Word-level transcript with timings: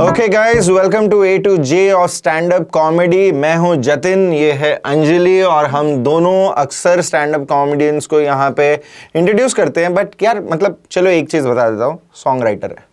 Okay 0.00 0.28
guys 0.28 0.68
welcome 0.68 1.08
to 1.08 1.22
A 1.24 1.38
to 1.38 1.56
J 1.56 1.92
of 1.92 2.10
stand 2.10 2.52
up 2.52 2.68
comedy 2.70 3.32
मैं 3.32 3.56
हूँ 3.56 3.76
जतिन 3.76 4.32
ये 4.32 4.52
है 4.52 4.74
अंजलि 4.74 5.40
और 5.42 5.66
हम 5.66 5.96
दोनों 6.04 6.52
अक्सर 6.52 7.00
स्टैंड 7.00 7.34
अप 7.34 7.48
कॉमेडियंस 7.48 8.06
को 8.06 8.20
यहाँ 8.20 8.50
पे 8.50 8.72
इंट्रोड्यूस 9.16 9.54
करते 9.54 9.82
हैं। 9.82 9.94
बट 9.94 10.22
यार 10.22 10.40
मतलब 10.40 10.78
चलो 10.90 11.10
एक 11.10 11.30
चीज़ 11.30 11.48
बता 11.48 11.70
देता 11.70 11.84
हूँ। 11.84 11.98
सॉन्ग 12.14 12.42
राइटर 12.42 12.70
है 12.70 12.84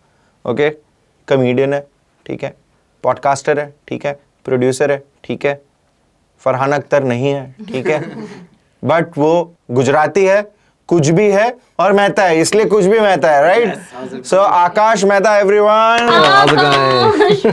ओके 0.44 0.68
okay? 0.70 0.80
कमेडियन 1.28 1.74
है 1.74 1.86
ठीक 2.26 2.44
है? 2.44 2.54
पॉडकास्टर 3.02 3.60
है 3.60 3.74
ठीक 3.88 4.06
है? 4.06 4.18
प्रोड्यूसर 4.44 4.90
है 4.92 5.02
ठीक 5.24 5.46
है? 5.46 5.60
फरहान 6.38 6.72
अख्तर 6.72 7.04
नहीं 7.04 7.32
है 7.32 7.54
ठीक 7.68 7.86
है? 7.86 8.00
बट 8.84 9.18
वो 9.18 9.54
गुजराती 9.70 10.24
है 10.24 10.55
कुछ 10.88 11.08
भी 11.10 11.26
है 11.30 11.46
और 11.80 11.92
मेहता 11.92 12.22
है 12.24 12.40
इसलिए 12.40 12.64
कुछ 12.64 12.84
भी 12.84 12.98
मेहता 13.00 13.30
है 13.30 13.42
right 13.42 14.24
so 14.26 14.40
Akash 14.40 15.04
Mehta 15.04 15.36
every 15.38 15.58
one 15.58 16.08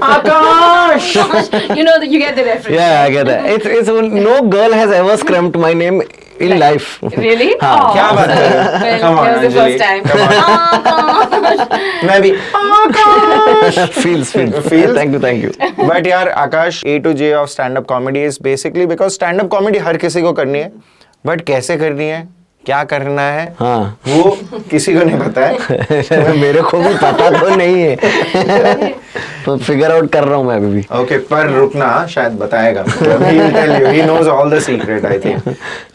Akash 0.03 1.13
no 4.01 4.41
girl 4.49 4.73
has 4.73 4.93
ever 4.93 5.15
scrumped 5.15 5.57
my 5.61 5.73
name 5.73 6.01
in 6.41 6.57
life 6.59 6.99
क्या 7.05 8.11
बात 8.11 8.29
है? 8.29 8.47
मैं 12.07 12.21
भी. 12.21 12.31
Feels 14.01 14.31
feel 14.31 14.97
thank 14.97 15.13
you 15.13 15.19
you 15.43 15.49
but 15.87 16.07
यार 16.07 16.29
Akash 16.29 16.81
A 16.85 16.99
to 16.99 17.13
J 17.13 17.33
of 17.33 17.49
stand 17.49 17.77
up 17.77 17.85
comedy 17.89 18.23
is 18.25 18.37
basically 18.43 18.85
because 18.85 19.13
stand 19.13 19.41
up 19.41 19.47
comedy 19.51 19.79
हर 19.79 19.97
किसी 19.97 20.21
को 20.21 20.31
करनी 20.33 20.59
है. 20.59 20.71
बट 21.25 21.41
कैसे 21.47 21.77
करनी 21.77 22.07
है? 22.09 22.27
क्या 22.65 22.83
करना 22.83 23.21
है? 23.21 23.55
हाँ। 23.59 23.99
वो 24.07 24.37
किसी 24.71 24.93
को 24.93 24.99
नहीं 24.99 25.19
पता 25.19 25.45
है। 25.45 26.37
मेरे 26.41 26.61
को 26.61 26.77
भी 26.77 26.93
पता 26.93 27.29
तो 27.39 27.55
नहीं 27.55 27.81
है। 27.81 27.95
तो 29.45 29.57
फिगर 29.57 29.91
आउट 29.91 30.09
कर 30.11 30.23
रहा 30.23 30.35
हूँ 30.35 30.45
मैं 30.45 30.55
अभी। 30.55 30.67
भी 30.67 30.79
ओके 30.79 31.15
okay, 31.15 31.29
पर 31.29 31.49
रुकना 31.49 32.07
शायद 32.07 32.31
बताएगा। 32.31 32.83
He 32.83 32.91
will 32.91 33.51
tell 33.51 33.73
you 33.79 33.87
he 33.87 34.05
knows 34.07 34.27
all 34.27 34.49
the 34.53 34.61
secret 34.61 35.05
I 35.05 35.17
think 35.25 35.47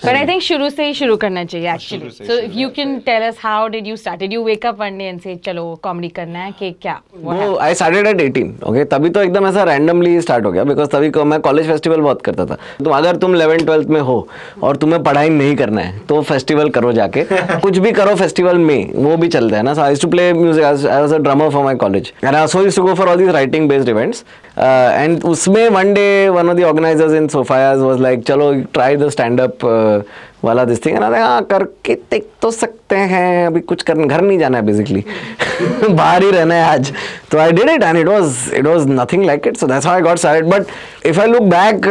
But 0.02 0.16
I 0.16 0.26
think 0.26 0.40
शुरू 0.40 0.70
से 0.70 0.86
ही 0.86 0.94
शुरू 0.94 1.16
करना 1.16 1.44
चाहिए 1.44 1.72
actually. 1.72 2.10
So 2.28 2.36
if 2.48 2.58
you 2.62 2.68
can 2.78 3.00
tell 3.06 3.22
us 3.28 3.38
how 3.44 3.68
did 3.68 3.86
you 3.86 3.96
start? 3.96 4.18
Did 4.18 4.32
you 4.32 4.42
wake 4.42 4.64
up 4.64 4.78
one 4.78 4.98
day 4.98 5.08
and 5.12 5.22
say 5.22 5.36
चलो 5.44 5.80
comedy 5.82 6.08
करना 6.08 6.38
है 6.38 6.52
कि 6.58 6.70
क्या? 6.82 7.00
वो 7.22 7.56
आई 7.56 7.74
स्टार्टेड 7.74 8.06
एट 8.06 8.36
18 8.36 8.68
ओके 8.68 8.84
तभी 8.84 9.10
तो 9.10 9.22
एकदम 9.22 9.46
ऐसा 9.46 9.64
रैंडमली 9.64 10.20
स्टार्ट 10.20 10.44
हो 10.44 10.52
गया। 10.52 10.64
बिकॉज़ 10.64 10.88
तभी 10.88 11.10
को 11.10 11.24
मैं 11.24 11.40
कॉलेज 11.40 11.66
फेस्टिवल 11.66 12.00
बहुत 12.00 12.22
करता 12.22 12.46
था। 12.46 12.58
तो 12.84 12.90
अगर 12.90 13.16
तुम 13.16 13.36
11 13.36 13.66
12th 13.68 13.86
में 13.86 14.00
हो 14.00 14.28
और 14.62 14.76
तुम्हें 14.76 15.02
पढ़ाई 15.02 15.28
नहीं 15.28 15.56
करना 15.56 15.80
है 15.80 15.98
तो 16.08 16.22
फेस्टिवल 16.22 16.57
करो 16.68 16.92
जाके। 16.92 17.22
कुछ 17.62 17.78
भी 17.78 17.92
करो 17.92 18.14
फेस्टिवल 18.16 18.58
में, 18.58 18.92
वो 18.94 19.16
भी 19.16 19.28
चलता 19.28 19.56
है 19.56 19.62
ना। 19.62 19.74
So 19.74 19.80
I 19.82 19.94
to 19.94 20.08
play 20.08 20.32
music 20.32 20.64
as 20.64 20.86
a 20.86 21.18
drummer 21.18 21.50
for 21.50 21.64
my 21.64 21.74
college 21.74 22.12
and 22.24 22.34
I 22.34 22.46
so 22.46 22.64
to 22.64 22.82
go 22.82 22.94
for 22.94 23.08
all 23.08 23.16
these 23.16 23.28
writing 23.28 23.68
based 23.68 23.88
events 23.88 24.24
and 24.58 25.24
उसमें 25.24 25.68
one 25.68 25.92
day 25.94 26.28
one 26.28 26.48
of 26.50 26.56
the 26.56 26.62
organizers 26.64 27.12
in 27.14 27.28
Sofia's 27.28 27.78
was 27.78 28.00
like 28.00 28.24
चलो 28.26 28.54
try 28.74 28.96
the 28.96 29.08
stand 29.10 29.40
up 29.40 30.04
वाला 30.44 30.64
this 30.64 30.84
thing 30.84 30.96
हाँ 31.04 31.42
करके 31.42 31.94
देख 32.10 32.26
तो 32.42 32.50
सकते 32.50 32.96
हैं। 32.96 33.46
अभी 33.46 33.60
कुछ 33.60 33.82
करने 33.82 34.06
घर 34.06 34.20
नहीं 34.20 34.38
जाना 34.38 34.58
है 34.58 34.64
बेसिकली 34.64 35.04
बाहर 35.90 36.22
ही 36.22 36.30
रहना 36.30 36.54
है 36.54 36.62
आज। 36.64 36.92
तो 37.30 37.38
I 37.38 37.52
did 37.52 37.70
it 37.70 37.82
and 37.82 37.98
it 37.98 38.06
was 38.08 38.36
it 38.54 38.66
was 38.66 38.84
nothing 38.88 39.24
like 39.26 39.46
it 39.46 39.56
so 39.56 39.66
that's 39.66 39.86
how 39.86 39.94
I 39.94 40.00
got 40.02 40.18
started 40.18 40.50
but 40.50 40.66
if 41.06 41.20
I 41.20 41.26
look 41.26 41.42
back 41.44 41.86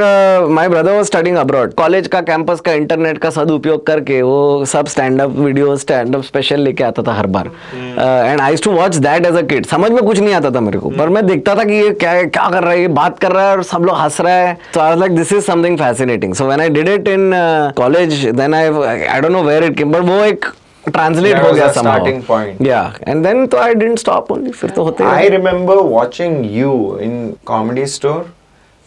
my 0.50 0.70
brother 0.70 0.96
was 0.96 1.06
studying 1.06 1.38
abroad 1.38 1.74
college 1.74 2.08
का 2.08 2.22
कैंपस 2.22 2.60
का 2.60 2.74
इंटरनेट 2.74 3.18
का 3.18 3.30
सदुपयोग 3.30 3.86
करके 3.88 4.22
वो 4.22 4.66
सब 4.66 4.88
stand 4.88 5.22
up 5.22 5.36
video 5.38 5.76
stand 5.78 6.16
up 6.16 6.24
special 6.24 6.60
लेके 6.60 6.84
आता 6.84 7.04
था 7.08 7.14
हर 7.14 7.28
बार। 7.28 7.52
And 7.76 8.42
I 8.42 8.56
to 8.56 8.72
watch 8.72 8.96
that 8.96 9.26
as 9.26 9.36
a 9.36 9.42
kid 9.42 9.66
समझ 9.66 9.92
में 9.92 10.02
कुछ 10.04 10.20
नहीं 10.20 10.34
आता 10.34 10.52
था 10.52 10.60
मेरे 10.60 10.80
को। 10.80 10.90
पर 10.90 11.10
मैं 11.10 11.26
देखता 11.28 11.56
था 11.56 11.64
कि 11.64 11.74
ये 11.74 11.90
क्या 11.92 12.22
क्या 12.24 12.48
कर 12.58 12.64
रहा 12.64 12.74
है 12.74 12.88
बात 13.00 13.20
कर 13.20 13.32
रहा 13.32 13.50
है 13.50 13.56
और 13.58 13.64
सब 13.64 13.84
लोग 13.84 13.98
हंस 13.98 14.22
रहा 14.22 14.34
है। 14.34 14.58
तो 14.74 14.80
I 14.80 14.96
like 14.96 15.16
this 15.16 15.34
is 15.34 15.44
something 15.46 15.78
fascinating 15.78 16.34
so 16.34 16.46
when 16.46 16.62
I 16.62 16.70
did 16.70 16.90
it 16.90 17.08
in 17.08 17.32
college 17.78 18.26
then 18.36 18.54
I 18.54 18.70
I 19.08 19.20
don't 19.22 19.32
know 19.32 19.44
where 19.44 19.64
it 19.64 19.78
came 19.78 19.92
but 19.92 20.10
वो 20.10 20.24
एक 20.24 20.46
ट्रांसलेट 20.88 21.44
हो 21.44 21.52
गया 21.54 21.68
स्टार्टिंग 21.72 22.22
पॉइंट 22.24 22.62
या 22.62 22.82
एंड 23.08 23.26
देन 23.26 23.46
तो 23.48 23.58
आई 23.58 23.74
डिडंट 23.76 24.00
स्टॉप 24.00 24.32
ओनली 24.32 24.52
फिर 24.52 24.70
तो 24.70 24.84
होते 24.84 25.04
I 25.04 25.30
remember 25.30 25.82
watching 25.90 26.46
you 26.52 26.74
in 27.02 27.34
comedy 27.46 27.86
store 27.96 28.26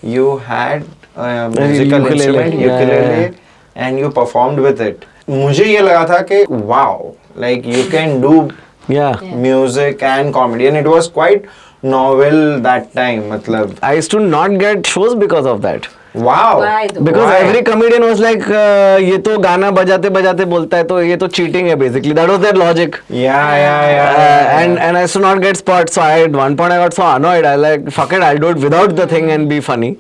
you 0.04 0.34
had 0.48 0.84
musical 1.18 2.06
instrument 2.06 2.54
ukulele 2.54 3.30
and 3.76 3.98
you 3.98 4.08
performed 4.08 4.60
with 4.60 4.80
it 4.80 5.04
मुझे 5.30 5.64
ये 5.64 5.80
लगा 5.80 6.04
था 6.10 6.18
कि 6.32 6.44
wow 6.50 7.10
like 7.38 7.66
you 7.66 7.82
can 7.90 8.20
do 8.20 8.48
या 8.90 9.12
music 9.22 10.02
and 10.02 10.32
comedy 10.34 10.64
and 10.64 10.76
it 10.76 10.86
was 10.86 11.06
quite 11.06 11.46
novel 11.82 12.60
that 12.60 12.92
time 12.94 13.22
मतलब 13.30 13.78
I 13.82 13.94
used 13.94 14.10
to 14.10 14.20
not 14.20 14.58
get 14.58 14.86
shows 14.86 15.14
because 15.14 15.46
of 15.46 15.62
that. 15.62 15.88
wow 16.14 16.58
Why 16.60 16.86
though? 16.88 17.02
Because 17.06 17.28
Why? 17.30 17.34
every 17.42 17.62
comedian 17.66 18.02
was 18.02 18.20
like, 18.20 18.40
uh, 18.60 18.98
ये 19.00 19.18
तो 19.26 19.36
गाना 19.38 19.70
बजाते 19.70 20.08
बजाते 20.16 20.44
बोलता 20.52 20.76
है 20.76 20.84
तो 20.84 21.00
ये 21.02 21.16
तो 21.16 21.28
cheating 21.28 21.66
है 21.68 21.76
basically. 21.82 22.12
That 22.18 22.28
was 22.28 22.40
their 22.40 22.54
logic. 22.62 22.98
yeah 23.08 23.52
yeah 23.58 23.84
yeah, 23.90 24.08
Uh, 24.14 24.24
yeah, 24.24 24.58
and 24.62 24.78
and 24.86 24.96
I 24.96 25.02
used 25.02 25.14
to 25.18 25.20
not 25.26 25.40
get 25.44 25.56
spots. 25.60 25.94
So 25.94 26.02
I 26.02 26.22
at 26.22 26.32
one 26.40 26.56
point 26.56 26.72
I 26.72 26.78
got 26.82 26.94
so 26.94 27.06
annoyed. 27.10 27.44
I 27.44 27.54
like 27.66 27.88
fuck 27.98 28.12
it. 28.18 28.22
I'll 28.30 28.42
do 28.46 28.50
it 28.56 28.58
without 28.66 28.96
the 28.96 29.06
thing 29.14 29.30
and 29.36 29.48
be 29.48 29.60
funny. 29.60 29.92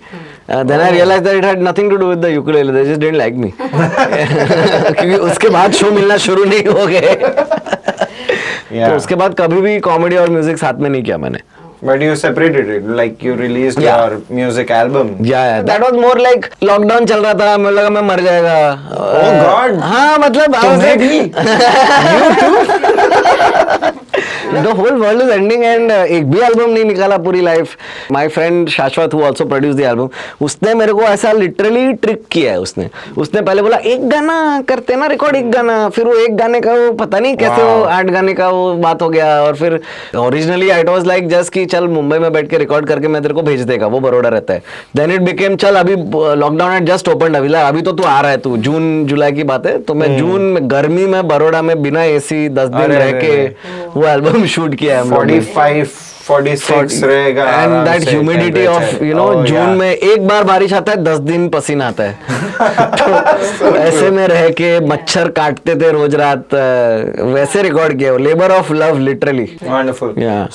Uh, 0.48 0.64
then 0.64 0.80
I 0.80 0.90
realized 0.90 1.24
that 1.30 1.36
it 1.36 1.44
had 1.44 1.62
nothing 1.68 1.88
to 1.90 1.98
do 1.98 2.08
with 2.08 2.20
the 2.26 2.32
ukulele. 2.32 2.72
They 2.78 2.84
just 2.90 3.00
didn't 3.06 3.18
like 3.24 3.36
me. 3.44 3.52
क्योंकि 3.60 5.14
उसके 5.30 5.48
बाद 5.58 5.72
show 5.82 5.90
मिलना 6.00 6.16
शुरू 6.26 6.44
नहीं 6.44 6.64
हो 6.66 6.86
गए 6.86 7.14
yeah. 8.72 8.88
तो 8.88 8.96
उसके 8.96 9.14
बाद 9.22 9.34
कभी 9.40 9.60
भी 9.60 9.78
कॉमेडी 9.88 10.16
और 10.16 10.30
म्यूज़िक 10.30 10.58
साथ 10.58 10.80
में 10.80 10.90
नहीं 10.90 11.02
किया 11.02 11.18
मैंने 11.18 11.38
but 11.88 12.02
you 12.04 12.14
separated 12.22 12.68
it 12.76 12.84
like 13.00 13.22
you 13.26 13.34
released 13.36 13.78
Yeah. 13.84 14.00
your 14.00 14.18
music 14.38 14.70
album 14.78 15.12
या 15.26 15.40
that 15.70 15.80
was 15.82 15.94
more 16.00 16.18
like 16.20 16.46
lockdown 16.62 17.06
चल 17.12 17.22
रहा 17.26 17.34
था 17.40 17.56
मुझे 17.58 17.74
लगा 17.76 17.90
मैं 17.96 18.02
मर 18.08 18.20
जाएगा 18.28 18.58
Oh 18.98 19.30
God. 19.44 19.80
हाँ 19.92 20.18
मतलब 20.26 20.54
I 20.54 20.56
was 20.56 20.64
तुम्हें 20.64 20.96
like- 20.96 21.00
भी 21.00 21.18
the 24.52 24.74
whole 24.74 24.98
world 24.98 25.22
is 25.22 25.30
ending 25.30 25.64
and 25.64 25.90
uh, 25.90 26.04
एक 26.16 26.30
भी 26.30 26.40
एल्बम 26.40 26.70
नहीं 26.70 26.84
निकाला 26.84 27.16
पूरी 27.24 27.40
life 27.40 27.76
my 28.12 28.28
friend 28.28 28.68
Shashwat 28.68 29.14
who 29.14 29.22
also 29.24 29.44
produce 29.44 29.74
the 29.76 29.80
album 29.80 30.08
उसने 30.44 30.74
मेरे 30.74 30.92
को 30.92 31.02
ऐसा 31.02 31.32
लिटरली 31.32 31.92
ट्रिक 32.02 32.22
किया 32.30 32.52
है 32.52 32.60
उसने. 32.60 32.88
उसने 33.18 33.40
पहले 33.42 33.62
बोला 33.62 33.76
एक 33.92 34.08
गाना 34.08 34.38
करते 34.68 34.96
ना 34.96 35.06
रिकॉर्ड 35.06 35.36
एक 35.36 35.50
गाना. 35.50 35.88
फिर 35.88 36.06
वो 36.06 36.14
एक 36.14 36.36
गाने 36.36 36.60
का 36.60 36.72
वो 36.74 36.92
पता 36.94 37.18
नहीं 37.18 37.36
कैसे 37.36 37.62
वो 37.62 37.82
आठ 37.84 38.10
गाने 38.10 38.34
का 38.34 38.48
वो 38.48 38.72
बात 38.76 39.02
हो 39.02 39.08
गया 39.08 39.40
और 39.42 39.56
फिर 39.56 39.78
originally 40.18 40.70
it 40.78 40.88
was 40.88 41.06
like 41.06 41.28
just 41.28 41.52
कि 41.52 41.64
चल 41.74 41.88
मुंबई 41.88 42.18
में 42.18 42.32
बैठ 42.32 42.48
के 42.50 42.58
रिकॉर्ड 42.58 42.86
करके 42.86 43.08
मैं 43.08 43.22
तेरे 43.22 43.34
को 43.34 43.42
भेज 43.42 43.60
देगा 43.62 43.86
वो 43.86 44.00
बड़ोड़ा 44.00 44.28
रहता 44.28 44.54
है. 44.54 44.62
देन 44.96 45.12
इट 45.12 45.20
बिकेम 45.22 45.56
चल 45.56 45.76
अभी 45.76 45.96
लॉकडाउन 46.40 46.72
एट 46.72 46.88
जस्ट 46.90 47.08
ओपन 47.08 47.34
अभी 47.34 47.52
अभी 47.54 47.82
तो 47.82 47.92
तू 47.92 48.02
आ 48.04 48.20
रहा 48.20 48.30
है 48.30 48.36
तू 48.38 48.56
जून 48.68 49.06
जुलाई 49.06 49.32
की 49.32 49.44
बात 49.44 49.66
है 49.66 49.78
तो 49.82 49.94
मैं 49.94 50.16
जून 50.18 50.42
में 50.52 50.70
गर्मी 50.70 51.06
में 51.06 51.28
बड़ोड़ा 51.28 51.62
में 51.62 51.82
बिना 51.82 52.04
एसी 52.16 52.48
दस 52.48 52.68
दिन 52.68 52.92
रह 52.92 53.12
के 53.20 53.34
वो 53.96 54.06
एल्बम 54.06 54.39
रूम 54.40 54.48
शूट 54.48 54.74
किया 54.74 54.98
है 54.98 55.04
45 55.04 55.98
46 56.28 57.02
एंड 57.02 57.72
दैट 57.86 58.08
ह्यूमिडिटी 58.08 58.60
एक 60.12 60.26
बार 60.28 60.44
बारिश 60.44 60.72
आता 60.72 60.92
है 60.92 61.02
दस 61.04 61.18
दिन 61.20 61.48
पसीना 61.48 61.88
आता 61.88 62.04
है। 62.04 62.18
तो 63.58 63.74
ऐसे 63.76 64.10
में 64.10 64.26
रह 64.28 64.48
के 64.50 64.68
मच्छर 64.86 65.30
काटते 65.30 65.74
थे 65.74 65.90
रोज 65.92 66.14
रात 66.14 66.54
वैसे 67.34 67.62
रिकॉर्ड 67.62 67.98
किया 67.98 68.16
labour 68.18 68.50
of 68.50 68.72
love 68.72 68.98
literally 68.98 69.48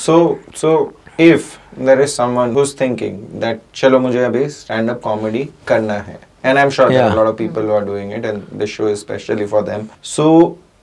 so 0.05 0.17
so 0.55 0.75
if 1.19 1.55
there 1.79 2.01
is 2.01 2.09
someone 2.09 2.53
that 2.53 3.59
चलो 3.75 3.99
मुझे 3.99 4.23
अभी 4.23 4.47
स्टैंड 4.49 4.89
अप 4.89 5.01
कॉमेडी 5.03 5.49
करना 5.67 5.93
है 5.93 6.19
and 6.45 6.57
I 6.57 6.63
am 6.63 6.69
sure 6.69 6.89
that 6.89 7.01
a 7.01 7.15
lot 7.15 7.27
of 7.27 7.35
people 7.35 7.71
are 7.71 7.85
doing 7.85 8.13
it 8.13 8.25
and 8.25 8.41
this 8.53 8.69
show 8.69 8.89
is 8.89 8.99
specially 8.99 9.45
for 9.45 9.61
them 9.61 9.87
so 10.03 10.27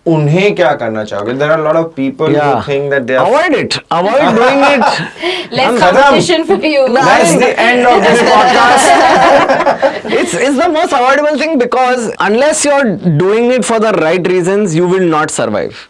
उन्हें 0.06 0.54
क्या 0.54 0.72
करना 0.78 1.02
चाहोगे? 1.04 1.32
There 1.38 1.50
are 1.52 1.58
a 1.60 1.64
lot 1.64 1.76
of 1.80 1.94
people 1.96 2.26
who 2.36 2.62
think 2.68 2.90
that 2.92 3.04
they 3.10 3.16
are 3.16 3.26
avoid 3.26 3.54
it 3.54 3.74
avoid 3.98 4.34
doing 4.38 4.64
it 4.72 5.52
Less 5.58 5.78
खत्म. 5.80 6.00
competition 6.00 6.44
for 6.48 6.56
you. 6.72 6.86
That's 6.96 7.34
the 7.44 7.50
end 7.66 7.86
of 7.92 8.02
this 8.06 8.22
podcast. 8.30 10.10
it's 10.20 10.34
it's 10.34 10.58
the 10.62 10.68
most 10.78 10.92
avoidable 10.98 11.38
thing 11.42 11.56
because 11.64 12.10
unless 12.28 12.64
you're 12.68 12.96
doing 13.24 13.50
it 13.58 13.64
for 13.70 13.78
the 13.86 13.92
right 14.04 14.26
reasons 14.34 14.74
you 14.80 14.88
will 14.94 15.06
not 15.16 15.30
survive 15.38 15.84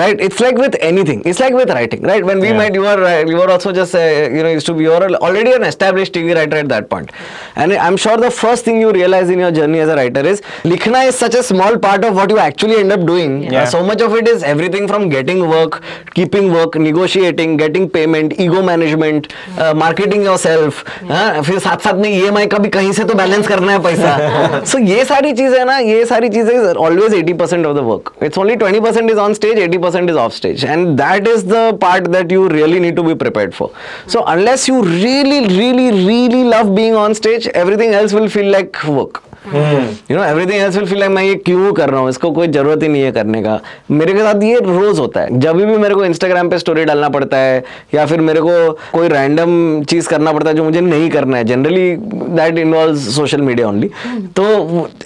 right 0.00 0.20
it's 0.24 0.38
like 0.42 0.56
with 0.56 0.74
anything 0.88 1.20
it's 1.26 1.40
like 1.40 1.52
with 1.52 1.68
writing 1.76 2.02
right 2.08 2.24
when 2.24 2.38
we 2.42 2.46
Yeah. 2.50 2.58
met 2.58 2.74
you 2.74 2.82
were 2.82 3.04
uh, 3.06 3.24
you 3.28 3.36
were 3.38 3.50
also 3.54 3.70
just 3.78 3.92
uh, 3.96 4.02
you 4.34 4.42
know 4.44 4.50
used 4.56 4.66
to 4.66 4.74
be 4.74 4.84
you 4.84 4.90
were 4.90 5.08
already 5.28 5.52
an 5.54 5.64
established 5.68 6.12
tv 6.16 6.36
writer 6.36 6.58
at 6.58 6.68
that 6.72 6.84
point 6.92 7.10
and 7.56 7.72
i'm 7.86 7.96
sure 7.96 8.16
the 8.24 8.30
first 8.36 8.64
thing 8.64 8.78
you 8.80 8.92
realize 8.96 9.32
in 9.36 9.40
your 9.44 9.50
journey 9.56 9.80
as 9.84 9.88
a 9.88 9.96
writer 10.00 10.22
is 10.32 10.42
likhna 10.72 11.00
is 11.08 11.16
such 11.22 11.34
a 11.34 11.42
small 11.48 11.78
part 11.86 12.04
of 12.10 12.14
what 12.20 12.30
you 12.34 12.38
actually 12.44 12.76
end 12.82 12.92
up 12.98 13.04
doing 13.08 13.32
Yeah. 13.42 13.62
Uh, 13.64 13.66
so 13.72 13.80
much 13.88 14.00
of 14.08 14.14
it 14.20 14.28
is 14.34 14.44
everything 14.52 14.86
from 14.92 15.08
getting 15.16 15.40
work 15.54 15.80
keeping 16.20 16.52
work 16.58 16.78
negotiating 16.86 17.56
getting 17.64 17.90
payment 17.98 18.38
ego 18.46 18.62
management 18.70 19.28
uh, 19.58 19.74
marketing 19.82 20.22
yourself 20.30 20.84
हाँ, 21.10 21.42
फिर 21.50 21.58
साथ 21.66 21.88
साथ 21.88 22.00
में 22.04 22.08
EMI 22.12 22.46
का 22.54 22.58
भी 22.58 22.68
कहीं 22.78 22.92
से 23.00 23.04
तो 23.10 23.14
बैलेंस 23.24 23.48
करना 23.48 23.72
है 23.72 23.82
पैसा 23.90 24.62
सो 24.74 24.78
ये 24.92 25.04
सारी 25.12 25.32
चीजें 25.42 25.64
ना 25.74 25.78
ये 25.90 26.04
सारी 26.14 26.28
चीजें 26.38 26.56
always 26.86 27.14
80% 27.24 27.66
of 27.72 27.76
the 27.76 27.86
work 27.90 28.12
it's 28.30 28.38
only 28.38 28.56
20% 28.64 29.10
is 29.10 29.18
on 29.26 29.34
stage 29.42 29.58
80% 29.68 29.78
90% 29.85 30.09
is 30.09 30.15
off 30.15 30.33
stage 30.33 30.63
and 30.63 30.97
that 30.99 31.27
is 31.27 31.45
the 31.45 31.77
part 31.79 32.11
that 32.11 32.31
you 32.31 32.47
really 32.49 32.79
need 32.79 32.95
to 32.95 33.03
be 33.03 33.15
prepared 33.15 33.53
for. 33.53 33.71
So 34.07 34.23
unless 34.25 34.67
you 34.67 34.83
really 34.83 35.47
really 35.47 35.91
really 36.05 36.43
love 36.43 36.75
being 36.75 36.95
on 36.95 37.13
stage 37.13 37.47
everything 37.47 37.93
else 37.93 38.13
will 38.13 38.29
feel 38.29 38.51
like 38.51 38.83
work 38.85 39.23
you 39.53 40.17
know 40.17 40.23
everything 40.23 40.61
else 40.63 40.75
will 40.75 40.85
feel 40.85 40.99
like 40.99 41.11
मैं 41.11 41.23
ये 41.23 41.35
क्यों 41.35 41.73
कर 41.73 41.89
रहा 41.89 41.99
हूँ? 41.99 42.09
इसको 42.09 42.31
कोई 42.31 42.47
ज़रूरत 42.47 42.83
ही 42.83 42.87
नहीं 42.87 43.01
है 43.01 43.11
करने 43.11 43.41
का। 43.43 43.59
मेरे 43.91 44.13
के 44.13 44.19
साथ 44.19 44.43
ये 44.43 44.59
रोज 44.59 44.99
होता 44.99 45.21
है। 45.21 45.39
जब 45.39 45.55
भी 45.55 45.65
मेरे 45.65 45.95
को 45.95 46.05
इंस्टाग्राम 46.05 46.49
पे 46.49 46.57
स्टोरी 46.57 46.85
डालना 46.85 47.09
पड़ता 47.09 47.37
है 47.37 47.63
या 47.93 48.05
फिर 48.05 48.21
मेरे 48.21 48.41
को 48.41 48.71
कोई 48.93 49.07
रैंडम 49.07 49.83
चीज़ 49.83 50.09
करना 50.09 50.31
पड़ता 50.31 50.49
है 50.49 50.55
जो 50.55 50.63
मुझे 50.63 50.81
नहीं 50.81 51.09
करना 51.09 51.37
है 51.37 51.43
generally 51.43 51.95
that 52.39 52.57
involve 52.57 52.95
social 52.97 53.41
media 53.41 53.67
only 53.67 53.89
तो 54.35 54.45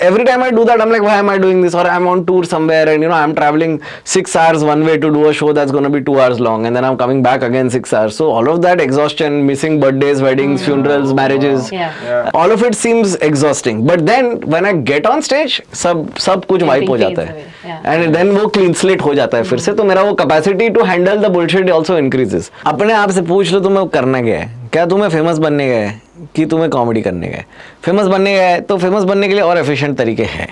every 0.01 0.23
time 0.23 0.43
I 0.43 0.51
do 0.51 0.63
that 0.63 0.81
I 0.81 0.89
like 0.89 1.03
why 1.03 1.19
am 1.19 1.29
I 1.29 1.37
doing 1.37 1.63
this 1.63 1.75
और 1.75 1.87
I 1.87 1.95
am 1.95 2.07
on 2.07 2.23
tour 2.23 2.45
somewhere 2.45 2.89
and 2.89 3.03
you 3.03 3.09
know 3.09 3.15
I 3.15 3.23
am 3.23 3.33
travelling 3.33 3.77
six 4.13 4.37
hours 4.37 4.63
one 4.63 4.83
way 4.83 4.97
to 4.97 5.09
do 5.09 5.23
a 5.23 5.31
show 5.41 5.51
that's 5.53 5.71
gonna 5.71 5.89
be 5.89 5.99
two 5.99 6.17
hours 6.17 6.39
long 6.39 6.65
and 6.65 6.75
then 6.75 6.83
I 6.85 6.91
am 6.91 6.97
coming 6.97 7.23
back 7.23 7.43
again 7.43 7.69
six 7.69 7.93
hours 7.93 8.17
so 8.17 8.31
all 8.31 8.49
of 8.49 8.59
that 8.59 8.81
exhaustion 8.81 9.31
missing 9.51 9.79
birthdays 9.81 10.21
weddings 10.21 10.65
funerals 10.65 11.11
marriages 11.21 11.69
Yeah. 11.69 12.29
all 12.39 12.51
of 12.53 12.63
it 12.67 12.75
seems 12.77 13.11
exhausting. 13.25 13.79
But 13.89 14.01
then 14.07 14.28
when 14.53 14.65
i 14.65 14.71
get 14.89 15.07
on 15.09 15.21
stage 15.27 15.53
सब 15.75 16.05
सब 16.19 16.45
कुछ 16.45 16.63
wipe 16.63 16.89
हो 16.89 16.97
जाता 16.97 17.21
है। 17.21 17.45
And 17.85 18.15
then 18.15 18.31
वो 18.31 18.47
clean 18.47 18.73
slate 18.73 19.01
हो 19.01 19.13
जाता 19.13 19.37
है 19.37 19.43
फिर 19.43 19.59
से 19.59 19.73
तो 19.73 19.83
मेरा 19.83 20.01
वो 20.03 20.13
capacity 20.21 20.69
to 20.69 20.83
handle 20.83 21.17
the 21.17 21.31
bullshit 21.31 21.69
also 21.71 21.97
increases 21.97 22.51
अपने 22.65 22.93
आप 22.93 23.11
से 23.11 23.21
पूछ 23.21 23.51
लो 23.53 23.59
तुम्हें 23.59 23.87
करना 23.89 24.21
क्या 24.21 24.39
है? 24.39 24.69
क्या 24.73 24.85
तुम्हें 24.85 25.09
फ़ेमस 25.09 25.37
बनने 25.37 25.67
गए 25.67 25.91
कि 26.35 26.45
तुम्हें 26.45 26.69
कॉमेडी 26.69 27.01
करने 27.01 27.27
गए 27.27 27.43
फ़ेमस 27.85 28.07
बनने 28.07 28.35
गए 28.35 28.59
तो 28.59 28.77
फ़ेमस 28.77 29.03
बनने 29.03 29.27
के 29.27 29.33
लिए 29.33 29.43
और 29.43 29.57
एफिशिएंट 29.57 29.97
तरीके 29.97 30.23
हैं। 30.35 30.47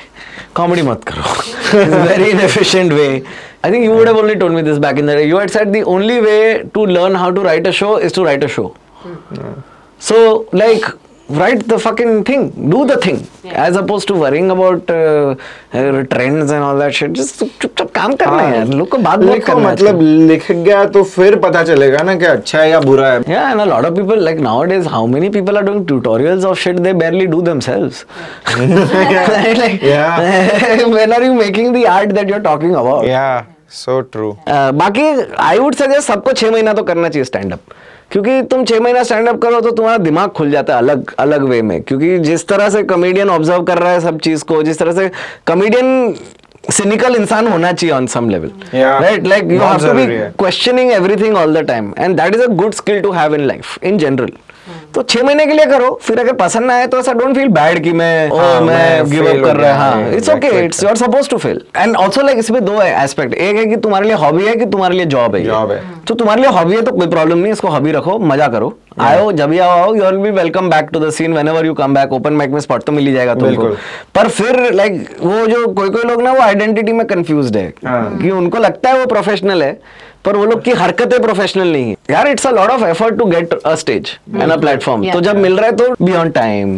कॉमेडी 0.56 0.82
मत 0.82 1.04
करो। 1.08 1.86
Very 1.86 2.30
inefficient 2.30 2.92
way 2.94 3.08
I 3.66 3.72
think 3.72 3.86
you 3.86 3.92
would 3.94 4.08
have 4.08 4.18
only 4.18 4.36
told 4.36 4.56
me 4.56 4.62
this 4.62 4.78
back 4.88 5.00
in 5.00 5.08
the 5.08 5.20
you 5.20 5.38
had 5.38 5.50
said 5.50 5.72
the 5.72 5.84
only 5.88 6.20
way 6.20 6.54
to 6.74 6.86
learn 6.86 7.16
how 7.16 7.32
to 7.32 7.44
write 7.44 7.68
a 7.68 7.72
show 7.80 7.98
is 8.00 8.14
to 8.16 8.24
write 8.24 8.44
a 8.44 8.48
show 8.58 8.74
So, 10.00 10.18
like, 10.60 10.84
write 11.30 11.68
the 11.68 11.78
fucking 11.78 12.24
thing, 12.24 12.44
do 12.70 12.86
the 12.86 12.98
thing, 12.98 13.28
yeah. 13.44 13.66
as 13.66 13.76
opposed 13.76 14.08
to 14.08 14.14
worrying 14.16 14.50
about 14.52 14.90
uh, 14.90 15.36
uh, 15.74 16.04
trends 16.04 16.52
and 16.52 16.64
all 16.64 16.78
that 16.78 16.94
shit. 16.94 17.12
Just 17.14 17.44
चुपचाप 17.62 17.92
काम 17.96 18.16
करना 18.22 18.42
है 18.42 18.56
यार 18.58 18.68
लोग 18.68 18.90
को 18.90 18.98
बात 18.98 19.20
बहुत 19.20 19.44
करना 19.46 19.68
है 19.68 19.74
मतलब 19.74 20.02
लिख 20.30 20.52
गया 20.52 20.84
तो 20.96 21.04
फिर 21.16 21.36
पता 21.48 21.64
चलेगा 21.64 22.04
ना 22.10 22.16
कि 22.16 22.26
अच्छा 22.26 22.60
है 22.62 22.70
या 22.70 22.80
बुरा 22.88 23.12
है 23.12 23.20
Yeah, 23.28 23.52
and 23.52 23.62
a 23.62 23.66
lot 23.74 23.86
of 23.90 23.96
people 24.00 24.24
like 24.30 24.40
nowadays, 24.48 24.86
how 24.96 25.06
many 25.16 25.30
people 25.30 25.58
are 25.58 25.66
doing 25.72 25.86
tutorials 25.92 26.46
of 26.52 26.58
shit 26.64 26.82
they 26.88 26.94
barely 27.04 27.28
do 27.36 27.42
themselves? 27.42 28.06
like, 28.56 29.82
Yeah. 29.82 30.86
when 30.96 31.14
are 31.14 31.24
you 31.24 31.34
making 31.34 31.74
the 31.74 31.86
art 31.98 32.16
that 32.20 32.28
you're 32.34 32.46
talking 32.50 32.76
about? 32.86 33.06
या 33.08 33.28
so 33.84 34.00
true 34.12 34.30
Uh, 34.32 34.72
बाकी 34.82 35.04
I 35.46 35.58
would 35.60 35.76
suggest 35.76 36.08
सबको 36.08 36.34
छह 36.42 36.52
महीना 36.52 36.74
तो 36.74 36.84
करना 36.90 37.10
चाहिए 37.10 37.24
stand 37.26 37.54
up 37.54 37.74
क्योंकि 38.12 38.42
तुम 38.42 38.64
छह 38.66 38.80
महीना 38.80 39.04
स्टैंड 39.04 39.28
अप 39.30 39.42
करो 39.42 39.60
तो 39.62 39.72
तुम्हारा 39.72 39.98
दिमाग 40.04 40.30
खुल 40.32 40.52
जाता 40.52 40.74
है 40.74 40.80
अलग 40.80 41.14
अलग 41.20 41.44
वे 41.44 41.62
में। 41.62 41.82
क्योंकि 41.82 42.18
जिस 42.20 42.48
तरह 42.48 42.70
से 42.70 42.84
कॉमेडियन 42.84 43.30
ऑब्ज़र्व 43.30 43.64
कर 43.64 43.78
रहा 43.78 43.92
है 43.92 44.00
सब 44.02 44.20
चीज़ 44.20 44.44
को 44.44 44.62
जिस 44.64 44.80
तरह 44.80 44.92
से 44.92 45.10
कॉमेडियन 45.48 46.16
सिनिकल 46.72 47.16
इंसान 47.16 47.48
होना 47.48 47.72
चाहिए 47.72 47.96
on 47.96 48.08
some 48.08 48.30
level 48.30 48.52
right 48.74 49.28
like 49.28 49.52
you 49.52 49.60
have 49.60 49.88
to 49.88 49.94
be 49.94 50.06
questioning 50.40 50.92
everything 50.92 51.36
all 51.38 51.56
the 51.56 51.66
time 51.68 51.94
and 52.00 52.16
that 52.22 52.36
is 52.36 52.42
a 52.42 52.48
good 52.62 52.74
skill 52.74 53.02
to 53.02 53.12
have 53.12 53.36
in 53.36 53.46
life 53.48 53.84
in 53.84 53.98
general 53.98 54.32
तो 54.96 55.02
छह 55.04 55.24
महीने 55.24 55.46
के 55.46 55.54
लिए 55.54 55.66
करो 55.66 55.90
फिर 56.04 56.20
अगर 56.20 56.34
पसंद 56.36 56.66
ना 56.66 56.76
आए 56.76 56.88
तो 56.88 57.00
ऐसा 57.00 57.14
डोंट 57.14 57.36
फील 57.36 57.48
बैड 57.50 57.84
कि 57.84 57.92
मैं 57.94 58.30
ओ 58.30 58.38
हाँ, 58.38 58.62
मैं 58.62 58.68
मैं 58.68 59.10
गिव 59.12 59.28
अप 59.28 59.44
कर 59.46 59.58
रहा 59.58 59.74
हाँ। 59.76 60.10
It's 60.12 60.30
okay 60.30 60.48
it's 60.64 60.84
you 60.84 60.90
are 60.90 60.96
suppose 60.98 61.30
to 61.30 61.38
fail 61.38 61.62
and 61.78 61.96
also 61.96 62.22
like 62.22 62.38
इसमें 62.38 62.64
दो 62.66 62.78
है 62.80 63.04
एस्पेक्ट 63.04 63.34
एक 63.36 63.56
है 63.56 63.66
कि 63.66 63.76
तुम्हारे 63.78 64.08
लिए 64.08 64.16
हॉबी 64.16 64.46
है 64.46 64.56
कि 64.56 64.66
तुम्हारे 64.68 64.96
लिए 64.96 65.06
जॉब 65.08 65.36
है। 65.36 65.46
Job 65.46 65.72
है। 65.72 65.82
तो 66.08 66.16
तुम्हारे 66.16 66.42
लिए 66.42 66.52
हॉबी 66.52 66.76
है 66.76 66.82
तो 66.82 66.92
कोई 66.92 67.08
प्रॉब्लम 67.08 67.38
नहीं 67.38 67.54
इसको 67.54 67.68
हॉबी 67.68 67.92
रखो 67.92 68.18
मज़ा 68.20 68.48
करो। 68.48 68.78
आयो 69.00 69.32
जब 69.32 69.50
भी 69.50 69.60
आओ 69.60 69.94
you 69.96 70.04
will 70.04 70.18
be 70.18 70.30
welcome 70.32 70.70
back 70.70 70.90
to 70.94 71.00
the 71.00 71.10
scene 71.14 71.34
whenever 71.48 71.66
you 71.66 71.74
come 71.74 71.94
back 71.94 72.14
open 72.14 72.34
mic 72.34 72.52
में 72.52 72.60
स्पॉट 72.60 72.84
तो 72.84 72.92
मिल 72.92 73.08
ही 73.08 73.14
जाएगा 73.14 73.36
तुमको। 73.36 73.70
पर 74.16 74.28
फिर 74.30 74.72
लाइक 74.74 75.06
वो 75.22 75.46
जो 75.48 75.66
कोई 75.74 75.90
कोई 75.90 76.04
लोग 76.04 76.22
ना 76.22 76.32
वो 76.32 76.42
आइडेंटिटी 76.42 76.94
में 76.94 77.06
कंफ्यूज 77.08 77.56
है। 77.58 77.68
हाँ। 77.86 78.18
कि 78.18 78.30
उनको 78.32 78.58
लगता 78.58 78.90
है 78.90 79.00
वो 79.00 79.06
प्रोफेशनल 79.06 79.64
है 79.64 79.80
पर 80.28 80.38
वो 80.38 80.46
लोग 80.46 80.64
की 80.64 80.72
हरकतें 80.74 81.20
प्रोफेशनल 81.22 81.72
नहीं 81.72 81.90
है। 81.90 81.96
यार 82.12 82.28
it's 82.28 82.48
a 82.48 82.52
lot 82.52 82.70
of 82.70 82.84
effort 82.86 83.18
to 83.18 83.26
get 83.26 83.54
a 83.56 83.76
stage 83.76 84.10
and 84.36 84.52
a 84.52 84.58
platform 84.58 85.10
तो 85.12 85.22
जब 85.22 85.38
मिल 85.38 85.58
रहा 85.58 85.66
है 85.66 85.76
तो 85.76 86.06
be 86.06 86.14
on 86.16 86.30
time 86.32 86.78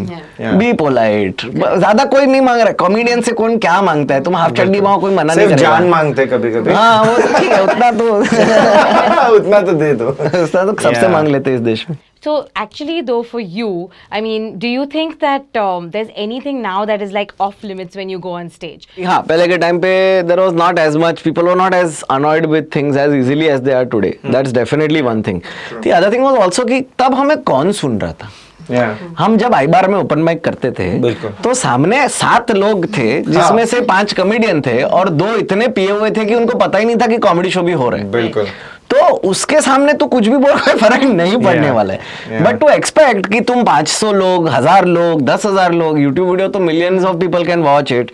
be 0.58 0.72
polite 0.82 1.46
ज़्यादा 1.46 2.06
कोई 2.06 2.26
नहीं 2.26 2.42
मांग 2.42 2.58
रहा 2.58 2.68
है। 2.68 2.74
कॉमेडियन 2.80 3.22
से 3.22 3.32
कौन 3.32 3.58
क्या 3.58 3.82
माँगता 3.82 4.16
है? 4.16 4.24
तुम 4.24 4.36
हाफ़ 4.36 4.54
चंडी 4.54 4.82
मांगो 4.82 5.00
कोई 5.02 5.16
मना 5.16 5.34
नहीं 5.34 5.48
करेगा। 5.48 5.62
जान 5.62 5.88
मांगते 5.90 6.26
कभी 6.26 6.52
कभी 6.52 6.74
हाँ 6.74 7.04
वो 7.04 7.18
तो 7.18 7.40
ठीक 7.40 7.52
है 7.52 7.64
उतना 7.64 7.92
तो 7.92 9.36
उतना 9.36 9.62
तो 9.62 9.72
दे 9.74 9.94
दो। 9.94 10.10
उतना 10.10 10.64
तो 10.64 10.82
सबसे 10.82 11.08
मांग 11.08 11.28
लेते 11.28 11.50
हैं 11.50 11.58
इस 11.58 11.64
देश 11.64 11.86
में। 11.90 11.98
So 12.26 12.32
actually, 12.54 13.02
though, 13.02 13.24
for 13.24 13.40
you, 13.40 13.90
I 14.12 14.20
mean, 14.20 14.48
do 14.60 14.68
you 14.68 14.86
think 14.86 15.20
that 15.22 15.60
um, 15.60 15.90
there's 15.92 16.10
anything 16.16 16.62
now 16.62 16.84
that 16.84 17.02
is 17.02 17.14
like 17.14 17.32
off 17.40 17.64
limits 17.64 17.96
when 17.96 18.10
you 18.10 18.20
go 18.26 18.32
on 18.40 18.50
stage? 18.56 18.88
हाँ 19.06 19.22
पहले 19.30 19.48
के 19.48 19.58
टाइम 19.58 19.80
पे 19.80 19.92
there 20.28 20.40
was 20.40 20.56
not 20.56 20.80
as 20.80 20.98
much 21.04 21.22
people 21.22 21.48
were 21.48 21.56
not 21.58 21.74
as 21.74 22.02
annoyed 22.12 22.46
with 22.52 22.70
things 22.76 22.98
as 22.98 23.14
easily 23.20 23.46
as 23.48 23.60
they 23.68 23.72
are 23.74 23.86
today 23.94 24.10
that's 24.26 24.52
definitely 24.54 25.02
one 25.02 25.22
thing 25.28 25.42
the 25.74 25.88
other 25.88 26.12
thing 26.14 26.24
was 26.24 26.40
also 26.42 26.66
कि 26.66 26.82
तब 27.00 27.14
हमें 27.16 27.38
कौन 27.52 27.72
सुन 27.82 28.00
रहा 28.00 28.14
था? 28.14 28.32
या 28.72 28.98
हम 29.20 29.38
जब 29.38 29.54
आई 29.56 29.68
बार 29.68 29.88
में 29.90 29.98
ओपन 29.98 30.20
माइक 30.24 30.44
करते 30.44 30.72
थे 30.80 31.14
तो 31.44 31.54
सामने 31.54 32.08
सात 32.16 32.52
लोग 32.52 32.86
थे 32.98 33.22
जिसमें 33.22 33.66
से 33.66 33.80
पाँच 33.86 34.14
कॉमेडियन 34.14 34.62
थे 34.62 34.82
और 34.84 35.10
दो 35.10 35.36
इतने 35.36 35.68
पिए 35.78 35.92
हुए 35.92 36.10
थे 36.18 36.26
कि 36.26 36.36
उनको 36.36 36.58
पता 36.58 36.78
ही 36.78 36.86
नहीं 36.86 36.98
था 37.02 37.08
कि 37.08 37.18
कॉमेडी 37.28 37.50
शो 37.52 37.62
भी 37.62 37.74
हो 37.82 37.90
रहे 37.90 38.02
हैं। 38.02 38.12
बिल्कुल। 38.12 38.48
तो 38.90 39.06
उसके 39.30 39.60
सामने 39.62 39.94
तो 39.94 40.06
कुछ 40.08 40.28
भी 40.28 40.38
बोल 40.38 40.54
कोई 40.60 40.74
फ़र्क 40.80 41.04
नहीं 41.04 41.38
पड़ने 41.38 41.58
Yeah. 41.60 41.76
वाला 41.76 41.94
है। 41.94 42.44
बट 42.44 42.60
टू 42.60 42.70
एक्सपेक्ट 42.70 43.26
कि 43.32 43.40
तुम 43.50 43.64
500 43.64 44.12
लोग 44.14 44.48
हज़ार 44.50 44.86
लोग 44.86 45.22
दस 45.26 45.46
हज़ार 45.46 45.74
लोग 45.74 46.00
यूट्यूब 46.00 46.30
वीडियो 46.30 46.48
तो 46.48 46.60
millions 46.60 47.04
of 47.06 47.18
people 47.18 47.46
can 47.46 47.62
watch 47.64 47.92
it 47.92 48.12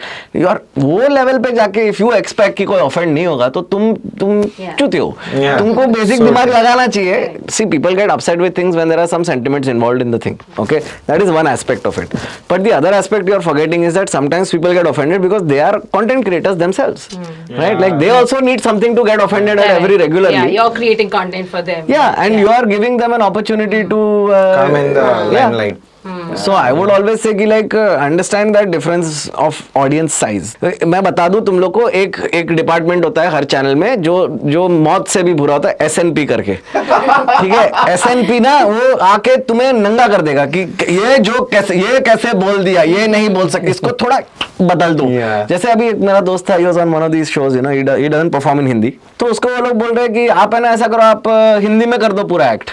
और 0.48 0.64
वो 0.78 1.08
लेवल 1.08 1.38
पे 1.40 1.52
जाके 1.56 1.88
इफ़ 1.88 2.02
यू 2.02 2.12
एक्सपेक्ट 2.14 2.58
कि 2.58 2.66
कोई 2.66 2.80
ऑफेंड 2.80 3.14
नहीं 3.14 3.26
होगा 3.26 3.50
तो 3.50 3.62
तुम 3.74 3.94
तुम 4.20 4.42
Yeah. 4.42 4.76
चुते 4.80 4.98
हो 4.98 5.08
Yeah. 5.36 5.58
तुमको 5.60 5.86
बेसिक 5.88 6.20
So 6.20 6.26
दिमाग 6.26 6.50
लगाना 6.50 6.88
चाहिए। 6.88 7.40
See 7.52 7.66
people 7.66 7.96
get 7.96 8.12
upset 8.12 8.40
with 8.40 8.58
things 8.58 8.76
when 8.76 8.90
there 8.90 9.00
are 9.00 9.08
some 9.08 9.24
sentiments 9.24 9.70
involved 9.70 10.02
in 10.02 10.12
the 10.12 10.20
thing 10.26 10.36
okay 10.60 10.80
that 11.10 11.22
is 11.22 11.32
one 11.32 11.48
aspect 11.48 11.88
of 11.88 12.00
it 12.02 12.16
but 12.52 12.62
the 12.62 12.72
other 12.74 12.94
aspect 12.94 13.30
you 13.30 13.36
are 13.36 13.42
forgetting 13.42 13.86
is 13.86 13.98
that 14.00 14.10
sometimes 14.10 14.52
people 14.52 14.74
get 14.74 14.88
offended 14.88 15.22
because 15.22 15.44
they 15.54 15.60
are 15.60 15.78
content 15.96 16.26
creators 16.26 16.56
themselves 16.58 17.08
right 17.52 17.82
like 17.82 17.94
they 18.00 18.10
also 18.18 18.40
need 18.42 18.62
something 18.62 18.96
to 18.96 19.04
get 19.04 19.20
offended 19.22 19.60
at 19.60 19.72
every 19.72 19.98
regularly 19.98 20.58
Yeah, 20.66 20.82
you're 20.82 20.98
creating 21.00 21.10
content 21.10 21.50
for 21.50 21.62
them. 21.62 21.86
Yeah, 21.88 22.16
and 22.18 22.36
you 22.36 22.48
are 22.50 22.66
giving 22.66 22.98
them 22.98 23.14
an 23.14 23.22
opportunity 23.22 23.88
to 23.88 24.34
uh, 24.34 24.66
Come 24.66 24.76
in 24.76 24.94
the 24.94 25.30
yeah. 25.32 25.50
limelight. 25.50 25.82
So 26.06 26.52
I 26.54 26.72
would 26.72 26.92
always 26.92 27.22
say 27.22 27.34
कि 27.34 27.46
like 27.48 27.74
uh, 27.74 27.98
understand 27.98 28.54
that 28.56 28.70
difference 28.70 29.28
of 29.46 29.62
audience 29.76 30.14
size. 30.14 30.52
मैं 30.64 31.02
बता 31.04 31.28
दूँ 31.28 31.42
तुम 31.46 31.60
लोग 31.60 31.74
को 31.74 31.88
एक 32.02 32.18
एक 32.34 32.52
department 32.52 33.06
होता 33.06 33.22
है 33.22 33.30
हर 33.36 33.44
चैनल 33.54 33.76
में 33.76 34.02
जो 34.02 34.16
जो 34.44 34.68
मौत 34.70 35.08
से 35.08 35.24
भी 35.24 35.34
बुरा 35.34 35.54
होता 35.54 35.70
है 35.70 35.78
एस 35.82 35.96
करके। 36.00 36.56
ठीक 36.56 37.54
है? 37.54 37.94
एस 37.94 38.04
ना 38.42 38.58
वो 38.66 38.96
आके 39.06 39.38
तुम्हें 39.50 39.72
नंगा 39.74 40.08
कर 40.08 40.22
देगा 40.22 40.46
कि 40.46 40.60
ये 41.00 41.18
जो 41.20 41.44
कैसे 41.54 41.76
ये 41.76 42.00
कैसे 42.10 42.34
बोल 42.46 42.64
दिया 42.64 42.84
ये 42.84 43.08
नहीं 43.08 43.30
बोल 43.36 43.50
सकते 43.50 43.72
इसको 43.72 43.92
थोड़ा 44.06 44.20
बदल 44.62 44.94
दो। 44.94 45.04
Yeah. 45.04 45.50
जैसे 45.50 45.72
अभी 45.72 45.88
एक 45.90 46.00
मेरा 46.00 46.22
दोस्त 46.22 46.50
था 46.50 46.56
was 46.58 46.78
on 46.78 46.94
one 46.94 47.04
of 47.04 47.12
these 47.12 47.34
shows 47.34 47.56
you 47.56 47.62
know 47.62 47.70
he 47.70 47.84
doesn't 47.84 48.32
perform 48.34 48.60
in 48.60 48.68
Hindi 48.68 48.94
तो 49.20 49.26
उसको 49.26 49.56
वो 49.56 49.66
लोग 49.66 49.78
बोल 49.80 49.94
रहे 49.94 50.06
हैं 50.06 50.14
कि 50.14 50.28
आप 50.28 50.56
है 50.56 50.62
ना 50.62 50.70
ऐसा 50.74 50.88
करो 50.88 51.02
आप 51.02 51.28
हिंदी 51.62 51.86
में 51.86 52.00
कर 52.00 52.14
दो 52.14 52.24
पूरा 52.28 52.52
act 52.52 52.72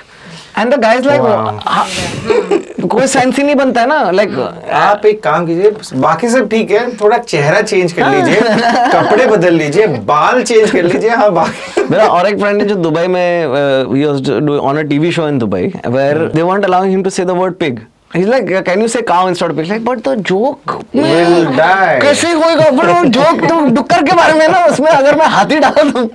and 0.59 0.75
the 0.75 0.79
guys 0.81 1.05
like 1.07 1.23
कोई 2.87 3.07
सेंस 3.07 3.37
ही 3.37 3.43
नहीं 3.43 3.55
बनता 3.57 3.81
है 3.81 3.87
ना 3.89 4.11
लाइक 4.11 4.31
like, 4.31 4.71
आप 4.71 5.07
एक 5.07 5.23
काम 5.23 5.47
कीजिए 5.47 5.71
बाकी 5.97 6.29
सब 6.29 6.49
ठीक 6.49 6.71
है 6.71 6.81
थोड़ा 6.97 7.19
चेहरा 7.19 7.61
चेंज 7.63 7.93
कर 7.93 8.11
लीजिए 8.11 8.41
कपड़े 8.93 9.27
बदल 9.27 9.55
लीजिए 9.55 9.87
बाल 10.07 10.43
चेंज 10.43 10.71
कर 10.71 10.83
लीजिए 10.85 11.11
हाँ 11.13 11.31
बाकी 11.33 11.85
मेरा 11.91 12.07
और 12.09 12.29
एक 12.29 12.39
फ्रेंड 12.41 12.63
है 12.63 12.69
जो 12.69 12.75
दुबई 12.79 13.07
में 13.07 13.47
he 13.95 14.05
was 14.05 14.31
on 14.61 14.79
a 14.79 14.83
TV 14.85 15.13
show 15.13 15.29
in 15.29 15.39
Dubai 15.39 15.73
where 15.89 16.27
they 16.35 16.43
want 16.43 16.65
allow 16.65 16.85
him 16.85 17.03
to 17.03 17.11
say 17.11 17.25
the 17.25 17.31
word 17.39 17.55
pig 17.55 17.81
He's 18.15 18.27
like, 18.27 18.47
can 18.67 18.81
you 18.83 18.89
say 18.89 19.03
cow 19.03 19.27
instead 19.27 19.51
of 19.51 19.57
pig? 19.57 19.69
Like, 19.69 19.85
but 19.85 20.05
the 20.05 20.17
joke 20.17 20.73
Will 20.93 21.45
die. 21.57 21.99
कैसे 22.01 22.33
होएगा 22.33 22.69
but 22.79 22.89
वो 22.89 23.05
joke 23.17 23.41
तो 23.49 23.61
डुक्कर 23.77 24.03
के 24.09 24.17
बारे 24.17 24.35
में 24.39 24.47
ना 24.49 24.65
उसमें 24.73 24.91
अगर 24.91 25.17
मैं 25.19 25.27
हाथी 25.37 25.59
डाल 25.65 25.91
दूँ 25.93 26.07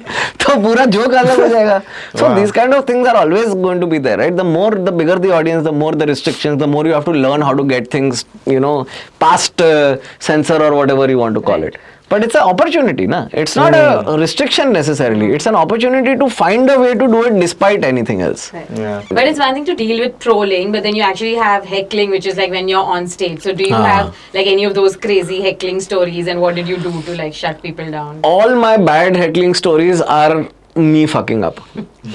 तो 0.43 0.55
पूरा 0.63 0.85
joke 0.97 1.13
अलग 1.21 1.39
हो 1.41 1.47
जाएगा 1.47 1.81
so 2.15 2.23
Wow. 2.27 2.35
these 2.35 2.51
kind 2.59 2.73
of 2.77 2.85
things 2.91 3.07
are 3.07 3.15
always 3.23 3.53
going 3.65 3.81
to 3.81 3.87
be 3.87 3.97
there 3.97 4.17
right 4.23 4.35
the 4.41 4.43
more 4.43 4.71
the 4.89 4.91
bigger 5.01 5.17
the 5.25 5.31
audience 5.39 5.63
the 5.69 5.75
more 5.81 5.91
the 6.03 6.05
restrictions 6.13 6.59
the 6.63 6.67
more 6.75 6.85
you 6.85 6.93
have 6.93 7.05
to 7.05 7.17
learn 7.25 7.41
how 7.41 7.53
to 7.61 7.63
get 7.73 7.89
things 7.97 8.25
you 8.45 8.59
know 8.59 8.75
past 9.19 9.59
uh, 9.61 9.97
censor 10.19 10.61
or 10.69 10.73
whatever 10.75 11.09
you 11.09 11.17
want 11.17 11.33
to 11.41 11.41
call 11.51 11.63
it 11.63 11.77
But 12.09 12.23
it's 12.23 12.35
an 12.35 12.41
opportunity, 12.41 13.05
na? 13.05 13.27
It's 13.33 13.55
not 13.57 13.73
a 13.75 14.17
restriction 14.17 14.71
necessarily. 14.71 15.33
It's 15.33 15.45
an 15.45 15.55
opportunity 15.55 16.15
to 16.17 16.29
find 16.29 16.69
a 16.69 16.79
way 16.79 16.93
to 16.93 17.07
do 17.15 17.23
it 17.25 17.37
despite 17.39 17.83
anything 17.83 18.21
else. 18.21 18.51
Yeah. 18.53 19.03
But 19.09 19.27
it's 19.27 19.39
one 19.39 19.53
thing 19.53 19.65
to 19.65 19.75
deal 19.75 19.99
with 19.99 20.17
trolling, 20.19 20.71
but 20.71 20.83
then 20.83 20.95
you 20.95 21.01
actually 21.01 21.35
have 21.35 21.65
heckling, 21.65 22.09
which 22.11 22.25
is 22.25 22.37
like 22.37 22.49
when 22.51 22.69
you're 22.69 22.83
on 22.97 23.07
stage. 23.07 23.41
So 23.41 23.53
do 23.53 23.65
you 23.71 23.75
Ah. 23.75 23.83
have 23.93 24.15
like 24.33 24.47
any 24.47 24.63
of 24.63 24.73
those 24.73 24.95
crazy 24.95 25.41
heckling 25.41 25.81
stories, 25.81 26.27
and 26.27 26.39
what 26.39 26.55
did 26.55 26.67
you 26.67 26.77
do 26.77 26.93
to 27.09 27.17
like 27.23 27.33
shut 27.33 27.61
people 27.61 27.91
down? 27.91 28.21
All 28.23 28.55
my 28.55 28.77
bad 28.77 29.17
heckling 29.17 29.53
stories 29.53 30.01
are 30.01 30.45
me 30.77 31.05
fucking 31.07 31.43
up. 31.43 31.59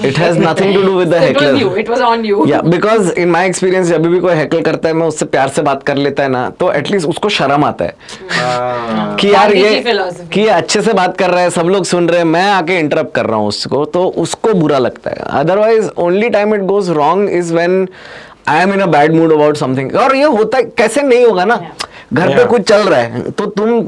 It 0.01 0.17
has 0.17 0.37
nothing 0.37 0.73
to 0.73 0.81
do 0.81 0.95
with 0.95 1.09
the 1.09 1.19
So 1.19 1.27
it 1.27 1.37
was 1.37 1.59
you. 1.59 1.69
It 1.75 1.89
was 1.89 2.01
on 2.01 2.23
you. 2.25 2.47
या 2.47 2.61
because 2.63 3.11
in 3.19 3.29
my 3.29 3.47
experience 3.47 3.87
जब 3.87 4.05
भी 4.07 4.19
कोई 4.19 4.33
हैकल 4.35 4.61
करता 4.61 4.89
है 4.89 4.93
मैं 4.95 5.07
उससे 5.07 5.25
प्यार 5.35 5.49
से 5.49 5.61
बात 5.61 5.83
कर 5.83 5.97
लेता 5.97 6.23
है 6.23 6.29
ना 6.29 6.49
तो 6.59 6.71
एटलीस्ट 6.73 7.07
उसको 7.07 7.29
शर्म 7.29 7.63
आता 7.65 7.85
है 7.85 7.95
Ah. 8.43 9.17
कि 9.19 9.33
यार 9.33 9.53
ये 9.55 9.83
कि 10.33 10.41
ये 10.41 10.49
अच्छे 10.49 10.81
से 10.81 10.93
बात 10.93 11.17
कर 11.17 11.29
रहा 11.29 11.41
है 11.41 11.49
सब 11.49 11.67
लोग 11.67 11.85
सुन 11.85 12.09
रहे 12.09 12.19
हैं 12.19 12.25
मैं 12.27 12.47
आके 12.49 12.79
इंटरप्ट 12.79 13.13
कर 13.15 13.25
रहा 13.25 13.37
हूँ 13.37 13.47
उसको 13.47 13.83
तो 13.93 14.05
उसको 14.23 14.53
बुरा 14.53 14.77
लगता 14.79 15.11
है 15.11 15.39
otherwise 15.39 15.89
only 15.99 16.29
time 16.29 16.55
it 16.55 16.61
goes 16.73 16.89
wrong 16.97 17.29
is 17.39 17.53
when 17.53 17.87
I 18.49 18.61
am 18.61 18.73
in 18.73 18.79
a 18.79 18.85
bad 18.97 19.13
mood 19.15 19.33
about 19.33 19.57
something 19.57 19.95
और 19.95 20.15
ये 20.15 20.23
होता 20.37 20.57
है 20.57 20.63
कैसे 20.77 21.01
नहीं 21.01 21.25
होगा 21.25 21.45
ना 21.45 21.61
घर 22.13 22.35
पे 22.35 22.43
कुछ 22.45 22.61
चल 22.69 22.81
रहा 22.83 22.99
है 22.99 23.31
तो 23.31 23.45
तुम 23.47 23.81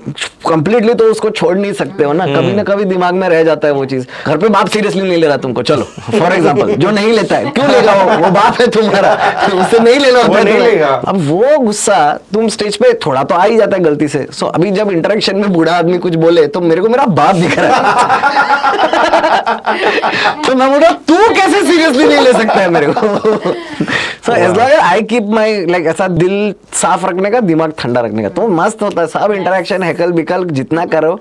कंप्लीटली 0.49 0.93
तो 0.93 1.03
उसको 1.11 1.29
छोड़ 1.29 1.57
नहीं 1.57 1.73
सकते 1.73 2.03
हो 2.03 2.13
ना। 2.13 2.25
कभी 2.25 2.53
ना 2.53 2.63
कभी 2.63 2.83
दिमाग 2.85 3.13
में 3.13 3.27
रह 3.29 3.43
जाता 3.43 3.67
है 3.67 3.73
वो 3.73 3.85
चीज़। 3.85 4.05
घर 4.25 4.37
पे 4.37 4.47
बाप 4.49 4.67
सीरियसली 4.67 5.01
नहीं 5.01 5.17
ले 5.17 5.27
रहा 5.27 5.37
तुमको 5.37 5.61
चलो। 5.63 5.83
फॉर 6.11 6.33
एग्ज़ाम्पल 6.33 6.73
जो 6.75 6.91
नहीं 6.91 7.11
लेता 7.13 7.35
है 7.35 7.51
क्यों 7.51 7.67
लेगा 7.69 7.93
वो 7.93 8.17
वो 8.23 8.29
बाप 8.31 8.61
है 8.61 8.67
तुम्हारा। 8.71 9.11
उससे 9.55 9.79
नहीं 9.79 9.99
लेना 9.99 10.19
वो 10.19 10.27
होता 10.27 10.39
है 10.39 10.59
लेगा। 10.59 10.87
अब 11.07 11.17
वो 11.27 11.57
गुस्सा 11.59 11.97
तुम 12.33 12.47
स्टेज 12.47 12.75
पे 12.77 12.93
थोड़ा 13.05 13.23
तो 13.23 13.35
आ 13.35 13.43
ही 13.43 13.57
जाता 13.57 13.75
है 13.77 13.83
गलती 13.83 14.07
से। 14.07 14.25
सो 14.31 14.45
अभी 14.47 14.71
जब 14.71 14.91
इंटरेक्शन 14.91 15.35
में 15.37 15.51
बूढ़ा 15.53 15.73
आदमी 15.75 15.97
कुछ 15.97 16.15
बोले 16.25 16.47
तो 16.47 16.61
मेरे 16.61 16.81
को 16.81 16.89
मेरा 16.89 17.05
बाप 17.19 17.35
दिख 17.35 17.59
रहा 17.59 17.69
है। 17.69 17.83
तो 20.45 20.55
मैं 20.55 20.69
बोल 20.71 20.79
रहा 20.79 20.91
तू 21.07 21.17
कैसे 21.35 21.61
सीरियसली 21.65 22.05
नहीं 22.05 22.21
ले 22.21 22.33
सकता 22.33 22.59
है 22.59 22.69
मेरे 22.69 22.87
को? 22.87 23.01
So 24.25 24.33
as 24.33 24.57
long 24.57 24.73
I 24.73 25.01
keep 25.03 25.23
my 25.29 25.65
like 25.65 25.85
ऐसा 25.87 26.07
दिल 26.07 26.53
साफ़ 26.73 27.05
रखने 27.05 27.29
का 27.31 27.39
दिमाग 27.41 27.73
ठंडा 27.79 28.01
रखने 28.01 28.14
करने 28.15 28.23
का। 28.23 28.29
तो 28.35 28.47
मस्त 28.47 28.81
होता 28.81 29.01
है 29.01 29.07
सब 29.07 29.31
इंटरेक्शन 29.31 29.83
हैकल 29.83 30.11
बिकल 30.11 30.45
जितना 30.51 30.85
करो। 30.85 31.19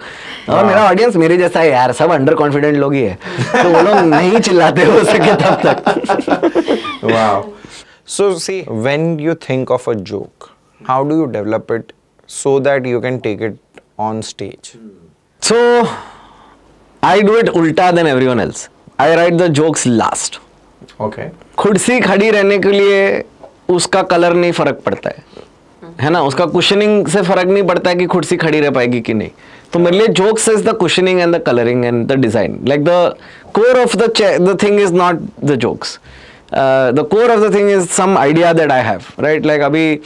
और 0.49 0.65
मेरा 0.65 0.85
ऑडियंस 0.89 1.17
मेरे 1.17 1.37
जैसा 1.37 1.61
है 1.61 1.71
यार 1.71 1.93
सब 1.93 2.11
अंडर 2.13 2.35
कॉन्फिडेंट 2.35 2.77
लोग 2.77 2.95
ही 2.95 3.03
है। 3.03 3.19
तो 3.53 3.69
वो 3.69 3.83
लोग 3.83 3.97
नहीं 4.07 4.41
चिल्लाते 4.41 4.85
हो 4.85 5.03
सके 5.05 5.35
तब 5.35 5.61
तक। 5.67 7.03
Wow 7.05 7.43
so 8.09 8.33
see 8.39 8.65
when 8.71 9.19
you 9.21 9.35
think 9.49 9.71
of 9.71 9.91
a 9.91 9.95
joke 10.13 10.51
how 10.81 11.05
do 11.09 11.17
you 11.17 11.25
develop 11.37 11.73
it 11.73 11.93
so 12.29 12.59
that 12.61 12.87
you 12.87 13.01
can 13.01 13.19
take 13.19 13.43
it 13.43 13.57
on 14.01 14.21
stage 14.23 14.73
so 15.43 15.57
I 17.03 17.23
do 17.23 17.37
it 17.39 17.49
उल्टा 17.51 17.91
then 17.93 18.07
everyone 18.07 18.41
else 18.41 18.69
I 19.01 19.15
write 19.17 19.35
the 19.35 19.47
jokes 19.61 19.87
last 19.87 20.41
okay 21.03 21.29
खुर्सी 21.59 22.01
खड़ी 22.01 22.31
रहने 22.31 22.59
के 22.59 22.73
लिए 22.73 23.25
उसका 23.71 24.03
colour 24.03 24.35
नहीं 24.35 24.53
फ़र्क 24.53 24.81
पड़ता 24.87 25.11
है। 25.11 25.23
है 26.01 26.11
ना? 26.11 26.23
उसका 26.23 26.47
कुशनिंग 26.47 27.07
से 27.09 27.23
फ़र्क 27.23 27.49
नहीं 27.49 27.63
पड़ता 27.63 27.91
है 27.91 27.97
कि 27.97 28.07
कुर्सी 28.15 28.37
खड़ी 28.37 28.61
रह 28.61 28.71
पाएगी 28.71 29.01
कि 29.01 29.15
नहीं। 29.15 29.31
तो 29.73 29.79
मेरे 29.79 29.99
लिए 29.99 30.09
jokes 30.19 30.49
is 30.49 30.63
the 30.65 30.73
cushioning 30.79 31.21
and 31.21 31.37
the 31.37 31.43
colouring 31.47 31.85
and 31.85 32.07
the 32.07 32.19
design 32.21 32.59
like 32.69 32.85
the 32.85 33.15
core 33.55 33.81
of 33.81 33.97
the 33.97 34.13
the 34.41 34.59
thing 34.63 34.81
is 34.81 34.93
not 34.95 35.21
the 35.45 35.55
jokes 35.65 35.99
the 36.55 37.07
core 37.11 37.31
of 37.31 37.41
the 37.41 37.55
thing 37.55 37.71
is 37.71 37.87
some 37.93 38.17
idea 38.19 38.53
that 38.53 38.73
I 38.73 38.83
have 38.83 39.03
right 39.21 39.47
like 39.47 39.63
अभी 39.63 40.01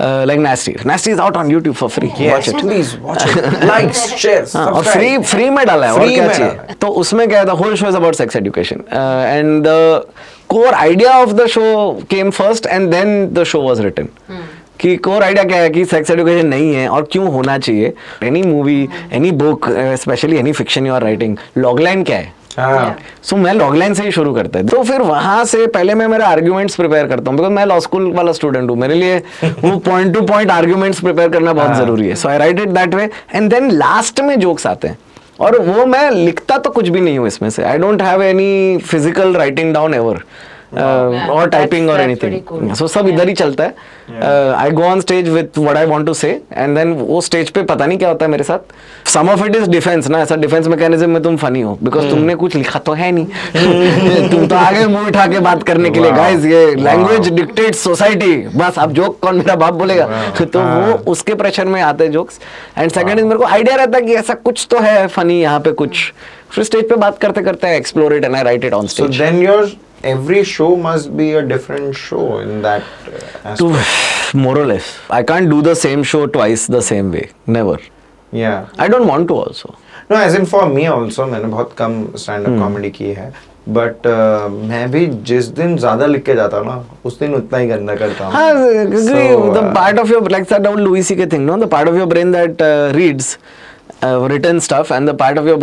like 0.00 0.40
nasty 0.40 0.74
nasty 0.86 1.10
is 1.10 1.20
out 1.20 1.36
on 1.36 1.50
YouTube 1.50 1.74
for 1.74 1.88
free 1.88 2.08
watch 2.20 2.48
it 2.48 2.56
please 2.56 2.94
watch 3.04 3.26
it. 3.26 3.44
Likes, 3.70 4.00
shares, 4.24 4.56
हाँ, 4.56 4.66
और 4.66 4.84
subscribe. 4.84 4.92
Free 4.92 5.18
free 5.18 5.50
में 5.50 5.64
डाला 5.66 5.86
है 5.86 5.92
और 5.92 6.00
Free 6.00 6.14
क्या 6.14 6.26
में 6.26 6.34
चाहिए। 6.34 6.74
तो 6.80 6.88
उसमें 7.02 7.26
क्या 7.28 7.38
है? 7.38 7.44
The 7.44 7.50
whole 7.60 7.74
show 7.76 7.88
is 7.88 7.96
about 7.96 8.14
sex 8.14 8.36
education 8.36 8.84
and 8.92 9.62
the 9.66 10.02
core 10.48 10.74
idea 10.74 11.12
of 11.18 11.30
the 11.32 11.46
show 11.46 11.62
came 12.10 12.30
first 12.30 12.66
and 12.66 12.90
then 12.90 13.26
the 13.34 13.44
show 13.44 13.62
was 13.62 13.80
written 13.80 14.08
कि 14.80 14.96
कोर 14.98 15.22
आइडिया 15.22 15.44
क्या 15.44 15.58
है 15.58 15.70
कि 15.70 15.84
सेक्स 15.84 16.10
एडुकेशन 16.10 16.46
नहीं 16.46 16.74
है 16.74 16.88
और 16.88 17.08
क्यों 17.12 17.28
होना 17.32 17.58
चाहिए? 17.58 17.92
Any 18.22 18.42
movie 18.42 18.88
any 19.12 19.30
book 19.32 19.68
specially 20.00 20.36
any 20.36 20.52
fiction 20.52 20.86
you 20.86 20.94
are 20.94 21.02
writing 21.02 21.36
logline 21.58 22.02
क्या 22.04 22.16
है? 22.16 22.34
हाँ. 22.58 22.96
सो 23.22 23.36
मैं 23.36 23.52
लॉगलाइन 23.54 23.94
से 23.94 24.02
ही 24.02 24.10
शुरू 24.12 24.32
करता 24.34 24.58
है। 24.58 24.66
तो 24.66 24.82
फिर 24.82 25.02
वहाँ 25.02 25.44
से 25.44 25.66
पहले 25.68 25.94
मैं 25.94 26.06
मेरे 26.08 26.24
आर्ग्यूमेंट्स 26.24 26.76
प्रिपेयर 26.76 27.06
करता 27.06 27.30
हूँ। 27.30 27.38
बिकॉज़ 27.38 27.52
मैं 27.52 27.64
लॉ 27.66 27.78
स्कूल 27.80 28.10
वाला 28.12 28.32
स्टूडेंट 28.32 28.70
हूँ। 28.70 28.76
मेरे 28.78 28.94
लिए 28.94 29.18
वो 29.42 29.76
point 29.78 30.14
to 30.14 30.20
point 30.26 30.50
arguments 30.50 31.00
prepare 31.00 31.28
करना 31.28 31.52
बहुत 31.52 31.68
हाँ. 31.68 31.80
ज़रूरी 31.80 32.08
है। 32.08 32.14
So 32.14 32.28
I 32.28 32.38
write 32.38 32.60
it 32.60 32.68
that 32.68 32.94
way 32.94 33.08
and 33.34 33.50
then 33.50 33.70
last 33.72 34.20
में 34.20 34.38
जोक्स 34.40 34.66
आते 34.66 34.88
हैं। 34.88 34.98
और 35.40 35.58
वो 35.60 35.84
मैं 35.86 36.10
लिखता 36.10 36.56
तो 36.58 36.70
कुछ 36.70 36.88
भी 36.88 37.00
नहीं 37.00 37.18
हूँ 37.18 37.26
इसमें 37.26 37.48
से। 37.50 37.62
I 37.62 37.78
don't 37.78 38.02
have 38.02 38.22
any 38.22 38.78
physical 38.78 39.36
writing 39.36 39.72
down 39.74 39.94
ever 39.94 40.22
और 40.74 41.48
टाइपिंग 41.48 41.90
और 41.90 42.00
एनीथिंग 42.00 42.74
सो 42.74 42.86
सब 42.88 43.08
इधर 43.08 43.28
ही 43.28 43.34
चलता 43.34 43.64
है 43.64 43.74
I 44.54 44.70
go 44.70 44.82
on 44.82 45.00
stage 45.00 45.28
with 45.28 45.58
what 45.58 45.76
I 45.76 45.86
want 45.86 46.06
to 46.06 46.14
say 46.14 46.30
and 46.52 46.76
then 46.78 46.92
वो 46.92 47.20
स्टेज 47.20 47.50
पे 47.50 47.62
पता 47.64 47.86
नहीं 47.86 47.98
क्या 47.98 48.08
होता 48.08 48.24
है 48.24 48.30
मेरे 48.30 48.44
साथ 48.44 49.08
some 49.08 49.28
of 49.30 49.44
it 49.44 49.56
is 49.56 49.68
defence 49.70 50.08
ना 50.08 50.20
ऐसा 50.20 50.36
डिफेंस 50.36 50.66
मैकेनिज्म 50.68 51.10
में 51.10 51.22
तुम 51.22 51.36
फनी 51.36 51.60
हो 51.60 51.78
बिकॉज़ 51.82 52.08
तुमने 52.10 52.34
कुछ 52.34 52.56
लिखा 52.56 52.78
तो 52.78 52.92
है 52.92 53.10
नहीं 53.12 54.28
तुम 54.30 54.46
तो 54.46 54.56
आगे 54.56 54.86
मुँह 54.86 55.06
उठा 55.08 55.26
के 55.26 55.38
बात 55.40 55.62
करने 55.62 55.90
के 55.90 56.00
लिए. 56.00 56.12
गाइस 56.12 56.44
ये. 56.44 56.74
लैंग्वेज 56.74 57.28
डिक्टेट्स 57.30 57.82
सोसाइटी 57.84 58.36
बस 58.56 58.78
अब 58.78 58.92
जोक 58.92 59.18
कौन 59.22 59.36
मेरा 59.36 59.54
बाप 59.56 59.74
बोलेगा. 59.74 60.06
तो 60.34 60.60
वो. 60.60 60.92
उसके 61.12 61.34
प्रेशर 61.34 61.64
में 61.66 61.80
आते 61.82 62.04
हैं 62.04 62.12
जोक्स 62.12 62.40
एंड 62.78 62.90
सेकंड 62.90 63.18
इज़ 63.18 63.26
मेरे 63.26 63.38
को 63.38 63.44
आइडिया 63.44 63.76
रहता 63.76 63.98
है 63.98 64.04
कि 64.04 64.14
ऐसा 64.14 64.34
कुछ 64.34 64.66
तो 64.70 64.80
है 64.80 65.06
फनी 65.08 65.40
यहाँ 65.40 65.60
पे 65.60 65.72
कुछ 65.72 66.12
फिर 66.50 66.64
स्टेज 66.64 66.88
पे 66.88 66.96
बात 66.96 67.18
करते 67.18 67.42
करते 67.42 67.76
explore 67.76 68.14
it 68.14 68.24
and 68.24 68.34
I 68.36 68.42
write 68.42 68.64
it 68.64 68.74
on 68.74 68.86
stage 68.86 69.22
then 69.22 69.42
your 69.46 69.64
every 70.02 70.44
show 70.44 70.76
must 70.76 71.16
be 71.16 71.32
a 71.32 71.42
different 71.42 71.94
show 71.96 72.38
in 72.38 72.62
that 72.62 72.82
uh, 73.44 73.56
to 73.56 73.70
aspect. 73.74 74.34
more 74.34 74.58
or 74.58 74.66
less 74.66 74.98
i 75.10 75.22
can't 75.22 75.50
do 75.50 75.62
the 75.62 75.74
same 75.74 76.02
show 76.02 76.26
twice 76.26 76.66
the 76.66 76.82
same 76.82 77.10
way 77.12 77.30
never 77.46 77.78
Yeah. 78.32 78.66
i 78.78 78.88
don't 78.88 79.06
want 79.06 79.28
to 79.28 79.34
also 79.34 79.74
No, 80.10 80.16
as 80.16 80.34
in 80.34 80.46
for 80.46 80.66
me 80.68 80.86
also 80.86 81.24
मैंने 81.26 81.48
बहुत 81.48 81.72
कम 81.78 82.06
stand 82.16 82.46
up 82.46 82.58
comedy 82.62 82.90
की 82.90 83.04
है 83.12 83.32
but 83.68 84.06
मैं 84.70 84.90
भी 84.90 85.06
जिस 85.06 85.46
दिन 85.46 85.76
ज़्यादा 85.78 86.06
लिख 86.06 86.24
के 86.24 86.34
जाता 86.34 86.56
हूँ 86.56 86.66
ना 86.66 86.84
उस 87.04 87.18
दिन 87.18 87.34
उतना 87.34 87.58
ही 87.58 87.66
गंदा 87.68 87.94
करता 87.96 88.24
हूँ 88.26 88.32
हाँ, 88.32 88.52
agree. 88.52 89.00
So, 89.06 89.52
the 89.52 89.60
uh, 89.60 89.74
part 89.74 89.98
of 89.98 90.10
your 90.10 90.20
like 90.22 90.46
that 90.48 90.66
old 90.66 90.80
Louis 90.80 91.02
C.K. 91.02 91.26
thing, 91.26 91.46
no? 91.46 91.56
The 91.58 91.66
part 91.66 91.88
of 91.88 91.96
your 91.96 92.06
brain 92.06 92.30
that 92.30 92.60
uh, 92.60 92.92
reads 92.94 93.38
uh, 94.02 94.28
written 94.30 94.60
stuff 94.60 94.92
and 94.92 95.08
the 95.08 95.14
part 95.14 95.38
of 95.38 95.46
your 95.46 95.58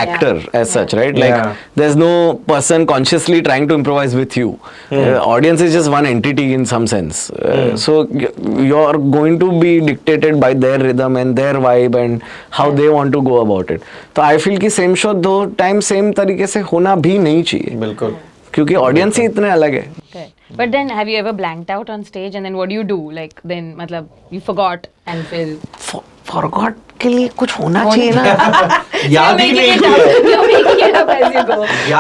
actor 0.03 0.31
as 0.59 0.71
such 0.75 0.93
right 0.99 1.17
like 1.23 1.33
Yeah. 1.35 1.51
there's 1.81 1.95
no 1.99 2.09
person 2.47 2.85
consciously 2.91 3.37
trying 3.47 3.67
to 3.69 3.75
improvise 3.81 4.15
with 4.21 4.35
you 4.39 4.49
Uh, 4.91 5.03
audience 5.33 5.61
is 5.67 5.71
just 5.77 5.91
one 5.93 6.07
entity 6.09 6.47
in 6.57 6.65
some 6.71 6.87
sense 6.93 7.21
Uh, 7.51 7.77
so 7.85 7.95
y- 8.23 8.31
you're 8.71 8.97
going 9.15 9.37
to 9.45 9.49
be 9.63 9.71
dictated 9.89 10.39
by 10.45 10.51
their 10.65 10.79
rhythm 10.85 11.15
and 11.23 11.41
their 11.41 11.53
vibe 11.67 11.95
and 12.03 12.27
how 12.59 12.67
they 12.81 12.89
want 12.97 13.15
to 13.17 13.21
go 13.31 13.39
about 13.45 13.71
it 13.77 13.87
तो 14.15 14.21
I 14.21 14.37
feel 14.47 14.57
कि 14.65 14.69
same 14.79 14.95
show 15.05 15.13
दो 15.29 15.33
time 15.63 15.79
same 15.93 16.11
तरीके 16.21 16.47
से 16.47 16.59
होना 16.73 16.95
भी 17.07 17.17
नहीं 17.27 17.43
चाहिए 17.53 17.75
बिल्कुल 17.85 18.15
क्योंकि 18.53 18.75
ऑडियंस 18.87 19.17
ही 19.19 19.25
इतने 19.25 19.49
अलग 19.59 19.73
है 19.73 19.87
Good. 20.15 20.31
But 20.57 20.71
then, 20.73 20.89
have 20.95 21.09
you 21.11 21.15
ever 21.19 21.31
blanked 21.37 21.71
out 21.75 21.87
on 21.93 22.03
stage, 22.09 22.35
and 22.39 22.47
then 22.47 22.57
what 22.57 22.69
do 22.71 22.75
you 22.75 22.83
do? 22.89 22.97
Like, 23.15 23.39
then, 23.51 23.69
matlab, 23.79 24.09
you 24.35 24.41
forgot 24.49 24.85
and 25.13 25.25
feel. 25.31 25.55
Forgot 26.27 26.75
के 27.02 27.08
लिए 27.08 27.28
कुछ 27.42 27.58
होना 27.58 27.84
चाहिए 27.90 28.10
ना 28.14 28.84
याद 29.10 29.40
ही 29.40 29.52
नहीं 29.52 29.78
किया 29.78 29.90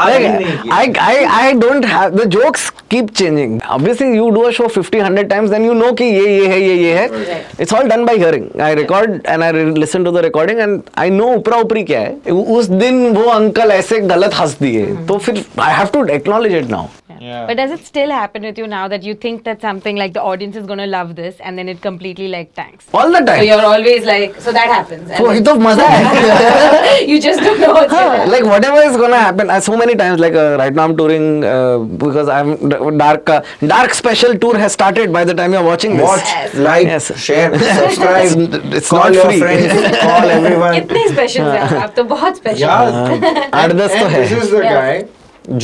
ही 0.04 0.28
I, 0.70 0.84
I, 1.04 1.16
I 1.36 1.54
don't 1.54 1.84
have 1.84 2.16
the 2.16 2.26
jokes 2.26 2.70
keep 2.92 3.12
changing. 3.14 3.60
Obviously, 3.62 4.08
you 4.14 4.30
do 4.36 4.46
a 4.46 4.52
show 4.52 4.68
50, 4.68 4.98
100 4.98 5.28
times, 5.30 5.50
then 5.50 5.64
you 5.64 5.74
know 5.80 5.92
कि 6.00 6.04
ये 6.04 6.36
ये 6.36 6.46
है 6.48 6.60
ये 6.60 6.74
ये 6.82 6.94
है. 6.98 7.66
All 7.78 7.88
done 7.92 8.04
by 8.04 8.16
hearing. 8.22 8.46
I 8.60 8.72
record 8.74 9.20
and 9.24 9.44
I 9.44 9.50
re- 9.50 9.72
listen 9.84 10.04
to 10.04 10.14
the 10.16 10.22
recording 10.28 10.60
and 10.60 10.90
I 11.06 11.08
know 11.18 11.28
ऊपरा 11.36 11.56
ऊपरी 11.66 11.84
क्या 11.90 12.00
है. 12.00 12.14
उस 12.56 12.66
दिन 12.84 13.06
वो 13.16 13.28
अंकल 13.30 13.70
ऐसे 13.72 14.00
गलत 14.14 14.34
हंस 14.40 14.58
दिए. 14.62 14.86
तो 15.08 15.18
फिर 15.18 15.44
I 15.58 15.70
have 15.80 15.92
to 15.92 16.02
acknowledge 16.18 16.58
it 16.62 16.68
now. 16.76 16.88
Yeah. 17.20 17.46
But 17.46 17.58
does 17.58 17.72
it 17.72 17.84
still 17.86 18.10
happen 18.10 18.44
with 18.48 18.58
you 18.58 18.66
now 18.66 18.84
that 18.88 19.02
you 19.02 19.14
think 19.14 19.44
that 19.44 19.60
something 19.60 19.96
like 20.02 20.12
the 20.14 20.22
audience 20.22 20.56
is 20.56 20.66
going 20.68 20.78
to 20.78 20.86
love 20.86 21.16
this, 21.16 21.34
and 21.40 21.58
then 21.58 21.68
it 21.68 21.82
completely 21.82 22.28
like 22.34 22.54
tanks? 22.54 22.86
All 22.94 23.10
the 23.16 23.20
time. 23.20 23.40
So 23.40 23.48
you're 23.48 23.66
always 23.70 24.06
like, 24.06 24.40
so 24.40 24.52
that 24.52 24.68
happens. 24.68 24.89
तो 24.90 25.24
वही 25.26 25.40
then 25.40 25.44
तो 25.46 25.54
मज़ा 25.60 25.88
you 27.08 27.18
just 27.26 27.40
don't 27.40 27.60
know 27.60 27.72
what's 27.74 27.92
हाँ, 27.92 28.06
gonna 28.16 28.30
like 28.32 28.44
whatever 28.44 28.76
always 28.80 28.96
gonna 28.96 29.18
happen. 29.18 29.50
Uh, 29.50 29.60
so 29.60 29.76
many 29.76 29.94
times, 30.00 30.20
like 30.20 30.34
uh, 30.34 30.56
right 30.58 30.74
now 30.74 30.84
I'm 30.84 30.96
touring 30.96 31.44
uh, 31.44 31.78
because 32.04 32.28
I'm 32.28 32.50
dark. 32.98 33.28
Uh, 33.28 33.40
dark 33.66 33.94
special 33.94 34.34
tour 34.44 34.56
has 34.58 34.72
started 34.72 35.12
by 35.12 35.24
the 35.24 35.34
time 35.34 35.52
you're 35.52 35.62
watching 35.68 35.96
this. 35.96 36.08
Watch, 36.08 36.32
yes. 36.34 36.54
like, 36.54 36.86
Yes. 36.86 37.08
share, 37.28 37.52
subscribe. 37.58 38.26
It's- 38.26 38.74
it's 38.80 38.88
call 38.90 39.04
not 39.04 39.14
your 39.14 39.24
free. 39.30 39.38
friends, 39.44 39.96
call 40.02 40.34
everyone. 40.38 40.74
कितने 40.80 41.06
special 41.08 41.48
हैं 41.54 41.80
आप 41.82 41.92
तो 41.96 42.04
बहुत 42.16 42.36
special 42.36 42.66
Yeah. 42.66 43.48
आठ 43.62 43.72
दस 43.72 43.98
तो 43.98 44.04
And 44.04 44.14
है 44.16 44.28
this 44.28 44.36
is 44.42 44.50
the 44.56 44.62
Yeah. 44.66 44.76
guy 44.80 45.00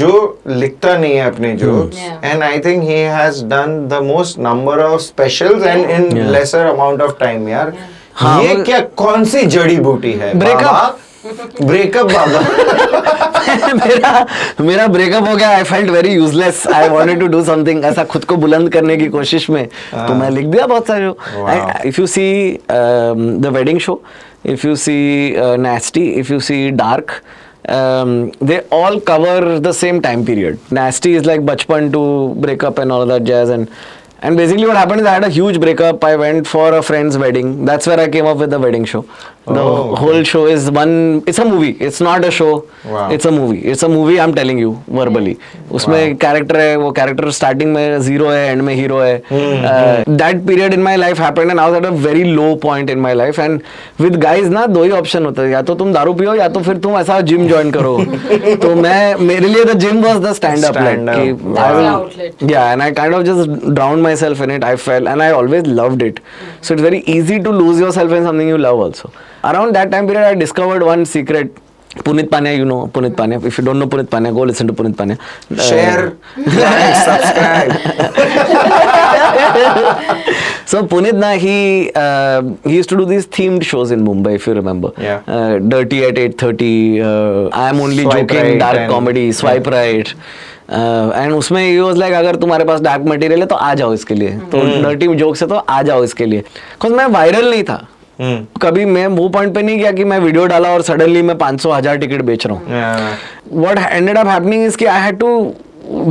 जो 0.01 0.13
लिखता 0.47 0.97
नहीं 0.99 1.15
है 1.17 1.27
अपने 1.31 1.57
Yeah. 1.57 2.31
and 2.31 2.45
I 2.45 2.59
think 2.67 2.85
he 2.93 3.01
has 3.17 3.43
done 3.53 3.75
the 3.95 4.01
most 4.13 4.39
number 4.49 4.79
of 4.87 4.97
specials 5.11 5.67
and 5.73 5.91
in 5.99 6.09
Yeah. 6.17 6.31
lesser 6.39 6.65
amount 6.71 7.05
of 7.09 7.15
time 7.23 7.49
यार 7.49 7.73
हाँ, 8.17 8.43
ये 8.43 8.55
क्या 8.65 8.81
कौन 8.97 9.25
सी 9.25 9.43
जड़ी 9.55 9.77
बूटी 9.77 10.13
है? 10.13 10.33
Breakup. 10.41 11.03
ब्रेकअप 11.63 12.07
बाबा। 12.13 12.41
मेरा 13.75 14.27
मेरा 14.61 14.87
ब्रेकअप 14.87 15.29
हो 15.29 15.35
गया। 15.37 15.49
I 15.57 15.63
felt 15.63 15.91
very 15.91 16.13
useless 16.15 16.67
I 16.75 16.89
wanted 16.89 17.21
to 17.21 17.27
do 17.27 17.43
something 17.45 17.85
ऐसा 17.85 18.05
खुद 18.05 18.25
को 18.25 18.37
बुलंद 18.37 18.73
करने 18.73 18.97
की 18.97 19.09
कोशिश 19.09 19.49
में। 19.51 19.67
तो 19.67 20.15
मैं 20.15 20.31
लिख 20.31 20.47
दिया 20.47 20.67
बहुत 20.67 20.87
सारे. 20.87 21.89
If 21.89 22.01
you 22.01 22.07
see 22.07 22.59
the 22.71 23.51
wedding 23.53 23.81
show 23.81 24.03
if 24.47 24.67
you 24.67 24.77
see 24.77 24.97
nasty 25.39 26.07
if 26.21 26.33
you 26.33 26.41
see 26.41 26.71
dark 26.71 27.13
um, 27.69 28.31
they 28.41 28.61
all 28.71 29.01
cover 29.01 29.59
the 29.59 29.73
same 29.73 30.01
time 30.01 30.25
period. 30.25 30.59
Nasty 30.71 31.15
is 31.15 31.25
like 31.25 31.41
bachpan 31.41 31.93
to 31.93 32.35
break 32.41 32.63
up 32.63 32.79
and 32.79 32.93
all 32.93 33.07
that 33.07 33.25
jazz 33.25 33.51
and 33.51 33.69
and 34.27 34.37
basically 34.37 34.67
what 34.67 34.77
happened 34.77 35.01
is 35.01 35.07
I 35.07 35.15
had 35.15 35.25
a 35.25 35.29
huge 35.29 35.61
breakup. 35.61 36.03
I 36.03 36.17
went 36.17 36.49
for 36.49 36.75
a 36.75 36.83
friend's 36.83 37.17
wedding. 37.17 37.65
That's 37.65 37.87
where 37.87 38.01
I 38.01 38.09
came 38.09 38.27
up 38.27 38.39
with 38.39 38.51
the 38.51 38.59
wedding 38.59 38.85
show. 38.85 39.03
The 39.49 39.61
Oh, 39.63 39.75
okay. 39.93 39.99
whole 40.03 40.25
show 40.29 40.41
is 40.53 40.65
one. 40.77 40.93
It's 41.33 41.39
a 41.39 41.45
movie. 41.49 41.69
It's 41.89 42.01
not 42.01 42.25
a 42.25 42.31
show. 42.39 42.65
Wow. 42.93 43.03
It's 43.17 43.27
a 43.27 43.31
movie. 43.31 43.59
It's 43.73 43.85
a 43.85 43.89
movie. 43.89 44.17
I'm 44.23 44.33
telling 44.39 44.59
you 44.63 44.71
verbally. 44.97 45.35
उसमें 45.79 46.17
character 46.25 46.57
है 46.61 46.77
वो 46.77 46.91
character 46.97 47.31
starting 47.37 47.73
में 47.75 48.01
zero 48.09 48.29
है 48.31 48.51
and 48.51 48.63
में 48.63 48.75
hero 48.75 48.99
है 49.01 49.15
Hmm, 49.31 50.09
that 50.19 50.41
period 50.47 50.75
in 50.75 50.81
my 50.83 50.97
life 50.97 51.21
happened 51.21 51.51
and 51.51 51.61
I 51.61 51.71
was 51.71 51.77
at 51.79 51.87
a 51.87 51.91
very 52.07 52.23
low 52.25 52.55
point 52.63 52.91
in 52.91 52.99
my 53.01 53.15
life 53.15 53.39
and 53.41 53.61
with 54.01 54.17
guys 54.25 54.49
ना 54.51 54.67
दो 54.77 54.83
ही 54.83 54.91
option 54.99 55.25
होते 55.25 55.43
हैं 55.43 55.51
या 55.51 55.63
तो 55.71 55.75
तुम 55.83 55.93
दारू 55.93 56.15
पियो 56.21 56.35
या 56.35 56.49
तो 56.57 56.61
फिर 56.69 56.77
तुम 56.87 56.97
ऐसा 56.99 57.21
जिम 57.31 57.47
ज्वाइन 57.49 57.71
करो 57.77 57.97
तो 58.63 58.75
मैं 58.83 59.15
मेरे 59.31 59.49
लिए 59.49 59.65
the 59.65 59.79
gym 59.87 60.03
was 60.05 60.21
the 60.27 60.33
stand 60.41 60.65
up 60.65 60.77
like 60.77 60.99
Stand 60.99 61.11
up. 61.11 61.23
कि 61.23 61.33
Wow. 61.47 61.65
I 61.67 61.73
will- 61.77 61.91
Outlet. 61.95 62.45
yeah 62.55 62.73
and 62.75 62.83
i 62.83 62.91
kind 63.01 63.19
of 63.21 63.25
just 63.31 63.57
drowned 63.81 64.07
myself 64.09 64.45
in 64.47 64.55
it 64.59 64.65
i 64.73 64.75
fell 64.89 65.09
and 65.15 65.27
i 65.29 65.31
always 65.41 65.67
loved 65.81 66.07
it 66.11 66.21
so 66.61 66.75
it's 66.77 66.87
very 66.89 67.03
easy 67.17 67.41
to 67.49 67.57
lose 67.63 67.83
yourself 67.87 68.17
in 68.21 68.31
around 69.47 69.73
that 69.75 69.91
time 69.91 70.07
period 70.07 70.25
I 70.25 70.35
discovered 70.35 70.83
one 70.83 71.05
secret 71.15 71.55
Punit 72.05 72.31
Pania 72.31 72.53
you 72.53 72.65
know 72.65 72.85
Punit 72.95 73.15
Pania 73.17 73.39
if 73.47 73.61
you 73.61 73.65
don't 73.67 73.77
know 73.77 73.87
Punit 73.93 74.09
Pania 74.09 74.33
go 74.33 74.45
listen 74.45 74.67
to 74.67 74.73
Punit 74.75 74.97
Pania 74.97 75.17
share 75.69 76.13
so 80.71 80.83
Punit 80.91 81.15
ना 81.15 81.31
ही 81.31 81.39
ही 81.39 82.75
used 82.75 82.91
to 82.91 82.97
do 82.97 83.05
this 83.05 83.27
themed 83.39 83.63
shows 83.63 83.93
in 83.95 84.01
Mumbai 84.03 84.35
if 84.35 84.49
you 84.51 84.55
remember 84.55 85.59
dirty 85.69 85.99
at 86.09 86.19
eight 86.19 86.43
thirty 86.43 86.99
I 86.99 87.69
am 87.69 87.81
only 87.83 88.05
joking 88.05 88.59
dark 88.61 88.91
comedy 88.91 89.33
swipe 89.33 89.69
right 89.69 90.09
and 90.71 91.33
उसमें 91.33 91.63
ही 91.63 91.79
was 91.79 91.99
like 91.99 92.15
अगर 92.15 92.37
तुम्हारे 92.37 92.65
पास 92.65 92.81
dark 92.81 93.03
material 93.09 93.41
है 93.41 93.47
तो 93.47 93.55
आ 93.55 93.75
जाओ 93.75 93.93
इसके 93.95 94.15
लिए. 94.15 94.31
तो 94.53 94.61
डर्टी 94.83 95.15
जोक्स 95.15 95.43
है 95.43 95.49
तो 95.49 95.55
आ 95.55 95.83
जाओ 95.83 96.05
इसके 96.05 96.27
लिए. 96.27 96.41
बिकॉज़ 96.41 96.93
मैं 96.93 97.07
वायरल 97.19 97.51
नहीं 97.51 97.63
था. 97.65 97.87
कभी 98.21 98.85
मैं 98.85 99.07
वो 99.07 99.29
पॉइंट 99.29 99.55
पे 99.55 99.63
नहीं 99.63 99.79
गया 99.79 99.93
कि 99.93 100.05
मैं 100.05 100.19
वीडियो 100.19 100.47
डाला 100.47 100.69
और 100.75 100.83
सडनली 100.83 101.23
मैं 101.23 101.35
500 101.39 101.77
हज़ार 101.77 101.97
टिकट 101.99 102.23
बेच 102.31 102.47
रहा 102.47 102.57
हूँ 102.57 103.63
what 103.65 103.79
ended 103.79 104.19
up 104.23 104.35
happening 104.35 104.67
is 104.69 104.77
कि 104.77 104.87
I 104.87 104.99
had 105.07 105.19
to 105.21 105.33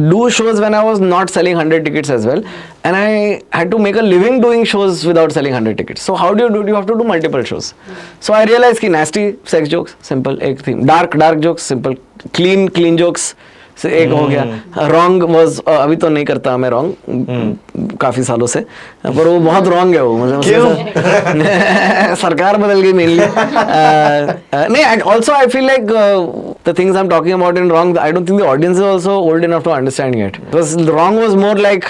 do 0.09 0.29
shows 0.29 0.59
when 0.61 0.73
I 0.73 0.83
was 0.83 0.99
not 0.99 1.29
selling 1.29 1.57
100 1.57 1.83
tickets 1.85 2.09
as 2.09 2.25
well 2.25 2.43
and 2.83 2.95
I 2.95 3.41
had 3.51 3.71
to 3.71 3.79
make 3.79 3.95
a 3.95 4.01
living 4.01 4.39
doing 4.41 4.63
shows 4.73 5.05
without 5.05 5.31
selling 5.31 5.53
100 5.53 5.77
tickets 5.77 6.01
so 6.01 6.15
how 6.15 6.33
do 6.33 6.43
you 6.43 6.49
do 6.53 6.67
you 6.67 6.75
have 6.75 6.87
to 6.91 6.97
do 7.01 7.03
multiple 7.03 7.43
shows 7.43 7.73
so 8.19 8.33
I 8.33 8.43
realized 8.51 8.79
कि 8.81 8.89
nasty 8.89 9.25
sex 9.55 9.73
jokes 9.75 9.97
simple 10.11 10.41
एक 10.51 10.61
theme 10.69 10.85
dark 10.93 11.19
dark 11.25 11.43
jokes 11.47 11.67
simple 11.73 11.97
clean 12.39 12.67
clean 12.79 12.97
jokes 12.97 13.27
से 13.77 13.89
एक 13.99 14.11
हो 14.11 14.27
गया। 14.27 14.43
Wrong 14.87 15.23
was 15.29 15.59
अभी 15.67 15.95
तो 15.95 16.09
नहीं 16.09 16.25
करता 16.25 16.55
मैं 16.57 16.69
रॉन्ग 16.69 17.97
काफ़ी 18.01 18.23
सालों 18.23 18.47
से 18.47 18.59
पर 19.05 19.27
वो 19.27 19.39
बहुत 19.39 19.67
रॉन्ग 19.67 19.95
है 19.95 20.03
वो 20.03 20.17
मुझे 20.17 20.37
क्यों? 20.43 22.15
सरकार 22.23 22.57
बदल 22.57 22.81
गई 22.81 22.93
मेनली 22.93 23.25
नहीं 24.53 25.01
also 25.03 25.33
I 25.33 25.47
feel 25.47 25.65
like 25.67 25.85
the 26.67 26.75
things 26.79 26.95
I 26.95 27.01
am 27.03 27.09
talking 27.09 27.33
about 27.33 27.57
in 27.57 27.69
wrong 27.71 27.97
I 27.97 28.11
don't 28.11 28.29
think 28.29 28.39
the 28.41 28.43
audience 28.45 28.77
is 28.77 28.83
also 28.85 29.19
old 29.21 29.43
enough 29.43 29.63
to 29.63 29.71
understand 29.71 30.15
it 30.15 30.37
because 30.41 30.77
wrong 30.89 31.19
was 31.19 31.35
more 31.45 31.57
like 31.57 31.85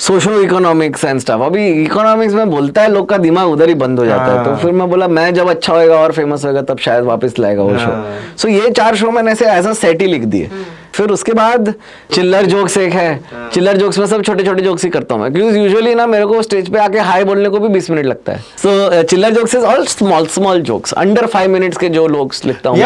socio 0.00 0.40
economics 0.40 1.04
and 1.04 1.20
stuff 1.20 1.40
अभी 1.42 1.66
economics 1.82 2.34
में 2.34 2.50
बोलता 2.50 2.82
है 2.82 2.90
लोग 2.90 3.08
का 3.08 3.16
दिमाग 3.18 3.48
उधर 3.50 3.68
ही 3.68 3.74
बंद 3.74 3.98
हो 3.98 4.04
जाता 4.06 4.24
है। 4.24 4.44
तो 4.44 4.50
हाँ। 4.50 4.58
फिर 4.58 4.72
मैं 4.72 4.88
बोला 4.90 5.08
मैं 5.08 5.32
जब 5.34 5.48
अच्छा 5.50 5.72
होएगा 5.72 5.96
और 5.96 6.12
फ़ेमस 6.12 6.44
होएगा 6.44 6.62
तब 6.62 6.78
शायद 6.78 7.04
वापस 7.04 7.38
लाएगा 7.38 7.62
वो 7.62 7.78
शो 7.78 7.84
हाँ। 7.84 8.04
सो 8.38 8.48
ये 8.48 8.70
चार 8.70 8.96
शो 8.96 9.10
मैंने 9.10 9.32
ऐसे 9.32 9.50
एज 9.52 9.66
अ 9.66 9.72
सेट 9.72 10.02
ही 10.02 10.06
लिख 10.06 10.24
दिए। 10.24 10.50
फिर 10.94 11.10
उसके 11.10 11.32
बाद 11.32 11.72
चिल्लर 12.12 12.46
जोक्स 12.46 12.76
एक 12.78 12.92
है। 12.92 13.20
चिल्लर 13.54 13.76
जोक्स 13.76 13.98
में 13.98 14.06
सब 14.06 14.22
छोटे 14.22 14.44
छोटे 14.44 14.62
जोक्स 14.62 14.84
ही 14.84 14.90
करता 14.90 15.14
हूँ 15.14 15.22
मैं। 15.22 15.32
क्योंकि 15.32 15.58
यूजुअली 15.58 15.94
ना 15.94 16.06
मेरे 16.06 16.26
को 16.26 16.42
स्टेज 16.42 16.72
पे 16.72 16.78
आके 16.78 16.98
हाई 16.98 17.24
बोलने 17.24 17.48
को 17.48 17.58
भी 17.58 17.68
20 17.78 17.90
मिनट 17.90 18.06
लगता 18.06 18.32
है। 18.32 18.38
सो 18.62 19.02
चिल्लर 19.02 19.30
jokes 19.30 19.54
is 19.54 19.64
all 19.64 19.84
small 19.86 20.26
small 20.26 20.60
jokes 20.62 20.92
under 20.92 21.26
five 21.26 21.50
minutes 21.50 21.78
के 21.78 21.88
जो 21.88 22.06
लोग 22.08 22.34
लिखता 22.44 22.70
हूँ 22.70 22.78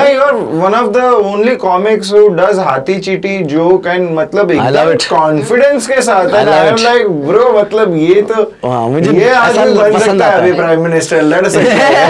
one 0.62 0.75
of 0.75 0.93
the 0.95 1.07
only 1.31 1.57
comics 1.62 2.11
who 2.15 2.23
does 2.37 2.59
हाथी 2.67 2.99
चीटी 3.01 3.38
joke 3.47 3.87
and 3.95 4.11
मतलब 4.19 4.51
एकदम 4.51 4.93
it. 4.93 5.87
के 5.87 6.01
साथ 6.03 6.25
and 6.25 6.49
love 6.49 6.69
I'm 6.69 6.79
it. 6.79 7.47
मतलब 7.57 7.97
ये 7.97 8.23
तो 8.23 8.43
हाँ, 8.65 8.88
मुझे 8.88 9.12
ये 9.12 9.31
आदमी 9.31 9.75
बन 9.75 9.99
सकता 9.99 10.27
है 10.27 10.41
अभी 10.41 10.53
प्राइम 10.53 10.81
मिनिस्टर 10.81 11.23
लड़ 11.23 11.47
सकता 11.49 11.71
है। 11.71 12.03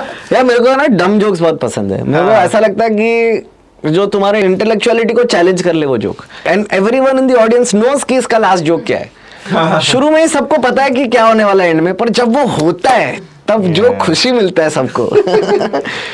यार 0.32 0.44
मेरे 0.44 0.60
को 0.60 0.74
ना 0.76 0.86
डम 0.86 1.18
जोक्स 1.18 1.40
बहुत 1.40 1.60
पसंद 1.60 1.92
है। 1.92 2.02
मेरे 2.02 2.24
को 2.24 2.30
हाँ। 2.30 2.44
ऐसा 2.44 2.58
लगता 2.60 2.84
है 2.84 2.90
कि 2.90 3.46
जो 3.84 4.06
तुम्हारे 4.06 4.40
इंटेलेक्चुअलिटी 4.40 5.14
को 5.14 5.24
चैलेंज 5.24 5.62
कर 5.62 5.72
ले 5.72 5.86
वो 5.86 5.96
joke 5.98 6.24
and 6.46 6.66
every 6.72 7.00
one 7.00 7.18
in 7.18 7.26
the 7.26 7.36
audience 7.36 7.74
knows 7.74 8.04
कि 8.04 8.16
इसका 8.16 8.38
लास्ट 8.38 8.64
जोक 8.64 8.84
क्या 8.84 8.98
है. 8.98 9.10
शुरू 9.82 10.10
में 10.10 10.20
ही 10.20 10.28
सबको 10.28 10.58
पता 10.58 10.82
है 10.82 10.90
कि 10.90 11.06
क्या 11.06 11.26
होने 11.26 11.44
वाला 11.44 11.64
है 11.64 11.70
एंड 11.70 11.80
में 11.80 11.94
पर 11.94 12.08
जब 12.08 12.36
वो 12.36 12.46
होता 12.46 12.90
है 12.90 13.30
तब 13.48 13.60
yeah. 13.60 13.72
जो 13.72 13.92
खुशी 13.92 14.32
मिलता 14.32 14.62
है 14.62 14.70
सबको। 14.70 15.02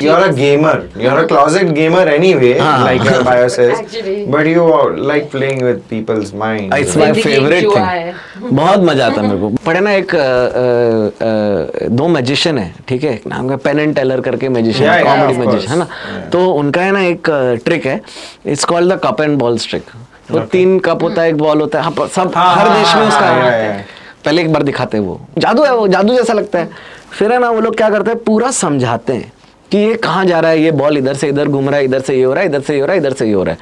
You're 0.03 0.23
a 0.23 0.31
gamer. 0.31 0.75
You're 0.97 1.19
a 1.19 1.27
closet 1.31 1.63
gamer 1.63 2.19
anyway 2.19 2.59
हाँ। 2.59 2.87
like 2.87 3.07
your 3.07 3.21
bio 3.21 3.49
says. 3.49 3.73
Actually. 3.75 4.31
but 4.31 4.43
you 4.43 4.63
are 4.63 4.91
like 5.11 5.25
playing 5.35 5.59
with 5.59 5.93
people's 5.93 6.33
minds. 6.43 6.75
It's 6.77 6.97
my 6.97 7.13
favourite 7.13 7.63
thing 7.63 8.13
बहुत 8.43 8.79
मज़ा 8.79 9.05
आता 9.05 9.21
है 9.21 9.27
मेरे 9.27 9.39
को। 9.39 9.49
पढ़े 9.49 9.79
ना 9.79 9.91
एक 9.91 10.15
अ, 10.15 10.17
अ, 10.17 10.21
अ, 11.85 11.87
दो 11.87 12.07
मैजिशियन 12.07 12.57
है 12.57 12.75
ठीक 12.87 13.03
है? 13.03 13.19
नाम 13.27 13.49
का 13.49 13.55
पेन 13.55 13.79
एंड 13.79 13.95
टेलर 13.95 14.21
करके 14.21 14.49
magician 14.49 14.91
Yeah, 14.91 15.05
yeah, 15.05 15.19
comedy 15.19 15.39
magician 15.39 15.71
है 15.71 15.79
ना? 15.79 15.87
Course. 15.87 16.31
तो 16.31 16.51
उनका 16.51 16.81
है 16.81 16.91
ना 16.91 17.01
एक 17.01 17.27
ट्रिक 17.65 17.85
है। 17.85 18.01
It's 18.45 18.63
called 18.63 18.93
the 18.93 18.99
cup 19.03 19.21
and 19.21 19.37
balls 19.37 19.69
trick 19.69 19.83
वो 20.31 20.39
तीन 20.51 20.77
कप 20.85 21.03
होता 21.03 21.21
है 21.21 21.29
एक 21.29 21.37
बॉल 21.37 21.61
होता 21.61 21.81
है 21.81 21.83
हाँ, 21.85 22.07
सब 22.07 22.31
हाँ, 22.35 22.55
हर 22.55 22.67
हाँ, 22.67 22.77
देश 22.77 22.95
में 22.95 23.07
उसका 23.07 23.83
पहले 24.25 24.41
एक 24.41 24.51
बार 24.53 24.63
दिखाते 24.63 24.97
हैं 24.97 25.03
वो। 25.03 25.19
जादू 25.37 25.63
है 25.63 25.75
वो 25.75 25.87
जादू 25.87 26.13
जैसा 26.13 26.33
लगता 26.33 26.59
है। 26.59 26.69
फिर 27.11 27.31
है 27.33 27.39
ना 27.39 27.49
वो 27.49 27.59
लोग 27.61 27.75
क्या 27.77 27.89
करते 27.89 28.11
हैं 28.11 28.19
पूरा 28.23 28.49
समझाते 28.51 29.13
हैं 29.13 29.31
कि 29.71 29.77
ये 29.77 29.93
कहाँ 30.03 30.25
जा 30.25 30.39
रहा 30.39 30.51
है 30.51 30.61
ये 30.61 30.71
बॉल 30.71 30.97
इधर 30.97 31.13
से 31.15 31.27
इधर 31.29 31.47
घूम 31.47 31.69
रहा 31.69 31.79
है 31.79 31.85
इधर 31.85 32.01
से 32.01 32.15
ये 32.15 32.23
हो 32.23 32.33
रहा 32.33 32.43
है 32.43 32.49
इधर 32.49 32.61
से 32.61 32.73
ये 32.73 32.79
हो 32.79 32.85
रहा 32.85 32.93
है 32.93 32.99
इधर 33.01 33.13
से 33.13 33.25
ये 33.27 33.33
हो 33.33 33.43
रहा 33.43 33.53
है। 33.53 33.59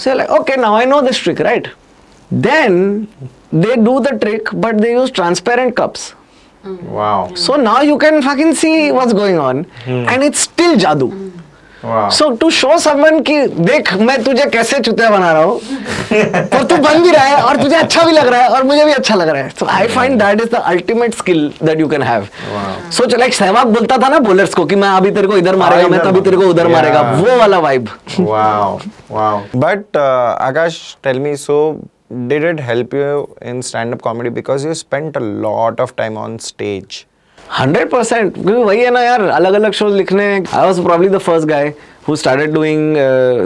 So 0.00 0.14
like 0.14 0.30
okay 0.30 0.56
now 0.56 0.76
I 0.76 0.86
know 0.86 1.00
this 1.00 1.22
trick 1.24 1.40
right 1.40 1.68
then 2.32 3.06
they 3.54 3.74
do 3.76 3.98
the 4.00 4.12
trick 4.20 4.54
but 4.54 4.74
they 4.74 4.92
use 4.92 5.12
transparent 5.12 5.74
cups 5.76 6.12
so 7.44 7.56
now 7.56 7.82
you 7.84 7.96
can 7.96 8.20
fucking 8.22 8.54
see 8.54 8.90
what's 8.90 9.12
going 9.14 9.38
on 9.38 9.64
and 9.88 10.22
it's 10.22 10.42
still 10.42 10.76
जादू. 10.76 11.12
So 11.84 12.28
to 12.40 12.48
show 12.50 12.76
समन 12.78 13.20
की 13.20 13.46
देख 13.46 13.92
मैं 13.98 14.22
तुझे 14.24 14.44
कैसे 14.50 14.78
चुतिया 14.80 15.08
बना 15.10 15.32
रहा 15.32 15.42
हूँ। 15.42 15.60
और 16.12 16.64
तू 16.64 16.76
बन 16.76 17.02
भी 17.02 17.10
रहा 17.10 17.24
है 17.24 17.42
और 17.42 17.56
तुझे 17.62 17.76
अच्छा 17.76 18.02
भी 18.02 18.12
लग 18.12 18.28
रहा 18.28 18.42
है 18.42 18.48
और 18.48 18.62
मुझे 18.64 18.84
भी 18.84 18.92
अच्छा 18.92 19.14
लग 19.14 19.28
रहा 19.28 19.42
है। 19.42 19.48
So 19.58 19.66
I 19.66 19.88
find 19.88 20.22
that 20.22 20.40
is 20.40 20.50
the 20.50 20.60
ultimate 20.64 21.14
skill 21.14 21.52
that 21.62 21.80
you 21.80 21.88
can 21.88 22.02
have 22.02 22.28
so 22.90 23.04
चल 23.04 23.18
लाइक 23.18 23.34
सहवाग 23.34 23.66
बोलता 23.74 23.98
था 23.98 24.08
ना 24.08 24.18
बोलर्स 24.28 24.54
को 24.54 24.64
कि 24.64 24.76
मैं 24.76 24.88
अभी 24.88 25.10
तेरे 25.10 25.28
को 25.28 25.36
इधर 25.36 25.56
मारेगा 25.56 25.88
मैं 25.88 26.00
तभी 26.00 26.20
तेरे 26.20 26.36
को 26.36 26.46
उधर 26.46 26.68
मारेगा। 26.68 27.00
वो 27.12 27.36
वाला 27.38 27.58
vibe 27.58 27.88
but 29.56 29.96
Akash 29.96 30.80
tell 31.04 31.18
me 31.20 31.36
so 31.36 31.56
did 32.12 32.44
it 32.44 32.60
help 32.60 32.94
you 32.94 33.26
in 33.50 33.60
stand 33.62 33.94
up 33.94 34.00
comedy 34.02 34.30
because 34.30 34.66
you 34.66 34.74
spent 34.74 35.16
a 35.16 35.20
lot 35.20 35.80
of 35.80 35.92
time 35.96 36.18
on 36.18 36.36
stage 36.42 37.04
hundred 37.58 37.90
percent 37.90 38.34
क्योंकि 38.34 38.52
वही 38.52 38.80
है 38.80 38.90
ना 38.90 39.00
यार 39.02 39.22
अलग 39.22 39.54
अलग 39.54 39.72
शोज़ 39.72 39.94
लिखने 39.94 40.24
I 40.34 40.66
was 40.66 40.80
probably 40.82 41.08
the 41.08 41.18
first 41.18 41.48
guy 41.48 41.72
who 42.08 42.16
started 42.16 42.52
doing 42.54 42.96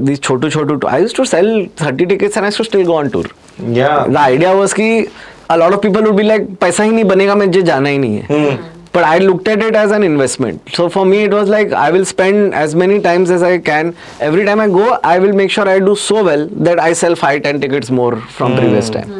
this 0.06 0.20
Chhotu 0.20 0.50
Chhotu 0.50 0.80
I 0.88 1.02
use 1.02 1.14
to 1.14 1.24
sell 1.24 1.68
thirty 1.82 2.06
tickets 2.06 2.36
and 2.36 2.44
I 2.44 2.50
still 2.50 2.84
go 2.84 2.94
on 2.94 3.08
tour 3.08 3.30
the 3.60 4.16
idea 4.18 4.52
was 4.52 4.74
की 4.74 5.08
a lot 5.50 5.72
of 5.72 5.80
people 5.80 6.04
would 6.04 6.16
be 6.16 6.22
like 6.22 6.48
पैसा 6.60 6.84
ही 6.84 6.90
नहीं 6.90 7.04
बनेगा 7.04 7.34
मुझे 7.34 7.62
जाना 7.62 7.88
ही 7.88 7.98
नहीं 7.98 8.20
है. 8.20 8.54
But 8.96 9.02
I 9.02 9.18
look 9.18 9.48
at 9.48 9.62
it 9.62 9.76
as 9.76 9.92
an 9.92 10.04
investment 10.04 10.70
so 10.76 10.86
for 10.88 11.06
me 11.06 11.22
it 11.24 11.32
was 11.32 11.50
like 11.50 11.72
I 11.74 11.92
will 11.92 12.04
spend 12.04 12.54
as 12.54 12.74
many 12.74 12.98
times 12.98 13.30
as 13.30 13.42
I 13.42 13.58
can 13.58 13.92
every 14.22 14.44
time 14.44 14.60
I 14.60 14.68
go 14.68 14.88
I 15.04 15.18
will 15.18 15.32
make 15.32 15.50
sure 15.50 15.68
I 15.68 15.80
do 15.80 15.94
so 15.94 16.22
well 16.24 16.48
that 16.52 16.80
I 16.80 16.94
sell 16.94 17.14
five 17.14 17.40
ten 17.40 17.58
tickets 17.60 17.90
more 17.90 18.14
from 18.36 18.56
previous 18.56 18.92
time 18.92 19.12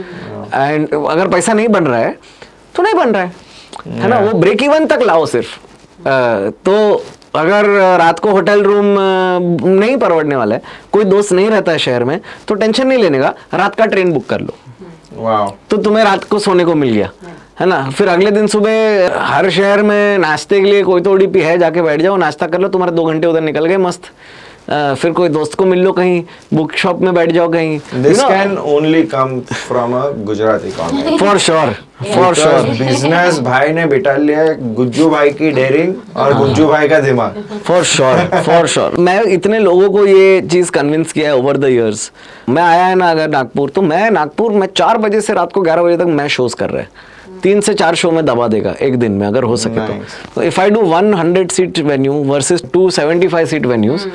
and 0.55 0.95
अगर 0.95 1.29
पैसा 1.29 1.53
नहीं 1.53 1.69
बन 1.69 1.85
रहा 1.85 2.01
है 2.01 2.17
तो 2.77 2.83
नहीं 2.83 2.95
बन 2.95 3.11
रहा 3.11 3.23
है। 3.23 3.46
है 3.87 4.09
ना 4.09 4.19
वो 4.21 4.33
ब्रेक 4.39 4.63
इवन 4.63 4.87
तक 4.87 5.03
लाओ 5.03 5.27
सिर्फ़। 5.27 5.59
तो 6.65 7.05
अगर 7.35 7.67
रात 7.99 8.19
को 8.19 8.31
होटल 8.31 8.63
रूम 8.63 8.87
नहीं 8.89 9.97
परवड़ने 9.97 10.37
वाला 10.37 10.55
है 10.55 10.63
कोई 10.93 11.05
दोस्त 11.05 11.33
नहीं 11.33 11.49
रहता 11.51 11.73
है 11.73 11.79
शहर 11.79 12.05
में 12.05 12.21
तो 12.49 12.55
टेंशन 12.55 12.87
नहीं 12.87 12.99
लेने 12.99 13.19
का 13.19 13.35
रात 13.55 13.75
का 13.75 13.87
ट्रेन 13.87 14.13
बुक 14.13 14.27
कर 14.27 14.41
लो। 14.41 14.55
तो 15.71 15.77
तुम्हें 15.77 16.05
रात 16.05 16.25
को 16.25 16.39
सोने 16.39 16.65
को 16.65 16.75
मिल 16.75 16.93
गया 16.95 17.11
है 17.61 17.67
ना? 17.67 17.89
फिर 17.91 18.09
अगले 18.09 18.31
दिन 18.31 18.47
सुबह 18.47 19.19
हर 19.25 19.49
शहर 19.51 19.83
में 19.83 20.19
नाश्ते 20.19 20.61
के 20.61 20.67
लिए 20.67 20.83
कोई 20.83 21.01
तो 21.01 21.13
उडीपी 21.13 21.41
है 21.41 21.57
जाके 21.59 21.83
बैठ 21.83 22.03
जाओ 22.03 22.17
नाश्ता 22.17 22.47
कर 22.47 22.61
लो 22.61 22.69
तुम्हारे 22.69 22.93
दो 22.93 23.05
घंटे 23.05 23.27
उधर 23.27 23.41
निकल 23.41 23.67
गए 23.67 23.77
मस्त। 23.79 24.11
फिर 24.71 25.13
कोई 25.13 25.29
दोस्त 25.29 25.55
को 25.55 25.65
मिल 25.65 25.79
लो 25.79 25.93
कहीं 25.93 26.23
बुक 26.55 26.73
शॉप 26.77 27.01
में 27.01 27.15
बैठ 27.15 27.31
जाओ 27.33 27.49
कहीं। 27.53 27.79
This 28.03 28.23
can 28.23 28.57
only 28.59 29.03
come 29.05 29.39
from 29.53 29.95
a 29.95 30.09
Gujarati 30.27 30.71
comedy 30.71 31.19
for 31.19 31.39
sure 31.39 31.75
for 32.05 32.35
sure 32.35 32.69
business 32.79 33.39
भाई 33.41 33.73
ने 33.73 33.87
बिठा 33.87 34.15
लिया 34.17 34.41
है 34.41 34.75
गुज्जू 34.75 35.09
भाई 35.11 35.31
की 35.33 35.51
डेयरिंग 35.51 35.95
और 36.17 36.35
गुज्जू 36.39 36.67
भाई 36.69 36.89
का 36.89 37.01
दिमाग 37.01 37.43
फॉर 37.67 37.85
श्योर 37.85 38.43
फॉर 38.47 38.67
श्योर 38.67 38.97
मैं 38.99 39.21
इतने 39.35 39.59
लोगों 39.59 39.91
को 39.91 40.07
ये 40.07 40.41
चीज़ 40.51 40.71
कन्विंस 40.71 41.13
किया 41.13 41.29
है 41.29 41.37
ओवर 41.37 41.57
द 41.57 41.65
इयर्स 41.65 42.11
मैं 42.49 42.63
आया 42.63 42.87
है 42.87 42.95
ना 42.95 43.11
अगर 43.11 43.29
नागपुर 43.31 43.71
तो 43.71 43.83
मैं 43.83 44.11
नागपुर 44.11 44.53
में 44.53 44.69
चार 44.77 44.99
बजे 44.99 45.21
से 45.21 45.35
रात 45.35 45.53
को 45.53 45.63
ग्यारह 45.63 45.83
बजे 45.83 45.97
तक 45.97 46.07
मैं 46.11 46.29
शोज़ 46.29 46.57
कर 46.57 46.71
रहा 46.71 46.83
है। 46.83 47.15
तीन 47.43 47.61
से 47.61 47.75
चार 47.75 47.95
शो 47.95 48.11
में 48.11 48.25
दबा 48.27 48.49
देगा 48.49 48.75
एक 48.83 48.97
दिन 48.99 49.13
में 49.13 49.27
अगर 49.27 49.43
हो 49.43 49.57
सके 49.57 49.87
तो। 49.87 50.43
If 50.43 50.61
I 50.61 50.71
do 50.71 50.81
100 50.93 51.51
seat 51.53 51.79
venue 51.79 52.13
versus 52.13 52.63
275 52.77 53.47
seat 53.47 53.67
venues 53.67 54.07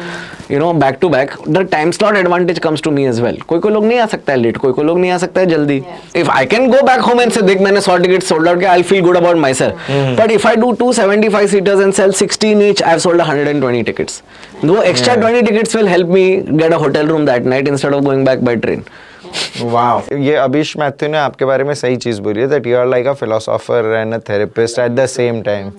you 0.52 0.60
know 0.60 0.72
back 0.74 0.98
to 1.02 1.10
back 1.10 1.32
the 1.50 1.68
time 1.72 1.92
slot 1.92 2.18
advantage 2.18 2.60
comes 2.60 2.82
to 2.82 2.92
me 2.92 3.06
as 3.08 3.20
well 3.22 3.38
कोई 3.48 3.60
कोई 3.60 3.72
लोग 3.72 3.86
नहीं 3.86 4.00
आ 4.00 4.06
सकता 4.06 4.34
है 4.34 4.40
लेट 4.40 4.58
कोई 4.58 4.72
कोई 4.72 4.86
लोग 4.86 5.00
नहीं 5.00 5.12
आ 5.12 5.18
सकता 5.18 5.42
है 5.42 5.48
जल्दी। 5.48 5.82
If 6.16 6.30
I 6.30 6.46
can 6.46 6.70
go 6.72 6.82
back 6.88 7.02
home 7.02 7.22
and 7.22 7.32
say 7.32 7.42
देख 7.42 7.62
मैंने 7.62 7.82
100 7.82 8.02
टिकट 8.04 8.24
सोल्ड 8.24 8.48
आउट 8.48 8.60
किया 8.60 8.72
I 8.72 8.84
feel 8.84 9.02
good 9.02 9.18
about 9.18 9.38
myself 9.54 9.88
but 10.20 10.32
if 10.32 10.48
I 10.48 10.56
do 10.56 10.74
275 10.82 11.48
seaters 11.48 11.82
and 11.82 11.94
sell 11.94 12.12
16 12.22 12.62
each 12.62 12.82
i 12.82 12.90
have 12.90 13.02
sold 13.02 13.18
120 13.18 13.84
tickets. 13.84 14.22
Those 14.64 14.84
extra 14.86 15.16
20 15.16 15.44
tickets 15.44 15.76
will 15.76 15.88
help 15.88 16.08
me 16.08 16.42
get 16.42 16.74
a 16.74 16.78
hotel 16.78 17.08
room 17.08 17.26
that 17.26 17.46
night 17.46 17.68
instead 17.68 17.94
of 17.94 18.04
going 18.04 18.24
back 18.24 18.44
by 18.50 18.56
train. 18.56 18.84
Wow 19.62 20.02
ये 20.18 20.36
अभिश 20.36 20.76
Matthew 20.78 21.10
ने 21.10 21.18
आपके 21.18 21.46
बारे 21.46 21.64
में 21.64 21.74
सही 21.74 21.98
चीज़ 21.98 22.22
बोली 22.22 22.42
है 22.42 22.48
that 22.48 22.68
you 22.68 22.78
are 22.78 22.88
like 22.88 23.08
a 23.08 23.14
philosopher 23.14 23.94
and 23.98 24.14
a 24.14 24.18
therapist 24.30 24.80
at 24.80 24.92
the 24.92 25.06
same 25.06 25.42
time 25.42 25.72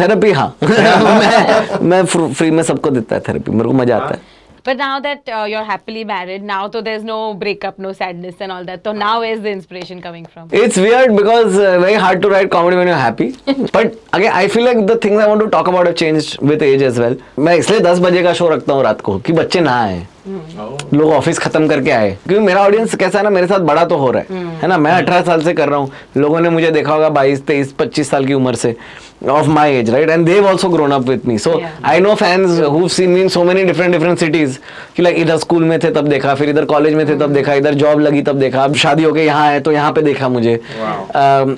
therapy 0.00 0.32
हाँ। 0.32 0.56
मैं 0.62 1.80
मैं 1.88 2.04
फ्री 2.04 2.50
में 2.50 2.62
सबको 2.62 2.90
देता 2.90 3.16
है 3.16 3.22
थेरेपी 3.28 3.52
मेरे 3.52 3.68
को 3.68 3.74
मज़ा 3.74 3.96
आता 3.96 4.14
है। 4.14 4.33
But 4.64 4.78
now 4.78 4.98
that 4.98 5.28
uh, 5.28 5.44
you're 5.44 5.62
happily 5.62 6.04
married, 6.04 6.42
now 6.42 6.70
so 6.70 6.80
there's 6.80 7.04
no 7.04 7.34
breakup, 7.34 7.78
no 7.78 7.92
sadness 7.92 8.36
and 8.40 8.50
all 8.50 8.64
that. 8.64 8.82
So 8.82 8.92
now 8.92 9.20
where's 9.20 9.42
the 9.42 9.50
inspiration 9.50 10.00
coming 10.00 10.24
from? 10.24 10.48
It's 10.52 10.78
weird 10.78 11.14
because 11.14 11.54
uh, 11.54 11.78
very 11.80 11.94
hard 11.94 12.22
to 12.22 12.30
write 12.30 12.50
comedy 12.50 12.78
when 12.78 12.86
you're 12.86 12.96
happy. 12.96 13.36
but 13.74 13.98
again, 14.14 14.32
I 14.32 14.48
feel 14.48 14.64
like 14.64 14.86
the 14.86 14.96
things 14.96 15.20
I 15.20 15.26
want 15.28 15.42
to 15.42 15.50
talk 15.50 15.68
about 15.68 15.86
have 15.86 15.96
changed 15.96 16.40
with 16.40 16.62
age 16.62 16.80
as 16.80 16.98
well. 16.98 17.16
मैं 17.38 17.56
इसलिए 17.56 17.80
10 17.80 18.00
बजे 18.00 18.22
का 18.22 18.32
show 18.40 18.48
रखता 18.48 18.72
हूँ 18.72 18.82
रात 18.82 19.00
को 19.00 19.18
कि 19.26 19.32
बच्चे 19.32 19.60
ना 19.60 19.78
आए 19.82 20.02
लोग 20.26 21.10
ऑफ़िस 21.12 21.38
खत्म 21.38 21.68
करके 21.68 21.90
आए 21.90 22.10
क्योंकि 22.26 22.44
मेरा 22.44 22.62
ऑडियंस 22.64 22.94
कैसा 22.94 23.18
है 23.18 23.24
ना 23.24 23.30
मेरे 23.30 23.46
साथ 23.46 23.60
बड़ा 23.70 23.84
तो 23.86 23.96
हो 23.96 24.10
रहा 24.10 24.34
है 24.34 24.44
है 24.60 24.68
ना 24.68 24.78
मैं 24.78 24.92
18 25.02 25.24
साल 25.26 25.42
से 25.42 25.52
कर 25.54 25.68
रहा 25.68 25.78
हूँ 25.78 25.90
लोगों 26.16 26.40
ने 26.40 26.50
मुझे 26.50 26.70
देखा 26.70 26.92
होगा 26.92 27.08
22 27.14 27.42
23 27.50 27.74
25 27.80 28.10
साल 28.10 28.26
की 28.26 28.34
उम्र 28.34 28.54
से 28.62 28.74
of 29.22 29.48
my 29.48 29.66
age, 29.66 29.88
right? 29.88 30.08
And 30.08 30.26
they've 30.26 30.44
also 30.44 30.68
grown 30.68 30.92
up 30.92 31.04
with 31.04 31.24
me. 31.26 31.38
So 31.38 31.58
yeah. 31.58 31.78
I 31.82 32.00
know 32.00 32.16
fans 32.16 32.58
who've 32.58 32.92
seen 32.92 33.14
me 33.14 33.22
in 33.22 33.30
so 33.30 33.44
many 33.44 33.64
different 33.64 33.92
different 33.92 34.18
cities 34.18 34.60
कि 34.96 35.02
लाइक 35.02 35.16
इधर 35.18 35.36
स्कूल 35.36 35.64
में 35.64 35.78
थे 35.78 35.90
तब 35.90 36.08
देखा 36.08 36.34
फिर 36.34 36.48
इधर 36.48 36.64
कॉलेज 36.64 36.94
में 36.94 37.06
थे 37.08 37.16
तब 37.18 37.32
देखा 37.34 37.54
इधर 37.54 37.74
जॉब 37.74 38.00
लगी 38.00 38.22
तब 38.22 38.38
देखा 38.38 38.64
अब 38.64 38.74
शादी 38.74 39.04
हो 39.04 39.12
गई 39.12 39.24
यहाँ 39.24 39.46
आए 39.46 39.60
तो 39.60 39.72
यहाँ 39.72 39.92
पे 39.92 40.02
देखा 40.02 40.28
मुझे। 40.28 40.60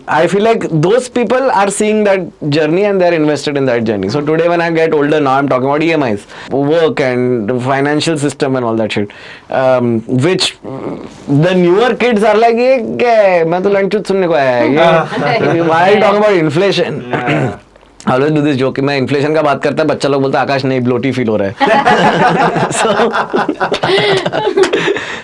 I 0.08 0.26
feel 0.26 0.42
like 0.44 0.66
those 0.72 1.08
people 1.08 1.50
are 1.50 1.70
seeing 1.70 2.04
that 2.04 2.28
journey 2.44 2.82
and 2.82 3.00
they 3.00 3.06
are 3.06 3.14
invested 3.14 3.56
in 3.56 3.66
that 3.66 3.82
journey 3.82 4.10
so 4.10 4.20
today 4.20 4.48
when 4.48 4.60
I 4.60 4.70
get 4.70 4.94
older 4.94 5.20
now 5.20 5.34
I 5.34 5.40
am 5.40 5.48
talking 5.48 5.66
about 5.66 5.82
EMIs 5.82 6.26
work 6.52 7.00
and 7.00 7.52
system 8.26 8.56
and 8.56 8.64
all 8.64 8.76
that 8.76 8.92
shit. 8.92 9.10
Um, 9.50 10.00
which 10.26 10.56
the 10.62 11.54
newer 11.54 11.94
kids 11.94 12.22
are 12.22 12.36
like 12.36 12.58
ये 12.58 12.78
क्या 12.98 13.12
है? 13.12 13.44
मैं 13.44 13.62
तो 13.62 13.70
lunch 13.70 13.96
सुनने 14.08 14.26
को 14.26 14.34
आया 14.34 14.56
है 14.56 14.72
ये 14.72 15.60
why 15.70 15.84
talk 16.00 16.16
about 16.16 17.65
जो 18.08 18.70
कि 18.70 18.82
मैं 18.82 18.96
इन्फ्लेशन 18.98 19.34
का 19.34 19.42
बात 19.42 19.62
करता 19.62 19.82
है 19.82 19.88
बच्चा 19.88 20.08
लोग 20.08 20.22
बोलता 20.22 20.38
है 20.38 20.44
आकाश 20.44 20.64
नहीं 20.64 20.80
ब्लोटी 20.80 21.12
फील 21.12 21.28
हो 21.28 21.36
रहा 21.36 21.48
है। 21.48 21.54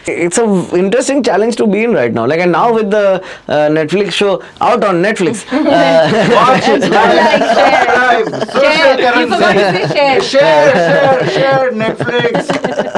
It's 0.08 0.40
a 0.40 0.42
interesting 0.76 1.24
challenge 1.24 1.56
to 1.58 1.66
be 1.66 1.82
in 1.84 1.94
right 1.96 2.14
now 2.14 2.26
like 2.26 2.40
and 2.40 2.50
now 2.52 2.72
with 2.74 2.86
the 2.94 3.20
Netflix 3.50 4.14
show 4.14 4.42
out 4.62 4.84
on 4.84 4.96
Netflix 4.96 5.44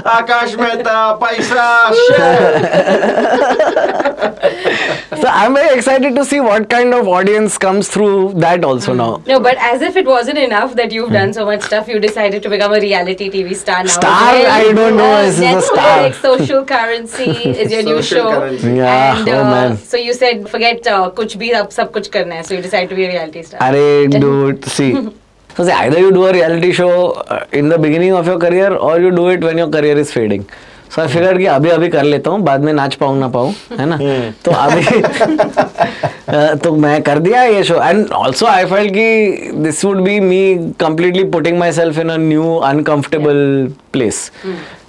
Akash 0.06 0.54
Mehta 0.60 1.12
पैसा 1.22 1.90
so 5.14 5.26
I 5.28 5.46
am 5.46 5.54
very 5.56 5.68
excited 5.68 6.16
to 6.16 6.24
see 6.24 6.38
what 6.40 6.70
kind 6.70 6.94
of 6.94 7.06
audience 7.06 7.56
comes 7.56 7.90
through 7.92 8.08
that 8.34 8.64
also 8.64 8.92
now 8.94 9.16
no 9.28 9.38
but 9.40 9.56
as 9.74 9.82
if 9.88 9.96
it 9.96 10.06
wasn't 10.06 10.38
enough 10.38 10.74
that 10.80 10.92
you've 10.92 11.12
done 11.12 11.28
hmm. 11.28 11.38
so 11.38 11.44
much 11.46 11.62
stuff, 11.62 11.88
you 11.88 11.98
decided 11.98 12.42
to 12.44 12.50
become 12.54 12.72
a 12.72 12.80
reality 12.80 13.28
TV 13.30 13.56
star 13.62 13.82
now. 13.82 13.96
Star? 13.96 14.34
I 14.58 14.72
don't 14.72 14.96
know. 14.96 15.14
Uh, 15.14 15.58
a 15.58 15.62
star. 15.70 16.12
Social 16.12 16.64
currency 16.64 17.30
is 17.62 17.72
your 17.72 17.82
new 17.82 18.02
show. 18.02 18.30
Currency. 18.30 18.74
Yeah. 18.82 19.18
And, 19.18 19.28
uh, 19.28 19.32
oh 19.32 19.44
man. 19.44 19.72
Uh, 19.72 19.76
so 19.76 19.96
you 19.96 20.14
said 20.14 20.48
forget 20.54 20.86
uh, 20.86 21.10
kuch 21.20 21.36
bhi 21.42 21.52
ab 21.60 21.72
sab 21.78 21.92
kuch 21.98 22.10
karna 22.16 22.40
hai. 22.40 22.42
So 22.42 22.54
you 22.54 22.62
decided 22.68 22.94
to 22.94 22.96
be 23.02 23.06
a 23.06 23.12
reality 23.14 23.42
star. 23.50 23.60
Arey 23.68 24.20
dude, 24.24 24.64
see. 24.78 24.94
So 25.56 25.64
either 25.72 25.98
you 26.00 26.10
do 26.10 26.22
a 26.26 26.32
reality 26.32 26.72
show 26.72 26.92
uh, 27.12 27.46
in 27.52 27.68
the 27.68 27.76
beginning 27.78 28.12
of 28.20 28.26
your 28.26 28.38
career 28.44 28.70
or 28.74 28.98
you 29.00 29.12
do 29.18 29.28
it 29.28 29.44
when 29.48 29.56
your 29.56 29.68
career 29.70 29.96
is 29.96 30.12
fading. 30.12 30.48
So 30.94 31.02
I 31.02 31.06
figured 31.12 31.38
कि 31.38 31.46
अभी 31.50 31.70
अभी 31.70 31.88
कर 31.88 32.02
लेता 32.04 32.30
हूँ 32.30 32.40
बाद 32.44 32.60
में 32.64 32.72
नाच 32.72 32.94
पाऊँ 32.94 33.18
ना 33.18 33.28
पाऊँ 33.36 33.52
है 33.78 33.86
ना? 33.86 33.96
तो 34.44 34.50
अभी 34.50 35.00
तो 36.64 36.72
मैं 36.82 37.00
कर 37.02 37.18
दिया 37.18 37.42
ये 37.42 37.62
show 37.64 37.80
and 37.82 38.10
also 38.18 38.46
I 38.46 38.64
felt 38.64 38.92
कि 38.94 39.50
this 39.62 39.84
would 39.84 40.00
be 40.02 40.18
me 40.20 40.38
completely 40.80 41.24
putting 41.34 41.58
myself 41.72 41.98
in 41.98 42.08
a 42.10 42.16
new 42.16 42.54
uncomfortable 42.68 43.40
place 43.92 44.30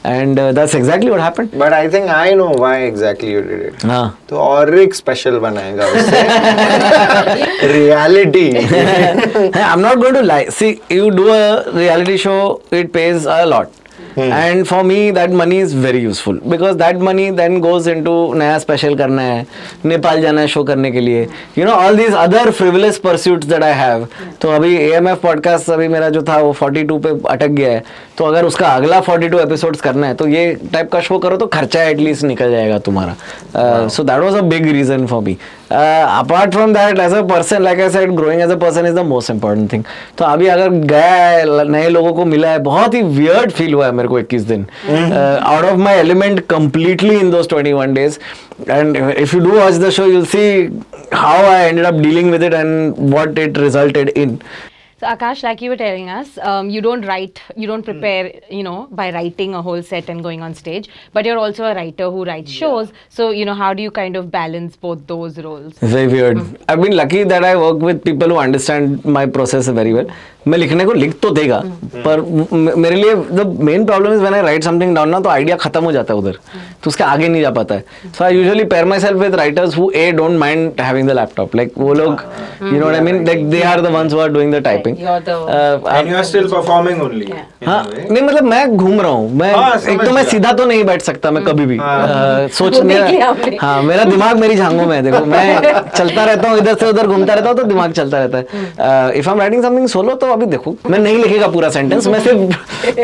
and 0.05 0.39
that's 0.39 0.75
exactly 0.75 1.09
what 1.11 1.21
happened 1.21 1.59
but 1.61 1.73
I 1.73 1.87
think 1.93 2.09
I 2.09 2.33
know 2.35 2.47
why 2.57 2.83
exactly 2.87 3.31
you 3.33 3.41
did 3.41 3.61
it 3.67 3.85
हाँ। 3.85 4.17
तो 4.29 4.37
और 4.39 4.77
एक 4.79 4.95
special 4.95 5.37
बनाएगा 5.47 5.85
उससे। 5.85 7.67
Reality 7.73 8.45
I'm 9.71 9.81
not 9.81 9.95
going 10.03 10.13
to 10.13 10.23
lie. 10.23 10.45
See, 10.59 10.71
you 10.89 11.09
do 11.11 11.25
a 11.29 11.71
reality 11.79 12.17
show, 12.17 12.39
it 12.71 12.93
pays 12.93 13.25
a 13.25 13.45
lot. 13.45 13.67
And 14.17 14.71
me 14.85 15.11
that 15.11 15.29
money 15.31 15.59
is 15.61 15.75
very 15.77 15.99
useful 15.99 16.39
because 16.47 16.77
that 16.77 16.97
money 17.03 17.29
then 17.31 17.59
goes 17.61 17.87
in 17.87 18.03
to 18.03 18.33
नया 18.33 18.57
special 18.59 18.95
करना 18.95 19.21
है 19.21 19.45
नेपाल 19.85 20.21
जाना 20.21 20.41
है 20.41 20.47
show 20.47 20.63
करने 20.63 20.91
के 20.91 20.99
लिए. 20.99 21.27
You 21.57 21.65
know 21.65 21.71
all 21.71 21.97
these 21.97 22.13
other 22.15 22.51
frivolous 22.51 22.97
pursuits 22.99 23.47
that 23.47 23.63
I 23.63 23.73
have 23.73 24.07
तो 24.41 24.51
अभी 24.51 24.75
ए 24.75 24.91
एम 24.95 25.07
एफ़ 25.07 25.19
पॉडकास्ट 25.21 25.69
अभी 25.69 25.87
मेरा 25.87 26.09
जो 26.09 26.21
था 26.23 26.37
वो 26.37 26.53
42 26.61 26.99
पे 27.03 27.09
अटक 27.29 27.47
गया 27.47 27.71
है. 27.71 27.83
तो 28.17 28.25
अगर 28.25 28.45
उसका 28.45 28.67
अगला 28.67 29.01
42 29.01 29.39
एपिसोड्स 29.39 29.81
करना 29.81 30.07
है 30.07 30.13
तो 30.15 30.27
ये 30.27 30.53
टाइप 30.73 30.91
का 30.91 31.01
शो 31.01 31.17
करो 31.19 31.37
तो 31.37 31.47
खर्चा 31.47 31.83
एटलीस्ट 31.83 32.23
निकल 32.23 32.51
जाएगा 32.51 32.77
तुम्हारा. 32.79 33.87
So 33.87 34.03
that 34.03 34.21
was 34.21 34.37
a 34.37 34.41
big 34.43 34.71
reason 34.71 35.05
for 35.07 35.23
me 35.23 35.37
apart 35.71 36.51
from 36.51 36.73
that 36.73 36.99
as 36.99 37.13
a 37.13 37.21
person 37.27 37.61
like 37.63 37.79
I 37.79 37.89
said 37.89 38.11
growing 38.15 38.41
as 38.41 38.51
a 38.51 38.55
person 38.55 38.85
is 38.85 38.95
the 38.95 39.05
most 39.05 39.31
important 39.31 39.71
thing 39.73 39.83
तो 40.17 40.25
अभी 40.25 40.47
अगर 40.47 40.69
गया 40.69 41.15
है 41.15 41.67
नए 41.69 41.89
लोगों 41.89 42.13
को 42.13 42.25
मिला 42.25 42.49
है 42.49 42.59
बहुत 42.63 42.93
ही 42.93 43.01
वियर्ड 43.01 43.51
फील 43.51 43.73
हुआ 43.73 43.85
है 43.85 43.91
मेरे 43.91 44.09
को 44.09 44.19
21 44.21 44.47
दिन। 44.47 44.65
Out 44.89 45.65
of 45.65 45.77
my 45.79 45.97
element 45.97 46.39
completely 46.49 47.15
in 47.15 47.31
those 47.31 47.47
21 47.53 47.95
days 47.95 48.19
and 48.69 48.97
if 48.97 49.35
you 49.35 49.41
do 49.41 49.51
watch 49.51 49.73
the 49.73 49.89
show 49.89 50.05
you'll 50.05 50.25
see 50.25 50.45
how 51.13 51.45
I 51.45 51.67
ended 51.67 51.85
up 51.85 52.01
dealing 52.01 52.31
with 52.31 52.43
it 52.43 52.53
and 52.53 52.93
what 53.15 53.39
it 53.39 53.57
resulted 53.57 54.09
in 54.09 54.37
So 54.99 55.07
Akash, 55.07 55.43
like 55.43 55.61
you 55.61 55.69
were 55.69 55.75
telling 55.75 56.09
us, 56.09 56.37
um, 56.37 56.69
you 56.69 56.81
don't 56.81 57.05
write, 57.05 57.41
you 57.57 57.67
don't 57.67 57.83
prepare, 57.83 58.29
mm. 58.29 58.43
you 58.49 58.63
know, 58.63 58.87
by 58.91 59.11
writing 59.11 59.53
a 59.53 59.61
whole 59.61 59.83
set 59.83 60.07
and 60.07 60.23
going 60.23 60.41
on 60.41 60.53
stage, 60.53 60.87
but 61.11 61.25
you're 61.25 61.37
also 61.37 61.65
a 61.65 61.75
writer 61.75 62.09
who 62.09 62.23
writes 62.23 62.53
yeah. 62.53 62.59
shows. 62.59 62.93
So 63.09 63.31
you 63.31 63.43
know, 63.43 63.55
how 63.55 63.73
do 63.73 63.83
you 63.83 63.91
kind 63.91 64.15
of 64.15 64.31
balance 64.31 64.77
both 64.77 65.05
those 65.05 65.37
roles? 65.37 65.73
It's 65.73 65.91
very 65.91 66.07
weird. 66.07 66.37
Mm. 66.37 66.61
I've 66.69 66.81
been 66.81 66.95
lucky 66.95 67.25
that 67.25 67.43
I 67.43 67.57
work 67.57 67.79
with 67.79 68.05
people 68.05 68.29
who 68.29 68.37
understand 68.37 69.03
my 69.03 69.25
process 69.25 69.67
very 69.67 69.93
well. 69.93 70.07
मैं 70.47 70.57
लिखने 70.57 70.85
को 70.85 70.93
लिख 70.93 71.13
तो 71.21 71.29
देगा 71.35 71.61
पर 72.05 72.21
मेरे 72.77 72.95
लिए 72.95 73.13
the 73.15 73.45
main 73.67 73.85
problem 73.85 74.13
is 74.13 74.19
when 74.21 74.33
I 74.33 74.41
write 74.41 74.63
something 74.63 74.93
down 74.95 75.09
ना 75.09 75.19
तो 75.19 75.29
आइडिया 75.29 75.55
खत्म 75.57 75.83
हो 75.83 75.91
जाता 75.91 76.13
है 76.13 76.19
उधर 76.19 76.37
तो 76.83 76.89
उसके 76.89 77.03
आगे 77.03 77.27
नहीं 77.27 77.41
जा 77.41 77.51
पाता 77.51 77.75
है 77.75 78.11
so 78.17 78.23
I 78.23 78.35
usually 78.35 78.63
pair 78.73 78.85
myself 78.99 79.17
with 79.19 79.35
writers 79.35 79.77
who 79.77 79.89
uh 79.95 80.11
don't 80.17 80.37
mind 80.39 80.81
having 80.81 81.07
the 81.09 81.11
laptop 81.19 81.55
like 81.55 81.73
वो 81.77 81.93
लोग 81.93 82.21
you 82.63 82.79
know 82.79 82.89
I 82.89 82.99
mean 83.07 83.25
like 83.27 83.49
they 83.49 83.61
are 83.71 83.81
the 83.81 83.91
ones 83.95 84.13
who 84.13 84.19
are 84.19 84.29
doing 84.33 84.53
the 84.53 84.61
typing 84.63 84.84
You're 84.93 85.19
the- 85.25 85.91
And 85.95 86.09
you 86.09 86.15
are 86.15 86.23
still 86.23 86.47
performing 86.49 87.01
only. 87.05 87.25
in 87.31 87.67
हाँ 87.67 87.81
नहीं 88.11 88.21
मतलब 88.23 88.43
मैं 88.43 88.75
घूम 88.77 88.99
रहा 89.01 89.11
हूँ। 89.11 89.29
मैं 89.37 89.51
हाँ, 89.53 89.75
एक 89.89 90.01
तो 90.03 90.11
मैं 90.11 90.23
सीधा 90.23 90.51
तो 90.53 90.65
नहीं 90.65 90.83
बैठ 90.83 91.01
सकता 91.01 91.31
मैं 91.31 91.43
कभी 91.43 91.65
भी। 91.65 91.77
हाँ। 91.77 92.47
सोच 92.57 92.79
मेरा 92.91 93.33
हाँ 93.61 93.81
मेरा 93.83 94.03
दिमाग 94.03 94.37
मेरी 94.39 94.55
झांगों 94.55 94.85
में 94.85 94.95
है 94.95 95.01
देखो 95.03 95.25
मैं 95.25 95.45
चलता 95.97 96.23
रहता 96.25 96.49
हूँ 96.49 96.57
इधर 96.57 96.75
से 96.79 96.89
उधर 96.89 97.07
घूमता 97.07 97.33
रहता 97.33 97.49
हूँ 97.49 97.57
तो 97.57 97.63
दिमाग 97.63 97.91
चलता 97.91 98.17
रहता 98.25 98.37
है। 98.37 98.43
If 99.19 99.29
I 99.29 99.33
am 99.33 99.39
writing 99.39 99.63
something 99.63 99.87
solo 99.87 100.15
तो 100.15 100.31
अभी 100.33 100.45
देखो 100.45 100.75
मैं 100.89 100.99
नहीं 100.99 101.17
लिखेगा 101.23 101.47
पूरा 101.47 101.69
सेंटेंस 101.77 102.07
मैं 102.07 102.19
सिर्फ़ 102.23 102.39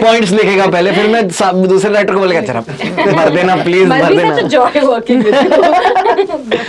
पॉइंट्स 0.01 0.31
लिखेगा 0.31 0.67
पहले 0.67 0.91
फिर 0.91 1.07
मैं 1.07 1.27
दूसरे 1.67 1.93
राइटर 1.93 2.13
को 2.13 2.19
बोलेगा 2.19 2.41
चला 2.41 2.59
भर 3.13 3.29
देना 3.35 3.55
प्लीज़ 3.63 3.89
भर 3.89 4.01
a 4.01 4.17
देना. 4.17 4.35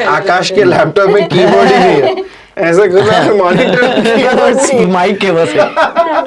आकाश 0.17 0.51
के 0.51 0.65
लैपटॉप 0.65 1.11
में 1.11 1.27
कीबोर्ड 1.29 1.69
ही 1.73 1.79
नहीं 1.79 2.03
है। 2.03 2.15
ऐसा 2.58 2.86
खुला 2.92 3.22
मॉनिटर 3.44 4.86
माइक 4.92 5.18
के 5.20 5.32
बस 5.32 5.50
है 5.56 5.66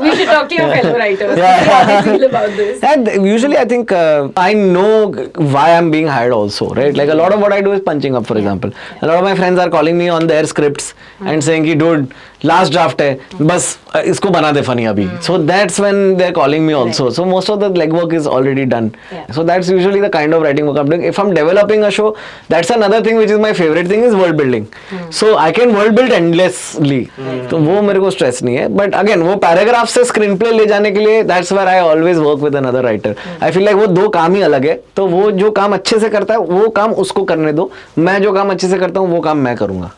we 0.02 0.10
should 0.16 0.28
talk 0.32 0.48
to 0.50 0.54
your 0.58 0.68
fellow 0.74 0.92
writers. 0.98 1.38
Yeah. 1.38 1.64
How 1.68 1.80
they 1.88 1.96
feel 2.04 2.24
about 2.26 2.52
this. 2.58 2.82
And 2.90 3.08
usually, 3.30 3.58
I 3.62 3.64
think 3.72 3.92
uh, 3.92 4.28
I 4.42 4.52
know 4.54 5.10
why 5.56 5.64
I'm 5.76 5.90
being 5.94 6.06
hired 6.06 6.32
also, 6.32 6.68
right? 6.78 6.96
Like 7.00 7.12
a 7.14 7.18
lot 7.20 7.34
of 7.36 7.40
what 7.40 7.52
I 7.52 7.60
do 7.60 7.72
is 7.72 7.82
punching 7.88 8.16
up, 8.20 8.26
for 8.30 8.38
example. 8.42 8.72
A 9.02 9.10
lot 9.10 9.18
of 9.18 9.24
my 9.24 9.34
friends 9.40 9.58
are 9.64 9.68
calling 9.76 9.98
me 9.98 10.08
on 10.08 10.26
their 10.32 10.46
scripts 10.52 10.94
and 11.32 11.44
saying, 11.48 11.66
"कि 11.70 11.74
dude, 11.84 12.14
last 12.45 12.71
draft 12.71 13.01
है 13.01 13.17
बस 13.41 13.77
इसको 14.05 14.29
बना 14.29 14.51
दे 14.51 14.61
funny 14.61 14.85
अभी। 14.85 15.07
So 15.23 15.37
that's 15.37 15.79
when 15.79 16.15
they 16.15 16.23
are 16.23 16.31
calling 16.31 16.65
me 16.65 16.73
also 16.73 17.09
so 17.11 17.25
most 17.25 17.49
of 17.49 17.59
the 17.59 17.77
leg 17.77 17.93
work 17.93 18.13
is 18.13 18.27
already 18.27 18.63
done 18.65 18.89
so 19.35 19.43
that's 19.43 19.69
usually 19.69 20.01
the 20.01 20.09
kind 20.13 20.33
of 20.33 20.43
writing 20.43 20.67
work 20.67 20.79
I 20.79 20.89
doing 20.89 21.05
if 21.05 21.21
I 21.21 21.27
am 21.27 21.33
developing 21.35 21.83
a 21.83 21.89
show 21.97 22.09
that's 22.51 22.71
another 22.71 23.05
thing 23.05 23.17
which 23.17 23.31
is 23.31 23.39
my 23.39 23.53
favourite 23.53 23.89
thing 23.91 24.05
is 24.05 24.15
world 24.15 24.37
building 24.37 24.65
so 25.11 25.33
I 25.35 25.51
can 25.51 25.75
world 25.75 25.95
build 25.95 26.13
endlessly 26.13 27.01
तो 27.49 27.57
वो 27.57 27.81
मेरे 27.81 27.99
को 27.99 28.09
stress 28.11 28.43
नहीं 28.43 28.55
है. 28.55 28.67
But 28.75 28.95
again 28.95 29.21
वो 29.21 29.35
paragraph 29.37 29.89
से 29.89 30.03
screen 30.05 30.37
play 30.37 30.51
ले 30.51 30.65
जाने 30.65 30.91
के 30.91 30.99
लिए 30.99 31.23
that's 31.23 31.51
where 31.53 31.67
I 31.67 31.79
always 31.79 32.17
work 32.17 32.39
with 32.39 32.55
another 32.55 32.83
writer 32.83 33.15
I 33.43 33.51
feel 33.51 33.63
like 33.65 33.77
वो 33.77 33.87
दो 33.87 34.07
काम 34.09 34.35
ही 34.35 34.41
अलग 34.41 34.65
है. 34.65 34.79
तो 34.95 35.07
वो 35.07 35.29
जो 35.31 35.51
काम 35.51 35.73
अच्छे 35.73 35.99
से 35.99 36.09
करता 36.09 36.33
है 36.33 36.39
वो 36.39 36.69
काम 36.69 36.91
उसको 37.03 37.23
करने 37.23 37.53
दो. 37.53 37.71
मैं 37.97 38.21
जो 38.21 38.31
काम 38.33 38.51
अच्छे 38.51 38.67
से 38.67 38.77
करता 38.79 38.99
हूँ 38.99 39.09
वो 39.11 39.19
काम 39.21 39.37
मैं 39.37 39.55
करूँगा. 39.55 39.91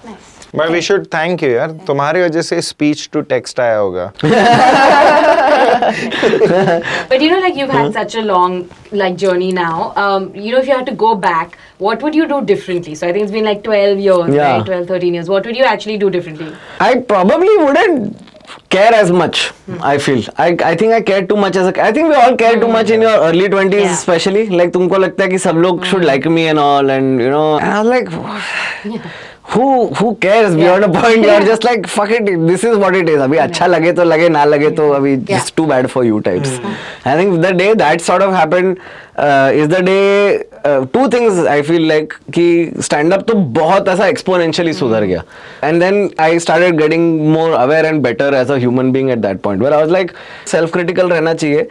But 0.56 0.70
we 0.70 0.82
should 0.82 1.06
thank 1.14 1.44
you 1.44 1.50
यार 1.50 1.72
तुम्हारी 1.88 2.22
वजह 2.24 2.42
से 2.50 2.62
स्पीच 2.62 3.10
टू 3.14 3.22
टेक्स्ट 3.34 3.60
आया 3.60 3.78
होगा 3.78 4.12
But 7.10 7.22
you 7.22 7.30
know, 7.32 7.40
like 7.40 7.56
you've 7.60 7.74
had 7.74 7.94
such 7.98 8.16
a 8.16 8.22
long 8.22 8.56
like 9.02 9.16
journey 9.24 9.52
now. 9.58 9.94
Um, 10.04 10.26
you 10.36 10.52
know, 10.54 10.60
if 10.64 10.68
you 10.70 10.76
had 10.78 10.86
to 10.92 10.96
go 11.04 11.12
back, 11.26 11.58
what 11.88 12.04
would 12.06 12.16
you 12.20 12.28
do 12.32 12.40
differently? 12.52 12.96
So 13.02 13.08
I 13.08 13.12
think 13.14 13.24
it's 13.28 13.36
been 13.36 13.46
like 13.50 13.62
12 13.68 14.00
years, 14.06 14.34
Yeah. 14.38 14.56
right? 14.56 14.66
12, 14.72 14.88
13 14.88 15.14
years. 15.20 15.30
What 15.36 15.46
would 15.52 15.60
you 15.62 15.68
actually 15.74 15.98
do 16.06 16.10
differently? 16.18 16.50
I 16.88 16.90
probably 17.14 17.54
wouldn't 17.58 18.26
care 18.78 18.94
as 19.02 19.12
much. 19.22 19.44
hmm. 19.70 19.80
I 19.92 19.94
feel. 20.08 20.26
I 20.48 20.50
I 20.72 20.74
think 20.82 20.98
I 20.98 21.02
care 21.12 21.22
too 21.32 21.40
much 21.46 21.62
as 21.64 21.72
a. 21.72 21.76
I 21.88 21.92
think 22.00 22.14
we 22.16 22.20
all 22.26 22.36
care 22.44 22.56
hmm. 22.58 22.66
too 22.66 22.74
much 22.80 22.94
in 22.98 23.08
your 23.08 23.16
early 23.30 23.48
twenties, 23.56 23.86
Yeah. 23.88 23.96
especially. 24.00 24.44
Like 24.62 24.76
तुमको 24.80 24.98
लगता 25.06 25.24
है 25.24 25.30
कि 25.30 25.38
सब 25.48 25.64
लोग 25.68 25.88
should 25.94 26.06
like 26.12 26.30
me 26.40 26.46
and 26.56 26.66
all, 26.66 26.94
and 26.98 27.26
you 27.28 27.32
know. 27.38 27.48
And 27.62 27.74
I 27.74 27.82
was 27.82 27.96
like. 27.96 29.18
who 29.50 29.88
who 29.96 30.16
cares 30.16 30.56
yeah. 30.56 30.78
beyond 30.78 30.84
a 30.84 31.02
point 31.02 31.22
you're 31.22 31.46
just 31.50 31.64
like 31.64 31.88
fuck 31.88 32.10
it 32.10 32.26
this 32.48 32.64
is 32.64 32.78
what 32.78 32.96
it 32.96 33.08
is 33.08 33.22
abhi 33.26 33.38
acha 33.44 33.70
lage 33.74 33.90
to 34.00 34.06
lage 34.12 34.30
na 34.38 34.44
lage 34.54 34.70
to 34.80 34.88
abhi 35.00 35.14
yeah. 35.30 35.40
It's 35.40 35.52
too 35.52 35.68
bad 35.74 35.90
for 35.94 36.04
you 36.08 36.22
types 36.22 36.50
mm. 36.50 36.78
i 37.12 37.16
think 37.20 37.42
the 37.46 37.54
day 37.62 37.74
that 37.84 38.02
sort 38.10 38.26
of 38.28 38.34
happened 38.40 38.82
is 39.20 39.68
the 39.68 39.82
day 39.86 40.50
two 40.94 41.08
things 41.08 41.46
I 41.48 41.62
feel 41.62 41.88
like 41.88 42.14
कि 42.34 42.74
stand 42.84 43.14
up 43.14 43.22
तो 43.28 43.34
बहुत 43.34 43.88
ऐसा 43.90 44.08
exponentially 44.08 44.74
सुधर 44.74 45.04
गया। 45.04 45.24
And 45.64 45.82
then 45.82 46.10
I 46.22 46.40
started 46.40 46.78
getting 46.78 47.20
more 47.32 47.52
aware 47.52 47.86
and 47.86 48.02
better 48.04 48.34
as 48.34 48.52
a 48.52 48.58
human 48.58 48.92
being 48.92 49.10
at 49.10 49.18
that 49.18 49.42
point 49.42 49.62
where 49.64 49.74
I 49.74 49.82
was 49.82 49.92
like 49.92 50.12
self 50.48 50.74
critical 50.74 51.10
रहना 51.10 51.34
चाहिए। 51.34 51.68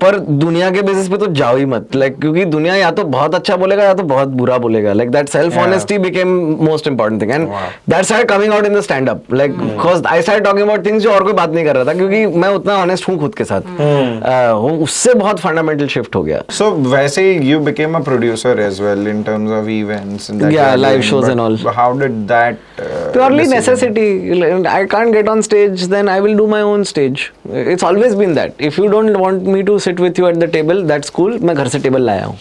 पर 0.00 0.16
दुनिया 0.18 0.68
के 0.70 0.82
बेसिस 0.82 1.08
पे 1.08 1.16
तो 1.16 1.26
जाओ 1.34 1.56
ही 1.56 1.64
मत। 1.64 1.94
लाइक 1.96 2.10
like, 2.10 2.20
क्योंकि 2.22 2.44
दुनिया 2.44 2.74
या 2.76 2.90
तो 2.90 3.04
बहुत 3.04 3.34
अच्छा 3.34 3.56
बोलेगा 3.56 3.84
या 3.84 3.94
तो 3.94 4.02
बहुत 4.02 4.28
बुरा 4.40 4.58
बोलेगा। 4.58 4.92
Like 4.92 5.10
that 5.10 5.28
self 5.28 5.56
honesty 5.58 5.98
became 5.98 6.28
most 6.64 6.86
important 6.88 7.22
thing 7.22 7.30
and 7.30 7.48
that 7.90 8.04
sir 8.04 8.24
coming 8.24 8.52
out 8.54 8.66
in 8.66 8.74
the 8.74 8.80
stand 8.80 9.08
up 9.10 9.32
like 9.34 9.58
because 9.58 10.06
I 10.06 10.22
sir 10.22 10.40
talking 10.40 10.66
about 10.66 10.84
things 10.86 11.02
जो 11.02 11.12
और 11.12 11.24
कोई 11.24 11.32
बात 11.32 11.50
नहीं 11.50 11.64
कर 11.64 11.76
रहा 11.76 11.84
था 11.84 11.94
क्योंकि 11.94 12.24
मैं 12.26 12.48
उतना 12.48 12.76
ऑनेस्ट 12.76 13.08
हूँ 13.08 13.18
खुद 13.20 13.34
के 13.34 13.44
साथ। 13.44 13.60
Hmm. 13.80 14.12
uh, 14.30 14.82
उससे 14.82 15.14
बहुत 15.14 15.40
फंडामेंटल 15.40 15.86
शिफ्ट 15.86 16.16
हो 16.16 16.22
गया। 16.22 16.42
सो 16.50 16.70
वैसे 16.93 17.23
you 17.49 17.59
became 17.67 17.95
a 17.99 18.01
producer 18.07 18.51
as 18.65 18.79
well 18.85 19.07
in 19.11 19.23
terms 19.29 19.51
of 19.57 19.69
events 19.75 20.29
and 20.33 20.41
that 20.43 20.51
Yeah, 20.55 20.67
you 20.69 20.73
are 20.73 20.77
live 20.83 20.97
doing, 20.97 21.07
shows 21.09 21.23
but 21.25 21.31
and 21.31 21.41
all. 21.45 21.57
How 21.77 21.87
did 22.01 22.15
that? 22.31 22.59
Uh, 22.79 23.11
purely 23.15 23.43
decision- 23.43 23.55
necessity 23.55 24.67
I 24.73 24.85
can't 24.93 25.13
get 25.17 25.29
on 25.33 25.41
stage 25.49 25.87
then 25.95 26.09
I 26.15 26.19
will 26.27 26.35
do 26.41 26.47
my 26.55 26.61
own 26.71 26.85
stage 26.93 27.25
it's 27.73 27.83
always 27.89 28.15
been 28.23 28.33
that 28.39 28.55
if 28.71 28.77
you 28.83 28.89
don't 28.95 29.19
want 29.25 29.43
me 29.55 29.63
to 29.71 29.79
sit 29.87 29.99
with 30.07 30.17
you 30.23 30.27
at 30.31 30.39
the 30.45 30.49
table 30.57 30.83
that's 30.93 31.15
cool 31.19 31.37
मैं 31.49 31.55
घर 31.55 31.67
से 31.75 31.79
table 31.87 32.01
लाया 32.11 32.25
हूँ 32.25 32.37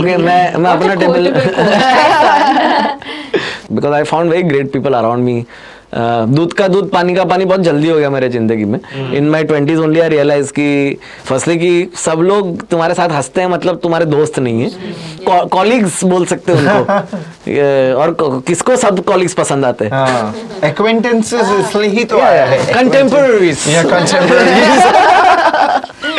okay 0.00 0.16
मैं 0.26 0.40
मैं 0.64 0.70
अपना 0.72 0.94
table 1.04 1.30
because 3.72 3.92
I 3.92 4.02
found 4.12 4.30
very 4.30 4.42
great 4.48 4.72
people 4.72 4.94
around 4.94 5.24
me 5.24 5.44
दूध 5.95 6.53
का 6.53 6.67
दूध 6.67 6.91
पानी 6.91 7.15
का 7.15 7.25
पानी 7.25 7.45
बहुत 7.45 7.59
जल्दी 7.59 7.89
हो 7.89 7.97
गया 7.97 8.09
मेरे 8.09 8.29
ज़िंदगी 8.29 8.65
में। 8.65 8.79
In 9.13 9.29
my 9.29 9.43
twenties 9.43 9.79
only 9.79 9.99
I 9.99 10.09
realise 10.09 10.51
कि 10.51 10.97
फर्स्टली 11.25 11.57
कि 11.57 11.91
सब 11.95 12.19
लोग 12.19 12.67
तुम्हारे 12.67 12.93
साथ 12.93 13.09
हँसते 13.09 13.41
हैं 13.41 13.47
मतलब 13.47 13.79
तुम्हारे 13.83 14.05
दोस्त 14.05 14.39
नहीं 14.39 14.61
है। 14.61 14.69
कॉलीग्स 15.49 16.03
बोल 16.03 16.25
सकते 16.25 16.51
हो 16.51 16.57
उनको। 16.57 16.79
और 17.99 18.41
किसको 18.47 18.75
सब 18.75 19.03
कॉलीग्स 19.03 19.33
पसंद 19.33 19.65
आते 19.65 19.85
हैं? 19.85 19.91
हाँ 19.91 20.35
इसलिए 20.63 21.89
ही 21.89 22.05
तो 22.05 22.19
आया 22.19 22.45
है। 22.45 22.73
कंटेम्पररीज. 22.73 23.67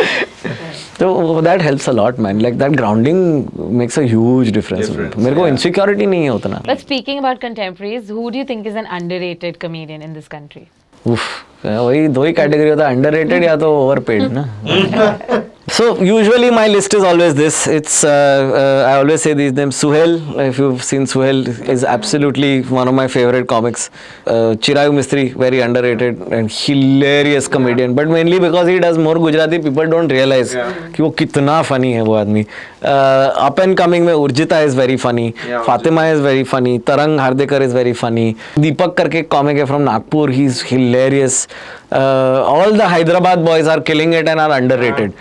तो 1.01 1.41
that 1.41 1.61
helps 1.61 1.89
a 1.89 1.91
lot 1.91 2.19
man 2.19 2.41
like 2.41 2.57
that 2.57 2.71
grounding 2.71 3.45
makes 3.77 3.99
a 3.99 4.01
huge 4.01 4.51
difference 4.53 4.89
मेरे 5.17 5.35
को 5.35 5.47
इनसिक्योरिटी 5.47 6.05
नहीं 6.05 6.23
है 6.23 6.29
उतना. 6.29 6.61
But 6.67 6.79
speaking 6.79 7.19
about 7.19 7.37
contemporaries 7.39 8.11
who 8.11 8.29
do 8.29 8.37
you 8.37 8.43
think 8.49 8.67
is 8.67 8.77
an 8.77 8.85
underrated 8.99 9.57
comedian 9.61 10.01
in 10.01 10.13
this 10.13 10.27
country 10.27 10.67
उफ 11.05 11.21
वही 11.65 12.07
दो 12.07 12.23
ही 12.23 12.33
कैटेगरी 12.33 12.69
होता 12.69 12.87
है 12.87 12.95
अंडररेटेड 12.95 13.43
या 13.43 13.55
तो 13.55 13.71
ओवरपेड 13.77 14.31
ना? 14.31 14.45
So 15.68 16.00
usually 16.00 16.50
my 16.50 16.68
list 16.68 16.94
is 16.94 17.02
always 17.02 17.34
this. 17.34 17.66
It's 17.66 18.04
uh, 18.04 18.10
uh, 18.10 18.88
I 18.88 18.98
always 18.98 19.22
say 19.22 19.34
these 19.34 19.52
names. 19.52 19.74
Suhail, 19.76 20.12
if 20.48 20.58
you've 20.58 20.82
seen 20.88 21.02
Suhail, 21.12 21.40
is 21.68 21.82
absolutely 21.82 22.62
one 22.62 22.86
of 22.86 22.94
my 22.94 23.08
favorite 23.08 23.48
comics. 23.48 23.90
Uh, 24.26 24.54
Chirayu 24.66 24.92
Mistry, 24.98 25.24
very 25.36 25.60
underrated 25.60 26.20
and 26.38 26.50
hilarious 26.50 27.48
comedian. 27.48 27.94
But 27.94 28.08
mainly 28.08 28.38
because 28.38 28.68
he 28.68 28.78
does 28.78 28.96
more 28.96 29.16
Gujarati, 29.16 29.58
people 29.58 29.86
don't 29.96 30.08
realize 30.18 30.54
Yeah. 30.54 30.72
कि 30.94 31.02
वो 31.02 31.10
कितना 31.22 31.60
funny 31.72 31.92
है 31.94 32.02
वो 32.02 32.14
आदमी. 32.14 32.46
Up 32.83 33.59
and 33.59 33.77
coming 33.77 34.05
में 34.05 34.13
Urjita 34.13 34.59
is 34.59 34.77
very 34.77 34.95
funny 34.97 35.29
Fatima 35.67 36.07
is 36.07 36.21
very 36.21 36.43
funny 36.43 36.77
Tarang 36.87 37.19
Hardekar 37.19 37.63
is 37.63 37.75
very 37.75 37.93
funny 37.93 38.35
Deepak 38.59 38.95
करके 38.97 39.21
comic 39.35 39.57
है 39.57 39.65
from 39.65 39.81
Nagpur 39.81 40.31
he 40.31 40.45
is 40.45 40.63
hilarious 40.67 41.47
all 41.93 42.77
the 42.77 42.81
Hyderabad 42.89 43.39
boys 43.45 43.69
are 43.69 43.79
killing 43.89 44.13
it 44.15 44.27
and 44.27 44.39
are 44.39 44.51
underrated 44.79 45.11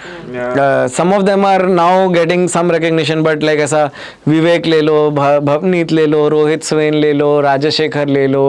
some 0.96 1.12
of 1.14 1.22
them 1.22 1.46
are 1.46 1.66
now 1.68 2.08
getting 2.10 2.48
some 2.48 2.70
recognition 2.72 3.22
but 3.22 3.42
like 3.42 3.60
ऐसा 3.60 3.84
विवेक 4.28 4.66
ले 4.66 4.80
लो 4.80 5.10
भवनीत 5.10 5.92
ले 5.92 6.06
लो 6.06 6.26
रोहित 6.28 6.64
स्वेन 6.64 6.94
ले 6.94 7.12
लो 7.12 7.28
राजशेखर 7.40 8.08
ले 8.08 8.26
लो 8.26 8.44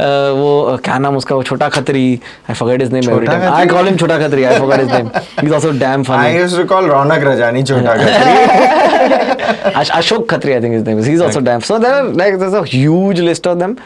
वो 0.00 0.78
क्या 0.84 0.98
नाम 0.98 1.16
उसका 1.16 1.34
वो 1.34 1.42
छोटा 1.42 1.68
Khatri 1.68 2.06
I 2.50 2.54
forget 2.54 2.82
is 2.82 2.92
name 2.92 3.28
I 3.52 3.66
call 3.66 3.86
him 3.86 3.96
छोटा 3.96 4.18
Khatri 4.18 4.44
I 4.44 4.58
forget 4.58 4.80
is 4.80 4.92
name 4.92 5.10
is 5.44 5.54
also 5.54 5.70
damn 5.78 6.02
funny 6.04 6.26
I 6.26 6.36
used 6.36 6.60
to 6.60 6.64
call 6.74 6.90
Raunak 6.90 7.24
Rajani 7.26 7.62
छोटा 7.62 7.94
Khatri. 8.04 8.43
Ash- 8.43 9.91
Ashok 9.91 10.25
Khatri, 10.27 10.55
I 10.57 10.61
think 10.61 10.73
his 10.73 10.83
name 10.83 10.97
is. 10.99 11.05
He's 11.05 11.21
also 11.21 11.41
damn. 11.41 11.61
So 11.61 11.79
there 11.79 11.93
are 11.93 12.03
like 12.03 12.37
there's 12.39 12.53
a 12.53 12.63
huge 12.65 13.19
list 13.19 13.47
of 13.47 13.59
them. 13.59 13.77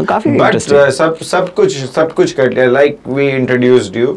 काफी 0.00 0.36
But 0.38 0.54
interesting. 0.54 0.76
uh, 0.78 0.90
सब 0.96 1.16
सब 1.28 1.52
कुछ 1.54 1.76
सब 1.94 2.12
कुछ 2.18 2.32
कर 2.40 2.50
लिया 2.52 2.66
like 2.72 2.98
we 3.18 3.24
introduced 3.38 3.96
you 4.00 4.10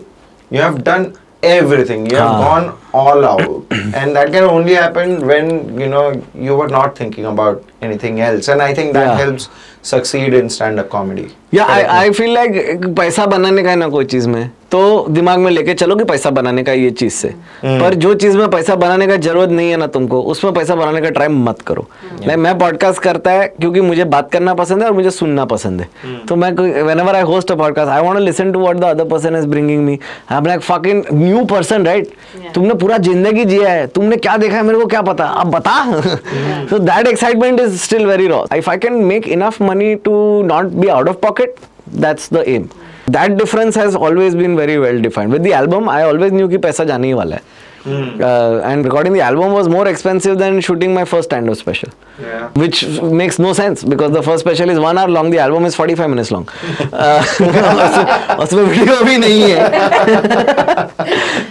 you 0.56 0.62
have 0.62 0.76
done 0.90 1.06
everything 1.52 2.04
you 2.12 2.18
have 2.18 2.34
हाँ. 2.34 2.42
gone 2.42 2.68
all 3.04 3.26
out 3.30 3.72
and 4.02 4.16
that 4.18 4.32
can 4.36 4.44
only 4.50 4.76
happen 4.80 5.16
when 5.32 5.50
you 5.84 5.88
know 5.94 6.04
you 6.48 6.58
were 6.60 6.68
not 6.76 6.96
thinking 7.00 7.26
about 7.32 7.64
anything 7.88 8.20
else 8.28 8.50
and 8.56 8.66
i 8.66 8.68
think 8.80 8.94
that 8.98 9.08
Yeah. 9.08 9.24
helps 9.24 9.48
succeed 9.94 10.36
in 10.42 10.52
stand 10.58 10.84
up 10.84 10.90
comedy 10.92 11.26
या 11.57 11.65
आई 11.65 11.83
आई 11.83 12.11
feel 12.11 12.35
like 12.35 12.87
पैसा 12.99 13.27
बनाने 13.27 13.63
का 13.63 13.71
है 13.71 13.77
ना 13.77 13.89
कोई 13.89 14.05
चीज़ 14.05 14.29
में 14.29 14.51
तो 14.71 15.07
दिमाग 15.11 15.39
में 15.39 15.51
लेके 15.51 15.75
चलो 15.75 15.97
कि 15.97 16.05
पैसा 16.05 16.31
बनाने 16.31 16.63
का 16.63 16.73
ये 16.73 16.91
चीज़ 16.91 17.13
से। 17.13 17.29
पर 17.65 17.95
जो 17.95 18.15
चीज़ 18.15 18.37
में 18.39 18.49
पैसा 18.51 18.75
बनाने 18.77 19.07
का 19.07 19.17
ज़रूरत 19.17 19.49
नहीं 19.49 19.71
है 19.71 19.77
ना 19.77 19.87
तुमको 19.87 20.21
उसमें 20.23 20.53
पैसा 20.55 20.75
बनाने 20.75 21.01
का 21.01 21.11
ट्राई 21.11 21.29
मत 21.29 21.61
करो। 21.67 21.87
लाइक 22.27 22.39
मैं 22.39 22.59
पॉडकास्ट 22.59 23.01
करता 23.03 23.31
है 23.31 23.47
क्योंकि 23.49 23.81
मुझे 23.81 24.05
बात 24.05 24.31
करना 24.33 24.55
पसंद 24.55 24.83
है 24.83 24.89
और 24.89 24.95
मुझे 24.95 25.11
सुनना 25.11 25.45
पसंद 25.45 25.81
है। 25.81 25.89
तो 26.29 26.37
मैं 26.37 26.51
whenever 27.01 27.15
I 27.17 27.23
host 27.23 27.53
a 27.53 27.55
podcast 27.55 27.91
I 27.91 28.03
want 28.03 28.19
listen 28.19 28.53
to 28.53 28.61
what 28.61 28.77
the 28.77 28.85
other 28.85 29.05
person 29.05 29.37
is 29.37 29.47
bringing 29.47 29.85
me 29.85 29.99
I 30.31 30.39
am 30.39 30.47
like 30.47 30.61
fucking 30.61 31.03
new 31.13 31.45
person 31.45 31.87
right 31.87 32.11
तुमने 32.55 32.75
पूरा 32.75 32.99
ज़िंदगी 32.99 33.45
जिया 33.45 33.71
है 33.71 33.87
तुमने 33.87 34.17
क्या 34.17 34.37
देखा 34.37 34.57
है 34.57 34.63
मेरे 34.63 34.79
को 34.79 34.87
क्या 34.87 35.03
पता? 35.03 35.25
अब 35.25 35.51
बता। 35.51 35.75
So 36.71 36.79
that 36.87 37.09
excitement 37.09 37.61
is 37.61 37.75
still 37.81 38.05
very 38.07 38.29
raw 38.31 38.45
if 38.55 38.69
i 38.69 38.77
can 38.85 38.97
make 39.11 39.27
enough 39.35 39.59
money 39.67 39.91
to 40.07 40.15
not 40.53 40.73
be 40.81 40.89
out 40.91 41.11
of 41.13 41.21
pocket 41.46 41.60
that's 42.06 42.30
the 42.38 42.44
aim 42.56 42.70
that 43.18 43.38
difference 43.42 43.78
has 43.84 43.96
always 44.08 44.36
been 44.44 44.56
very 44.62 44.78
well 44.86 45.02
defined 45.08 45.38
with 45.38 45.44
the 45.50 45.54
album 45.64 45.90
i 45.98 46.02
always 46.12 46.32
knew 46.40 46.50
कि 46.50 46.58
पैसा 46.68 46.84
जाने 46.94 47.08
ही 47.08 47.14
वाला 47.22 47.36
है 47.36 47.60
uh, 47.86 48.70
and 48.72 48.86
recording 48.88 49.14
the 49.18 49.22
album 49.28 49.54
was 49.58 49.68
more 49.76 49.86
expensive 49.92 50.36
than 50.42 50.60
shooting 50.66 50.92
my 50.98 51.06
first 51.14 51.30
stand-up 51.32 51.58
special 51.62 51.94
Yeah. 52.24 52.42
which 52.62 52.80
makes 53.20 53.40
no 53.44 53.52
sense 53.60 53.84
because 53.94 54.12
the 54.16 54.22
first 54.28 54.44
special 54.46 54.72
is 54.74 54.80
one 54.84 54.98
hour 55.04 55.12
long 55.16 55.32
the 55.36 55.40
album 55.46 55.66
is 55.70 55.78
45 55.84 56.10
minutes 56.14 56.30
long 56.36 56.44
uh, 57.06 57.22
उसमें- 57.32 58.38
उसमें 58.46 58.64
video 58.64 58.98
भी 59.08 59.18
नहीं 59.24 59.42
है 59.52 59.62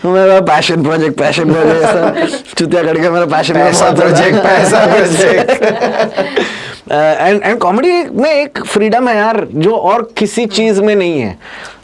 मेरा 0.05 0.39
passion 0.53 0.83
project 0.85 1.19
passion 1.19 1.53
project 1.53 2.55
चुतिया 2.59 2.83
करके 2.83 3.11
मेरा 3.17 3.27
passion 3.37 3.55
पैसा 3.65 3.91
प्रोजेक्ट 4.01 4.39
पैसा 4.47 4.85
प्रोजेक्ट 4.95 5.51
एंड 6.92 7.44
एंड 7.44 7.60
कॉमेडी 7.60 8.04
में 8.12 8.32
एक 8.32 8.66
फ्रीडम 8.66 9.08
है 9.08 9.18
यार 9.18 9.48
जो 9.54 9.76
और 9.76 10.12
किसी 10.18 10.46
चीज़ 10.46 10.82
में 10.82 10.96
नहीं 10.96 11.22
है। 11.22 11.38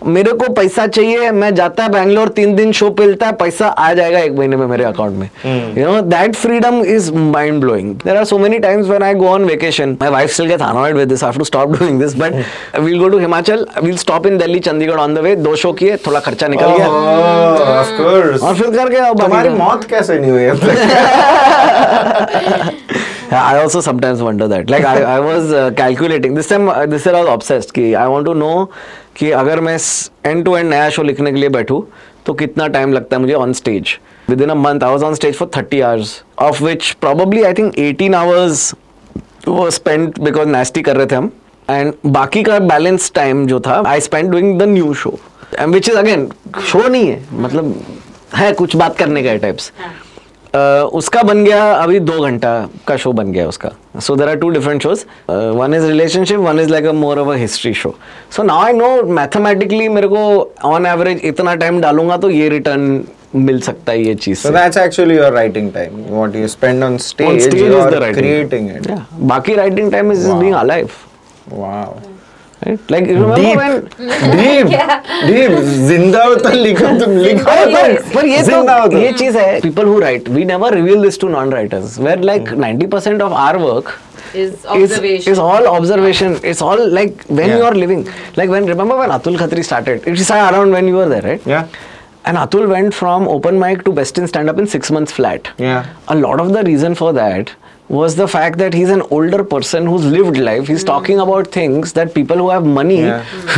मेरे 0.05 0.31
को 0.31 0.53
पैसा 0.53 0.87
चाहिए 0.87 1.31
मैं 1.31 1.55
जाता 1.55 1.83
है 1.83 1.89
बैंगलोर 1.89 2.27
तीन 2.27 2.55
दिन 2.55 2.71
शो 2.71 2.95
मिलता 2.99 3.25
है 3.25 3.31
पैसा 3.31 3.67
आ 3.67 3.93
जाएगा 3.93 4.19
एक 4.19 4.31
महीने 4.31 4.55
में 4.55 4.67
मेरे 4.67 4.83
अकाउंट 4.83 5.11
में। 5.11 5.29
You 5.77 5.91
know 5.91 6.01
that 6.01 6.35
freedom 6.35 6.83
is 6.83 7.13
mind 7.13 7.61
blowing 7.61 7.95
there 7.95 8.17
are 8.17 8.25
so 8.25 8.37
many 8.37 8.59
times 8.59 8.87
when 8.87 9.03
I 9.03 9.13
go 9.13 9.27
on 9.27 9.45
vacation 9.45 9.97
my 10.01 10.09
wife 10.09 10.29
still 10.29 10.45
gets 10.45 10.63
annoyed 10.63 10.95
with 10.95 11.07
this 11.07 11.23
have 11.23 11.33
to 11.33 11.43
stop 11.43 11.77
doing 11.77 12.01
this 12.01 12.15
but 12.15 12.33
we'll 12.79 12.99
go 12.99 13.09
to 13.09 13.17
Himachal 13.17 13.67
we'll 13.83 13.97
stop 13.97 14.27
in 14.27 14.37
Delhi 14.37 14.59
Chandigarh 14.59 14.93
on 14.93 15.15
the 15.15 15.17
way 15.17 15.35
दो 15.35 15.55
show 15.55 15.73
किए 15.73 15.95
थोड़ा 15.95 16.19
खर्चा 16.19 16.47
निकल 16.47 16.65
गया। 16.65 16.87
और 18.37 18.55
फिर 18.55 18.67
करके 18.67 19.13
बाकी- 19.13 19.51
मौत 19.51 19.83
कैसे 19.83 20.19
नहीं 20.19 20.31
हुई 20.31 20.43
I 23.31 23.57
also 23.57 23.79
sometimes 23.79 24.21
wonder 24.21 24.47
that. 24.47 24.69
Like 24.69 24.83
I, 24.83 25.01
I 25.03 25.19
was 25.19 25.51
uh, 25.53 25.71
calculating. 25.71 26.33
This 26.33 26.47
time. 26.47 26.67
Uh, 26.69 26.85
this 26.85 27.05
year 27.05 27.15
I 27.15 27.21
was 27.21 27.29
obsessed 27.29 27.77
I 27.77 28.07
want 28.07 28.25
to 28.25 28.33
know 28.33 28.67
कि 29.17 29.31
अगर 29.31 29.59
मैं 29.61 29.77
end 30.31 30.45
to 30.45 30.55
end 30.57 30.69
नया 30.69 30.89
शो 30.89 31.03
लिखने 31.03 31.31
के 31.31 31.39
लिए 31.39 31.49
बैठूं 31.49 31.81
तो 32.25 32.33
कितना 32.41 32.67
टाइम 32.67 32.93
लगता 32.93 33.15
है 33.15 33.21
मुझे 33.21 33.33
on 33.33 33.53
stage 33.53 33.97
within 34.41 34.49
a 34.49 34.55
month 34.55 34.83
I 34.83 34.91
was 34.91 35.03
on 35.03 35.15
stage 35.15 35.35
for 35.35 35.49
30 35.57 35.81
hours 35.81 36.21
of 36.39 36.63
which 36.63 36.91
probably 37.01 37.43
I 37.43 37.53
think 37.53 37.73
18 37.79 38.15
hours 38.15 38.73
वो 39.47 39.69
स्पेंड 39.71 40.19
बिकॉज़ 40.19 40.47
नेस्टी 40.47 40.81
कर 40.81 40.97
रहे 40.97 41.05
थे 41.05 41.15
हम. 41.15 41.31
एंड 41.69 41.93
बाकी 42.05 42.43
का 42.43 42.59
बैलेंस 42.59 43.11
टाइम 43.15 43.45
जो 43.47 43.59
था 43.67 43.81
I 43.87 43.99
spend 44.01 44.31
doing 44.31 44.59
the 44.59 44.63
new 44.69 44.93
show 45.03 45.17
and 45.59 45.73
which 45.73 45.89
is 45.89 45.97
again 45.97 46.29
show 46.67 46.87
नहीं 46.87 47.07
है. 47.07 47.23
मतलब 47.33 47.75
है 48.35 48.51
कुछ 48.53 48.75
बात 48.75 48.97
करने 48.97 49.23
का 49.23 49.35
टाइप्स 49.35 49.71
Uh, 49.71 50.10
उसका 50.55 51.21
बन 51.23 51.43
गया 51.45 51.71
अभी 51.73 51.99
दो 51.99 52.19
घंटा 52.21 52.49
का 52.87 52.95
शो 52.97 53.11
बन 53.13 53.31
गया 53.31 53.47
उसका 53.47 53.71
so 53.99 54.15
there 54.15 54.29
are 54.29 54.35
two 54.37 54.49
different 54.49 54.81
shows 54.83 55.05
one 55.29 55.73
is 55.73 55.85
relationship 55.85 56.39
one 56.39 56.59
is 56.59 56.69
like 56.69 56.85
a 56.85 56.91
more 56.93 57.19
of 57.19 57.29
a 57.29 57.35
history 57.35 57.73
show 57.73 57.93
so 58.35 58.43
now 58.43 58.63
I 58.63 58.73
know 58.73 58.91
mathematically 59.19 59.87
मेरे 59.89 60.07
को 60.07 60.19
ऑन 60.65 60.85
एवरेज 60.85 61.21
इतना 61.25 61.55
टाइम 61.55 61.81
डालूँगा 61.81 62.17
तो 62.17 62.29
ये 62.29 62.49
रिटर्न 62.49 63.03
मिल 63.35 63.59
सकता 63.61 63.91
है 63.91 64.03
ये 64.03 64.15
चीज़ 64.15 64.41
So 64.41 64.51
that's 64.51 64.77
actually 64.77 65.15
your 65.15 65.31
writing 65.31 65.71
time. 65.71 65.99
What 66.09 66.35
you 66.35 66.47
spend 66.49 66.83
on 66.83 66.99
stage, 66.99 67.29
On 67.29 67.39
stage 67.39 67.61
you 67.61 67.67
is 67.67 67.75
are 67.75 67.91
the 67.91 68.01
writing. 68.01 68.23
creating 68.23 68.69
it. 68.69 68.89
Yeah. 68.89 69.03
बाकी 69.27 69.55
writing 69.55 69.91
time 69.91 70.11
is 70.11 70.29
being 70.31 70.55
alive 70.55 70.89
Wow. 71.51 71.87
Right 72.66 72.90
like 72.90 73.06
remember 73.06 73.38
Deep. 73.40 73.56
When 73.56 73.80
Deep. 74.36 74.70
Deep. 75.30 75.58
जिंदा 75.88 76.22
होता 76.24 76.50
लिखो 76.52 76.86
तुम 77.00 77.16
लिखो 77.16 77.44
पर 77.44 77.96
तुम 77.96 78.12
पर 78.14 78.26
ये 78.26 78.42
जिंदा 78.42 78.78
हो 78.78 78.86
तो 78.86 78.90
तुम। 78.92 79.00
ये 79.00 79.12
चीज 79.12 79.36
है 79.36 79.60
people 79.60 79.86
who 79.86 79.98
write 80.00 80.28
we 80.28 80.44
never 80.44 80.74
reveal 80.74 81.02
this 81.02 81.20
to 81.20 81.28
non 81.28 81.52
writers 81.52 81.98
where 81.98 82.20
like 82.30 82.50
90% 82.64 83.22
of 83.22 83.32
our 83.32 83.56
work 83.68 83.94
Is 84.36 84.48
is, 84.52 84.64
observation. 84.76 85.32
is 85.32 85.38
all 85.42 85.66
observation. 85.72 86.32
It's 86.52 86.62
all 86.68 86.80
like 86.96 87.20
when 87.36 87.50
Yeah. 87.50 87.58
you 87.60 87.66
are 87.66 87.74
living. 87.82 88.00
Like 88.38 88.50
when 88.54 88.66
remember 88.70 88.96
when 89.00 89.12
Atul 89.16 89.36
Khatri 89.42 89.62
started. 89.68 90.08
It 90.12 90.22
is 90.24 90.30
around 90.38 90.76
when 90.76 90.88
you 90.92 90.96
were 91.00 91.06
there, 91.12 91.22
right? 91.26 91.46
Yeah. 91.52 91.76
And 92.30 92.40
Atul 92.40 92.66
went 92.72 92.96
from 92.98 93.28
open 93.34 93.60
mic 93.62 93.84
to 93.86 93.94
best 94.00 94.18
in 94.22 94.26
stand 94.32 94.52
up 94.54 94.60
in 94.64 94.68
six 94.74 94.90
months 94.96 95.16
flat. 95.20 95.48
Yeah. 95.66 95.86
A 96.16 96.18
lot 96.24 96.42
of 96.44 96.52
the 96.56 96.64
reason 96.70 96.98
for 97.02 97.12
that 97.20 97.54
was 97.90 98.14
the 98.16 98.26
fact 98.26 98.58
that 98.58 98.74
he's 98.74 98.88
an 98.90 99.02
older 99.16 99.42
person 99.44 99.84
who's 99.86 100.04
lived 100.04 100.38
life. 100.38 100.66
He's 100.66 100.84
talking 100.84 101.20
about 101.24 101.52
things 101.56 101.92
that 101.98 102.12
people 102.14 102.36
who 102.44 102.48
have 102.50 102.64
money 102.78 102.96
Yeah. 103.02 103.22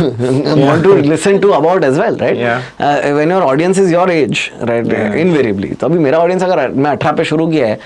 want 0.67 0.83
to 0.83 0.93
listen 1.13 1.41
to 1.45 1.53
about 1.53 1.83
as 1.83 1.97
well, 1.97 2.15
right? 2.17 2.37
Yeah. 2.37 2.61
Uh, 2.79 3.13
when 3.15 3.29
your 3.29 3.41
audience 3.43 3.79
is 3.85 3.89
your 3.91 4.07
age, 4.17 4.51
right? 4.71 4.85
Yeah. 4.85 5.15
Invariably. 5.23 5.73
तो 5.81 5.87
अभी 5.87 5.99
मेरा 5.99 6.19
audience 6.19 6.43
अगर 6.43 6.67
मैं 6.85 6.91
अठारह 6.91 7.15
पे 7.17 7.23
शुरू 7.31 7.47
किया 7.51 7.67
है 7.67 7.79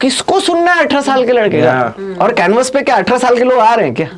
किसको 0.00 0.40
सुनना 0.40 0.72
है 0.72 0.84
अठारह 0.84 1.02
साल 1.02 1.24
के 1.26 1.32
लड़के 1.32 1.60
का? 1.62 1.94
और 2.24 2.32
कैनवस 2.34 2.70
पे 2.74 2.80
क्या 2.82 2.96
अठारह 2.96 3.18
साल 3.18 3.36
के 3.38 3.44
लोग 3.44 3.58
आ 3.58 3.74
रहे 3.74 3.86
हैं 3.86 3.94
क्या? 3.94 4.08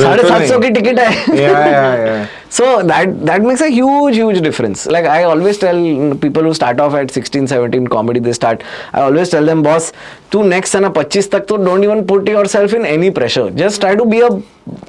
साढ़े 0.00 0.28
सात 0.28 0.42
सौ 0.48 0.58
की 0.58 0.70
टिकट 0.70 0.98
है। 0.98 2.24
So 2.56 2.64
that 2.82 3.08
that 3.08 3.40
makes 3.42 3.62
a 3.62 3.66
huge 3.66 4.14
huge 4.14 4.38
difference 4.42 4.86
like 4.92 5.06
I 5.06 5.24
always 5.24 5.60
tell 5.60 6.12
people 6.22 6.44
who 6.46 6.52
start 6.54 6.80
off 6.80 6.96
at 6.96 7.10
sixteen 7.10 7.46
seventeen 7.46 7.86
comedy 7.96 8.20
they 8.20 8.32
start 8.32 8.62
I 8.94 9.02
always 9.02 9.30
tell 9.32 9.46
them 9.46 9.62
boss 9.62 9.92
तू 10.32 10.42
नेक्स्ट 10.42 10.74
है 10.74 10.80
ना 10.82 10.88
पच्चीस 10.98 11.30
तक 11.30 11.46
तो 11.48 11.56
don't 11.56 11.84
even 11.84 12.02
put 12.06 12.28
yourself 12.46 12.74
in 12.74 12.86
any 12.86 13.10
pressure 13.18 13.50
just 13.56 13.80
try 13.80 13.96
to 13.96 14.04
be 14.04 14.20
a 14.20 14.28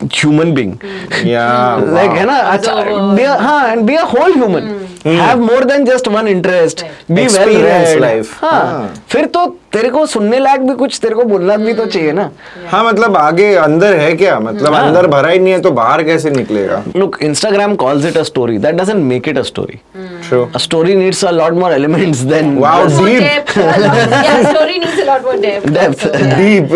human 0.03 0.53
being 0.53 0.73
like 1.25 2.11
है 2.11 2.25
ना 2.25 2.37
अच्छा 2.53 2.73
हाँ 3.41 3.67
and 3.69 3.81
be 3.85 3.95
a 3.95 4.03
whole 4.13 4.33
human 4.33 4.73
have 5.05 5.39
more 5.41 5.63
than 5.65 5.85
just 5.85 6.07
one 6.07 6.27
interest 6.27 6.85
be 7.11 7.25
well 7.27 7.99
life 8.01 8.43
हाँ. 8.43 8.93
फिर 9.09 9.25
तो 9.25 9.45
तेरे 9.73 9.89
को 9.89 10.05
सुनने 10.05 10.39
लायक 10.39 10.61
भी 10.67 10.73
कुछ 10.75 10.99
तेरे 11.01 11.15
को 11.15 11.23
बोलना 11.29 11.55
भी 11.57 11.73
तो 11.73 11.85
चाहिए 11.85 12.11
ना 12.19 12.29
हाँ 12.71 12.83
मतलब 12.83 13.15
आगे 13.17 13.53
अंदर 13.63 13.95
है 13.99 14.13
क्या 14.17 14.39
मतलब 14.39 14.73
हाँ. 14.73 14.83
अंदर 14.87 15.07
भरा 15.07 15.29
ही 15.29 15.39
नहीं 15.39 15.53
है 15.53 15.59
तो 15.61 15.71
बाहर 15.79 16.03
कैसे 16.03 16.29
निकलेगा 16.31 16.83
look 17.01 17.17
Instagram 17.29 17.75
calls 17.83 18.05
it 18.11 18.19
a 18.21 18.25
story 18.29 18.57
that 18.65 18.77
doesn't 18.81 19.03
make 19.11 19.27
it 19.33 19.37
a 19.41 19.43
story 19.51 19.79
True. 20.27 20.43
a 20.55 20.59
story 20.67 20.95
needs 21.01 21.23
a 21.23 21.33
lot 21.39 21.57
more 21.63 21.71
elements 21.79 22.23
than 22.31 22.55
Wow, 22.61 22.71
just 22.85 23.01
More 23.01 23.09
deep. 23.09 23.19
depth. 23.25 23.57
a 23.57 23.79
lot- 23.81 24.15
yeah, 24.27 24.49
story 24.53 24.77
needs 24.83 25.01
a 25.03 25.05
lot 25.09 25.21
more 25.27 25.35
depth. 25.43 25.67
Depth. 25.73 26.05
also, 26.05 26.23
yeah. 26.23 26.39
Deep. 26.39 26.73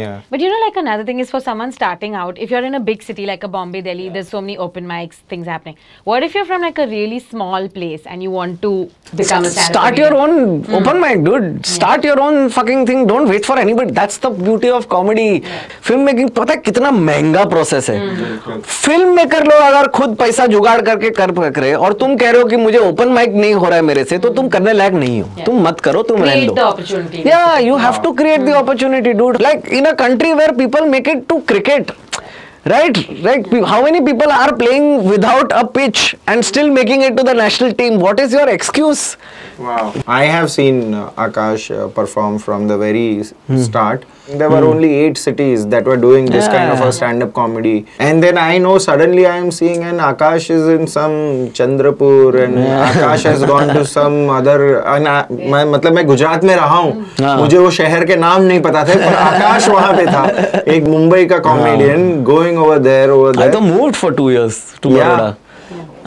yeah. 0.00 0.20
But 0.30 0.40
you 0.40 0.48
know, 0.52 0.58
like 0.64 0.76
another 0.82 1.04
thing 1.10 1.20
is 1.24 1.30
for 1.30 1.40
someone 1.40 1.72
starting 1.72 2.14
out, 2.14 2.38
if 2.46 2.50
you're 2.50 2.64
in 2.70 2.74
a 2.74 2.80
big 2.88 3.02
city 3.02 3.26
like 3.26 3.44
a 3.44 3.48
Bombay, 3.48 3.82
Delhi, 3.82 4.08
there's 4.16 4.28
so 4.28 4.40
many 4.40 4.56
open 4.66 4.86
mics, 4.86 5.22
things 5.34 5.46
happening. 5.46 5.76
What 6.04 6.22
if 6.28 6.34
you're 6.34 6.44
from 6.50 6.62
like 6.62 6.78
a 6.78 6.86
really 6.86 7.20
small 7.20 7.68
place 7.68 8.02
and 8.06 8.22
you 8.22 8.30
want 8.30 8.60
to 8.62 8.72
Become 9.22 9.44
a 9.44 9.50
stand-up 9.50 9.84
start 11.98 12.18
your 12.18 12.26
own 12.26 12.48
fucking 12.48 12.88
thing 12.88 13.06
don't 13.06 13.28
wait 13.28 13.44
for 13.44 13.58
anybody 13.58 13.90
that's 13.92 14.20
the 14.24 14.26
beauty 14.38 14.68
of 14.70 14.86
comedy 14.86 15.42
film 15.82 16.00
making 16.02 16.28
पता 16.30 16.52
है 16.52 16.60
कितना 16.60 16.90
महँगा 16.90 17.44
process 17.44 17.88
है। 17.90 17.98
mm-hmm. 17.98 18.60
Film 18.62 19.14
maker 19.16 19.44
लोग 19.44 19.62
अगर 19.62 19.88
खुद 19.98 20.16
पैसा 20.16 20.46
जुगाड़ 20.46 20.80
करके 20.82 21.10
कर 21.10 21.30
रहे 21.30 21.74
और 21.74 21.92
तुम 22.00 22.16
कह 22.16 22.30
रहे 22.30 22.42
हो 22.42 22.48
कि 22.48 22.56
मुझे 22.56 22.78
ओपन 22.78 23.08
माइक 23.12 23.34
नहीं 23.34 23.54
हो 23.54 23.66
रहा 23.66 23.76
है 23.76 23.82
मेरे 23.82 24.04
से 24.04 24.18
तो 24.18 24.28
तुम 24.34 24.48
करने 24.48 24.72
लायक 24.72 24.92
नहीं 24.94 25.20
हो। 25.22 25.44
तुम 25.46 25.62
मत 25.68 25.80
करो 25.80 26.02
तुम 26.02 26.24
रह 26.24 26.42
लो 26.42 26.54
या 27.26 27.56
you 27.58 27.76
have 27.76 28.02
to 28.04 28.12
create 28.20 28.40
the 28.40 28.54
opportunity 28.56 29.12
dude 29.22 29.40
like 29.42 29.68
in 29.72 29.84
a 29.84 29.92
country 30.04 30.32
where 30.32 30.52
people 30.58 30.88
make 30.88 31.08
it 31.08 31.24
to 31.28 31.38
cricket 31.48 31.92
right 32.66 32.98
right 33.24 33.46
how 33.66 33.82
many 33.82 34.00
people 34.06 34.30
are 34.30 34.54
playing 34.54 35.08
without 35.10 35.52
a 35.52 35.62
pitch 35.74 36.14
and 36.28 36.42
still 36.44 36.70
making 36.70 37.04
it 37.04 37.16
to 37.16 37.22
the 37.22 37.36
national 37.36 37.70
team 37.78 37.98
what 37.98 38.20
is 38.20 38.36
your 38.36 38.48
excuse 38.48 38.98
Wow. 39.58 39.92
I 40.06 40.24
have 40.24 40.50
seen 40.50 40.94
uh, 40.94 41.10
Akash 41.16 41.70
uh, 41.76 41.88
perform 41.88 42.38
from 42.38 42.68
the 42.68 42.76
very 42.78 43.20
s- 43.20 43.32
Hmm. 43.48 43.56
start. 43.68 44.04
There 44.40 44.48
were 44.52 44.62
only 44.68 44.88
eight 44.94 45.18
cities 45.18 45.62
that 45.72 45.84
were 45.90 45.96
doing 45.96 46.26
this 46.34 46.46
kind 46.54 46.70
of 46.72 46.80
a 46.86 46.90
stand-up 46.92 47.32
comedy, 47.38 47.86
and 47.98 48.22
then 48.22 48.38
I 48.42 48.58
know 48.58 48.74
suddenly 48.86 49.24
I 49.26 49.36
am 49.44 49.50
seeing 49.58 49.82
an 49.92 50.02
Akash 50.08 50.48
is 50.56 50.68
in 50.74 50.86
some 50.94 51.14
Chandrapur, 51.60 52.44
and 52.44 52.58
Akash 52.90 53.24
has 53.30 53.42
gone 53.52 53.72
to 53.78 53.86
some 53.94 54.18
other. 54.36 54.58
And 54.94 55.08
I, 55.14 55.16
मैं 55.54 55.64
मतलब 55.72 55.92
मैं 56.00 56.06
गुजरात 56.06 56.44
में 56.44 56.54
रहा 56.56 56.76
हूँ 56.76 56.92
हाँ. 57.20 57.36
मुझे 57.40 57.58
वो 57.58 57.70
शहर 57.80 58.04
के 58.12 58.16
नाम 58.26 58.42
नहीं 58.52 58.60
पता 58.68 58.84
थे 58.88 58.94
पर 59.06 59.14
आकाश 59.24 59.68
वहाँ 59.68 59.92
पे 59.96 60.06
था 60.06 60.24
एक 60.76 60.84
मुंबई 60.94 61.24
का 61.34 61.38
comedian 61.48 62.22
going 62.24 62.58
over 62.64 62.78
there 62.88 63.10
over 63.10 63.34
I 63.34 63.38
there 63.38 63.52
तो 63.54 63.60
moved 63.72 63.96
for 64.04 64.12
two 64.22 64.30
years 64.36 64.62
to 64.82 64.96
Yeah. 64.98 65.16
Baroda. 65.16 65.36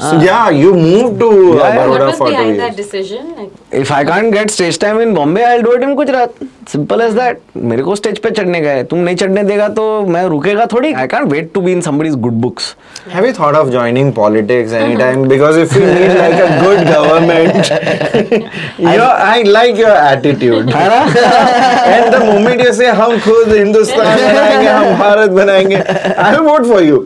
So 0.02 0.20
yeah, 0.20 0.50
you 0.50 0.74
moved 0.74 1.20
to 1.20 1.30
uh, 1.30 1.56
Yeah, 1.56 1.74
yeah. 1.74 1.88
What 1.88 2.00
Baroda 2.00 2.06
was 2.06 2.18
for 2.18 2.30
two 2.32 2.44
years. 2.44 2.58
that 2.58 2.76
decision? 2.84 3.36
Like, 3.40 3.50
if 3.80 3.92
I 3.94 4.04
can't 4.06 4.34
get 4.34 4.50
stage 4.52 4.80
time 4.80 5.00
in 5.02 5.14
Bombay 5.14 5.44
I 5.44 5.62
do 5.62 5.74
it 5.74 5.84
in 5.84 5.94
Gujarat 5.96 6.34
simple 6.72 7.02
as 7.02 7.14
that 7.14 7.40
मेरे 7.72 7.84
को 7.84 7.96
stage 7.96 8.18
पे 8.20 8.30
चढ़ने 8.32 8.62
का 8.62 8.70
है 8.70 8.84
तुम 8.94 9.00
नहीं 9.00 9.16
चढ़ने 9.16 9.44
देगा 9.44 9.68
तो 9.78 9.84
मैं 10.16 10.24
रुकेगा 10.30 10.66
थोड़ी 10.74 10.92
I 10.94 11.08
can't 11.14 11.32
wait 11.32 11.52
to 11.54 11.62
be 11.62 11.72
in 11.72 11.82
somebody's 11.82 12.16
good 12.26 12.34
books 12.48 12.76
Have 13.12 13.26
you 13.28 13.34
thought 13.36 13.56
of 13.60 13.70
joining 13.74 14.10
politics 14.18 14.74
anytime? 14.80 15.22
Because 15.30 15.56
if 15.62 15.72
you 15.78 15.86
need 15.86 16.12
like 16.18 16.36
a 16.42 16.50
good 16.64 16.82
government, 16.88 17.70
you 18.80 18.92
know, 19.00 19.08
I 19.28 19.38
like 19.56 19.80
your 19.84 19.94
attitude. 20.02 20.70
है 20.76 20.84
ना 20.92 21.00
and 21.94 22.14
the 22.16 22.20
moment 22.28 22.62
you 22.66 22.74
say 22.80 22.92
हम 23.00 23.18
खुद 23.28 23.54
हिंदुस्तान 23.54 24.12
बनाएँगे 24.18 24.68
हम 24.68 25.00
भारत 25.00 25.32
बनाएँगे 25.40 25.82
I 26.26 26.30
will 26.36 26.46
vote 26.50 26.70
for 26.74 26.84
you 26.90 27.02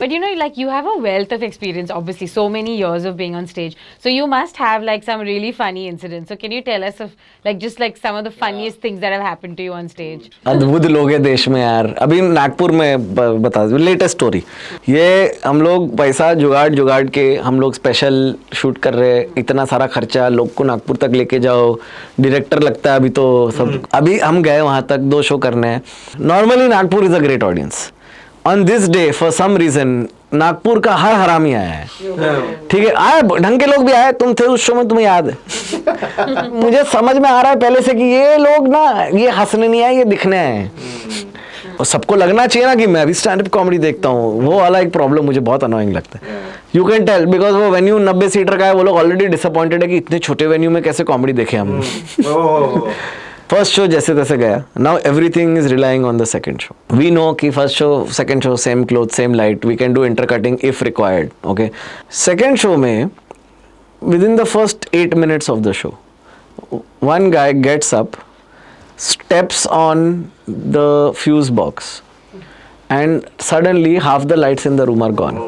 But 0.00 0.16
you 0.16 0.22
know, 0.24 0.32
like 0.44 0.56
you 0.64 0.72
have 0.76 0.90
a 0.94 0.98
wealth 1.14 1.32
of 1.32 1.42
experience, 1.42 1.90
obviously, 1.90 2.28
so 2.28 2.48
many 2.50 2.76
years 2.78 3.04
of 3.04 3.16
being 3.16 3.34
on 3.34 3.46
stage. 3.46 3.76
So 4.04 4.14
you 4.14 4.26
must 4.34 4.56
have 4.56 4.82
like 4.82 5.04
some 5.10 5.20
really 5.30 5.52
funny 5.52 5.86
incidents. 5.88 6.28
So 6.28 6.36
can 6.36 6.52
you 6.52 6.62
tell 6.62 6.84
us 6.84 7.00
of 7.00 7.10
like 7.44 7.58
just 7.58 7.80
like 7.80 7.98
some 8.06 8.16
of 8.16 8.24
the 8.24 8.34
funniest 8.44 8.80
things 8.80 9.00
that 9.00 9.12
have 9.12 9.22
happened 9.22 9.56
to 9.58 9.66
you 9.68 9.74
on 9.80 9.88
stage? 9.94 10.30
अद्भुत 10.54 10.86
लोग 10.96 11.10
हैं 11.10 11.22
देश 11.22 11.46
में 11.48 11.60
यार 11.60 11.86
अभी 12.08 12.20
नागपुर 12.20 12.72
में 12.80 13.14
ब- 13.14 13.28
बता 13.46 13.64
लेटेस्ट 13.76 14.16
स्टोरी 14.16 14.42
ये 14.88 15.06
हम 15.44 15.62
लोग 15.62 15.96
पैसा 15.98 16.32
जुगाड़ 16.34 16.68
जुगाड़ 16.74 17.02
के 17.18 17.24
हम 17.44 17.60
लोग 17.60 17.74
स्पेशल 17.74 18.16
शूट 18.60 18.78
कर 18.86 18.94
रहे 18.94 19.16
हैं 19.16 19.26
इतना 19.38 19.64
सारा 19.72 19.86
खर्चा 19.96 20.28
लोग 20.38 20.52
को 20.54 20.64
नागपुर 20.64 20.96
तक 21.04 21.10
लेके 21.20 21.38
जाओ 21.46 21.72
डायरेक्टर 22.20 22.62
लगता 22.62 22.92
है 22.92 22.98
अभी 22.98 23.08
तो 23.18 23.26
सब 23.58 23.86
अभी 23.94 24.18
हम 24.18 24.42
गए 24.42 24.60
वहाँ 24.60 24.82
तक 24.90 24.98
दो 25.14 25.22
शो 25.30 25.38
करने 25.46 25.68
हैं 25.68 25.82
normally 26.32 26.68
Nagpur 26.68 27.04
is 27.04 27.14
a 27.14 27.18
great 27.26 27.42
audience 27.44 27.90
on 28.46 28.64
this 28.64 28.88
day 28.96 29.10
for 29.18 29.30
some 29.40 29.56
reason 29.56 29.96
Nagpur 30.34 30.80
का 30.80 30.94
हर 30.94 31.14
हरामी 31.14 31.52
आया 31.54 31.70
है। 31.70 31.86
ठीक 32.70 32.86
है 32.86 32.92
आए 32.94 33.20
ढंग 33.22 33.60
के 33.60 33.66
लोग 33.66 33.84
भी 33.86 33.92
आए 33.92 34.12
तुम 34.14 34.34
थे 34.34 34.46
उस 34.46 34.64
शो 34.66 34.74
में 34.74 34.86
तुम्हें 34.88 35.06
याद 35.06 35.28
है। 35.28 36.50
मुझे 36.52 36.82
समझ 36.92 37.16
में 37.16 37.28
आ 37.28 37.40
रहा 37.40 37.50
है 37.50 37.58
पहले 37.60 37.80
से 37.82 37.94
कि 37.94 38.04
ये 38.04 38.36
लोग 38.38 38.68
ना 38.68 38.82
ये 39.14 39.30
हंसने 39.30 39.68
नहीं 39.68 39.82
आए 39.82 39.96
ये 39.96 40.04
दिखने 40.04 40.38
आए 40.38 40.68
और 41.80 41.86
सबको 41.86 42.16
लगना 42.16 42.46
चाहिए 42.46 42.66
ना 42.68 42.74
कि 42.74 42.86
मैं 42.86 43.06
भी 43.06 43.14
स्टैंड 43.14 43.42
अप 43.42 43.48
कॉमेडी 43.52 43.78
देखता 43.78 44.08
हूँ। 44.08 44.42
वो 44.42 44.58
वाला 44.60 44.78
एक 44.78 44.92
प्रॉब्लम 44.92 45.24
मुझे 45.24 45.40
बहुत 45.40 45.64
अनोइंग 45.64 45.92
लगता 45.92 46.18
है। 46.18 46.42
यू 46.76 46.84
कैन 46.84 47.04
टेल 47.04 47.26
बिकॉज़ 47.26 47.54
वो 47.54 47.70
वेन्यू 47.70 47.98
नब्बे 47.98 48.28
सीटर 48.28 48.56
का 48.58 48.66
है 48.66 48.74
वो 48.74 48.82
लोग 48.82 48.96
ऑलरेडी 48.96 49.26
डिसअपॉइंटेड 49.26 49.82
है 49.82 49.88
कि 49.88 49.96
इतने 49.96 50.18
छोटे 50.18 50.46
वेन्यू 50.46 50.70
में 50.70 50.82
कैसे 50.82 51.04
कॉमेडी 51.04 51.32
देखे 51.32 51.56
हम। 51.56 51.80
फ़र्स्ट 53.50 53.72
शो 53.74 53.86
जैसे 53.86 54.14
तैसे 54.14 54.36
गया। 54.38 54.62
Now 54.80 54.98
everything 55.06 55.58
is 55.58 55.68
relying 55.68 56.04
on 56.06 56.18
the 56.18 56.24
second 56.24 56.60
show 56.60 56.74
we 56.96 57.10
know 57.10 57.32
कि 57.40 57.50
first 57.50 57.76
show 57.78 58.06
second 58.12 58.42
show 58.42 58.56
same 58.56 58.84
cloth 58.84 59.08
same 59.16 59.34
light 59.34 59.64
we 59.66 59.76
can 59.76 59.92
do 59.94 60.04
intercutting 60.26 60.58
if 60.64 60.84
required 60.84 61.30
okay 61.50 61.70
second 62.20 62.56
show 62.58 62.76
में 62.76 63.10
within 64.24 64.36
the 64.36 64.44
first 64.44 64.88
eight 64.94 65.14
minutes 65.14 65.50
of 65.50 65.60
the 65.60 65.72
show 65.82 65.94
one 67.06 67.24
guy 67.32 67.48
gets 67.64 67.88
up 67.96 68.16
steps 69.06 69.64
on 69.76 70.02
the 70.76 70.84
fuse 71.22 71.50
box 71.58 71.88
and 72.96 73.26
suddenly 73.46 73.94
half 74.04 74.26
the 74.32 74.38
lights 74.40 74.68
in 74.70 74.78
the 74.80 74.86
room 74.90 75.02
are 75.06 75.14
gone. 75.20 75.40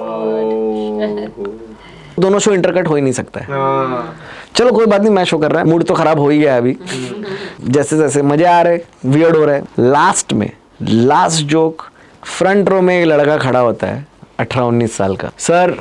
दोनों 2.21 2.39
show 2.39 2.53
intercut 2.55 2.89
हो 2.89 2.97
ही 2.97 3.03
नहीं 3.03 3.13
सकता 3.13 3.41
है। 3.41 3.47
चलो 4.57 4.71
कोई 4.73 4.87
बात 4.87 5.01
नहीं 5.01 5.13
मैं 5.13 5.25
शो 5.25 5.39
कर 5.39 5.53
रहा 5.53 5.63
है। 5.63 5.69
मूड 5.69 5.85
तो 5.85 5.95
खराब 5.95 6.19
हो 6.21 6.29
ही 6.29 6.39
गया 6.39 6.57
अभी। 6.57 6.77
जैसे 7.63 7.97
जैसे 7.97 8.23
मज़े 8.23 8.45
आ 8.45 8.61
रहे 8.63 8.79
वियर्ड 9.07 9.37
हो 9.37 9.45
रहे। 9.45 9.61
लास्ट 9.81 10.33
में 10.33 10.51
लास्ट 10.83 11.45
जोक 11.47 11.83
फ्रंट 12.27 12.69
रो 12.69 12.81
में 12.83 12.95
एक 12.99 13.07
लड़का 13.07 13.37
खड़ा 13.39 13.61
होता 13.61 13.87
है 13.87 14.07
अठारह 14.41 14.67
उन्नीस 14.67 14.97
साल 14.97 15.17
का। 15.17 15.31
Sir 15.39 15.75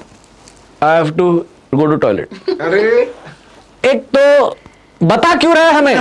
I 0.84 0.95
have 0.95 1.11
to 1.17 1.32
go 1.76 1.86
to 1.86 1.95
toilet 1.95 2.30
अरे! 2.51 2.82
एक 3.84 4.03
तो 4.15 4.55
बता 5.01 5.34
क्यों 5.36 5.55
रहे 5.55 5.71
हमें? 5.71 5.95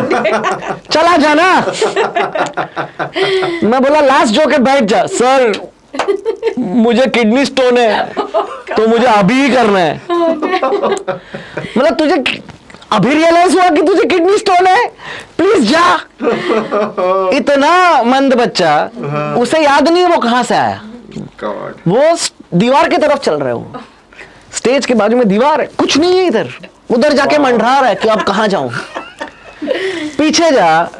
चला 0.90 1.16
जाना। 1.16 1.46
मैं 3.64 3.82
बोला 3.82 4.00
लास्ट 4.00 4.34
जो 4.34 4.48
है 4.50 4.58
बैठ 4.64 4.84
जा। 4.84 5.04
सर 5.08 5.52
मुझे 6.58 7.06
किडनी 7.06 7.44
स्टोन 7.44 7.78
है 7.78 8.04
तो 8.68 8.86
मुझे 8.88 9.06
अभी 9.06 9.34
ही 9.34 9.48
करना 9.54 9.78
है। 9.78 10.00
मतलब 11.76 11.94
तुझे 11.94 12.16
अभी 12.92 13.14
रियलाइज़ 13.14 13.54
हुआ 13.54 13.68
कि 13.68 13.82
तुझे 13.82 14.04
किडनी 14.04 14.38
स्टोन 14.38 14.66
है? 14.66 14.86
प्लीज़ 15.38 15.72
जा। 15.72 15.94
इतना 17.36 18.02
मंद 18.02 18.34
बच्चा 18.34 18.90
उसे 19.38 19.62
याद 19.64 19.88
नहीं 19.88 20.02
है 20.02 20.08
वो 20.08 20.18
कहाँ 20.18 20.42
से 20.42 20.54
आया। 20.54 20.82
God. 21.44 21.88
वो 21.88 22.16
दीवार 22.54 22.88
की 22.88 22.96
तरफ़ 22.96 23.18
चल 23.18 23.34
रहे 23.34 23.52
हो। 23.52 23.66
स्टेज 24.52 24.86
के 24.86 24.94
बाजू 24.94 25.16
में 25.16 25.28
दीवार 25.28 25.60
है 25.60 25.66
कुछ 25.78 25.98
नहीं 25.98 26.18
है 26.18 26.26
इधर। 26.26 26.48
उधर 26.90 27.12
जाके 27.12 27.36
wow. 27.36 27.44
मंडरा 27.44 27.78
रहा 27.78 27.88
है 27.88 27.94
कि 27.94 28.08
अब 28.08 28.22
कहाँ 28.22 28.48
जाऊँ। 28.48 28.70
पीछे 30.18 30.50
जा 30.50 30.90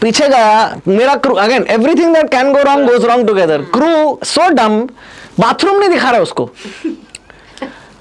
पीछे 0.00 0.28
गया 0.28 0.80
मेरा 0.88 1.14
crew 1.14 1.34
again 1.34 1.66
everything 1.70 2.14
that 2.14 2.30
can 2.30 2.52
go 2.52 2.62
wrong 2.62 2.90
goes 2.90 3.04
wrong 3.04 3.26
together 3.26 3.62
crew 3.62 4.18
so 4.24 4.48
dumb 4.48 4.80
bathroom 5.40 5.78
नहीं 5.78 5.88
दिखा 5.90 6.10
रहा 6.10 6.20
उसको। 6.20 6.50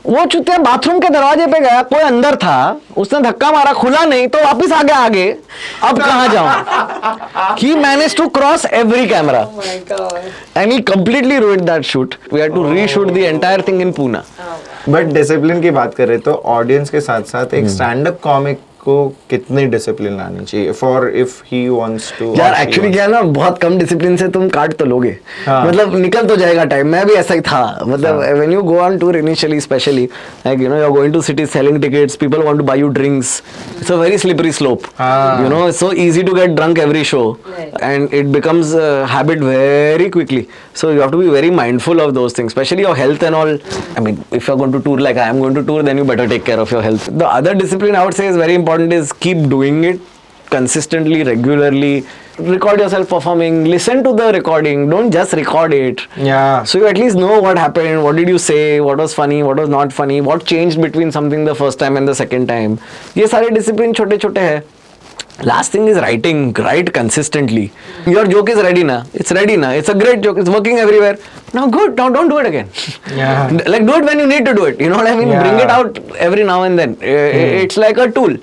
वो 0.08 0.24
चुतिया 0.32 0.58
बाथरूम 0.58 1.00
के 1.00 1.10
दरवाजे 1.10 1.46
पे 1.48 1.60
गया 1.60 1.82
कोई 1.84 2.00
अंदर 2.00 2.36
था 2.44 2.56
उसने 2.98 3.20
धक्का 3.22 3.50
मारा 3.52 3.72
खुला 3.74 4.04
नहीं 4.06 4.28
तो 4.28 4.44
वापस 4.44 4.72
आ 4.72 4.82
गया 4.84 4.98
आगे। 4.98 5.26
अब 5.84 6.00
कहा 6.02 6.28
जाऊँ? 6.28 7.56
He 7.60 7.74
manage 7.76 8.16
to 8.18 8.28
cross 8.38 8.66
every 8.66 9.08
camera 9.08 9.40
and 10.58 10.72
he 10.72 10.80
completely 10.92 11.38
and 11.38 11.66
that 11.70 11.84
shoot 11.94 12.16
we 12.34 12.42
had 12.42 12.54
to 12.54 12.72
reshoot 12.74 13.12
the 13.14 13.18
entire 13.18 13.62
thing 13.68 13.82
in 13.82 13.92
Poona 13.92 14.24
thing 14.24 14.94
but 14.94 15.14
discipline 15.14 15.62
की 15.62 15.72
बात 15.80 15.96
करें 15.96 16.20
तो 16.20 16.34
ऑडियंस 16.58 16.90
के 16.90 17.02
साथ 17.02 17.22
साथ 17.34 17.54
एक 17.54 17.70
स्टैंड 17.70 18.08
अप 18.08 18.20
कॉमिक 18.24 18.60
को 18.86 19.08
कितनी 19.30 19.66
डिसिप्लिन 19.66 20.18
लानी 20.18 20.46
चाहिए? 20.46 20.72
For 20.72 21.10
if 21.16 21.42
he 21.52 21.68
wants 21.70 22.12
to 22.20 22.34
यार 22.38 22.54
एक्चुअली 22.62 22.92
क्या 22.94 23.08
ना 23.08 23.22
बहुत 23.38 23.58
कम 23.62 23.78
डिसिप्लिन 23.80 24.18
से 24.18 24.28
तुम 24.38 24.48
काट 24.50 24.74
तो 24.80 24.86
लोगे। 24.86 25.16
हाँ। 25.46 25.66
मतलब 25.68 25.96
निकल 25.96 26.28
तो 26.28 26.36
जाएगा 26.36 26.66
टाइम 26.74 26.88
मैं 26.88 27.06
भी 27.08 27.14
ऐसा 27.14 27.34
ही 27.34 27.42
था। 27.42 27.64
मतलब 27.88 28.20
when 28.20 28.52
you 28.54 28.62
go 28.64 28.78
on 28.80 28.98
tour 28.98 29.18
initially 29.18 29.60
specially 29.62 30.06
like 30.46 30.62
you 30.62 30.70
know 30.70 30.78
you 30.78 30.84
are 30.84 30.92
going 30.98 31.14
to 31.14 31.22
city 31.30 31.46
selling 31.56 31.82
tickets 31.82 32.16
people 32.26 32.44
want 32.44 32.58
to 32.58 32.64
buy 32.66 32.80
you 32.80 32.88
drinks 33.00 33.42
it's 33.80 33.92
a 33.92 33.96
very 33.96 34.18
slippery 34.18 34.52
slope 34.52 34.84
हाँ। 35.00 35.44
you 35.44 35.50
know 35.52 35.64
it's 35.70 35.80
so 35.84 35.92
easy 36.06 36.28
to 36.28 36.34
get 36.36 36.56
drunk 36.56 36.80
every 36.80 37.04
show. 37.14 37.26
Right. 37.56 37.76
and 37.86 38.14
it 38.14 38.32
becomes 38.32 38.74
a 38.76 39.06
habit 39.08 39.40
very 39.40 40.10
quickly. 40.16 40.48
so 40.75 40.91
you 40.91 41.01
have 41.01 41.11
to 41.17 41.19
be 41.19 41.29
very 41.29 41.51
mindful 41.51 42.01
of 42.07 42.15
those 42.15 42.33
things 42.33 42.53
especially 42.53 42.83
your 42.89 42.95
health 43.03 43.23
and 43.23 43.35
all 43.35 43.53
i 43.97 44.01
mean 44.01 44.23
if 44.31 44.47
you're 44.49 44.57
going 44.63 44.73
to 44.73 44.81
tour 44.89 44.99
like 45.09 45.17
i 45.17 45.29
am 45.35 45.41
going 45.41 45.55
to 45.55 45.65
tour 45.73 45.83
then 45.83 45.97
you 45.97 46.05
better 46.05 46.29
take 46.37 46.45
care 46.45 46.61
of 46.61 46.71
your 46.71 46.83
health 46.83 47.09
the 47.25 47.27
other 47.41 47.55
discipline 47.55 47.97
i 47.97 48.05
would 48.05 48.15
say 48.23 48.27
is 48.27 48.37
very 48.37 48.55
important 48.63 48.93
is 48.93 49.13
keep 49.13 49.45
doing 49.57 49.85
it 49.93 50.01
consistently 50.51 51.23
regularly 51.23 52.05
record 52.39 52.81
yourself 52.81 53.09
performing 53.09 53.65
listen 53.65 54.03
to 54.03 54.13
the 54.21 54.33
recording 54.33 54.89
don't 54.89 55.11
just 55.13 55.33
record 55.35 55.73
it 55.75 56.01
Yeah. 56.17 56.65
so 56.65 56.79
you 56.79 56.87
at 56.87 56.99
least 56.99 57.17
know 57.17 57.41
what 57.41 57.59
happened 57.59 58.03
what 58.03 58.17
did 58.17 58.29
you 58.29 58.39
say 58.39 58.81
what 58.81 58.99
was 58.99 59.15
funny 59.15 59.43
what 59.43 59.59
was 59.59 59.69
not 59.69 59.93
funny 59.93 60.21
what 60.21 60.45
changed 60.47 60.81
between 60.81 61.13
something 61.13 61.45
the 61.45 61.55
first 61.55 61.79
time 61.79 61.97
and 61.97 62.09
the 62.09 62.15
second 62.25 62.47
time 62.55 62.77
ये 63.17 63.27
सारे 63.35 63.51
discipline 63.59 63.93
छोटे 64.01 64.17
छोटे 64.25 64.41
हैं 64.41 64.63
last 65.44 65.74
thing 65.74 65.90
is 65.90 65.98
writing 66.00 66.60
right 66.60 66.90
consistently 66.96 67.70
your 68.08 68.28
joke 68.28 68.50
is 68.50 68.60
ready 68.62 68.84
ना 68.84 69.04
it's 69.16 69.32
ready 69.34 69.58
ना 69.58 69.74
it's 69.74 69.90
a 69.90 69.94
great 69.94 70.20
joke 70.20 70.38
it's 70.40 70.50
working 70.50 70.80
everywhere 70.80 71.18
now 71.56 71.68
good 71.70 72.00
now 72.00 72.10
don't 72.10 72.30
do 72.30 72.40
it 72.40 72.46
again 72.46 73.62
like 73.68 73.86
do 73.86 73.96
it 73.96 74.04
when 74.04 74.20
you 74.20 74.26
need 74.26 74.46
to 74.46 74.52
do 74.54 74.68
it 74.68 74.82
you 74.82 74.90
know 74.90 75.06
I 75.06 75.16
mean 75.16 75.40
bring 75.40 75.62
it 75.62 75.72
out 75.72 76.00
every 76.20 76.44
now 76.44 76.66
and 76.66 76.80
then 76.80 76.96
it's 77.62 77.78
like 77.78 78.00
a 78.00 78.06
tool 78.16 78.40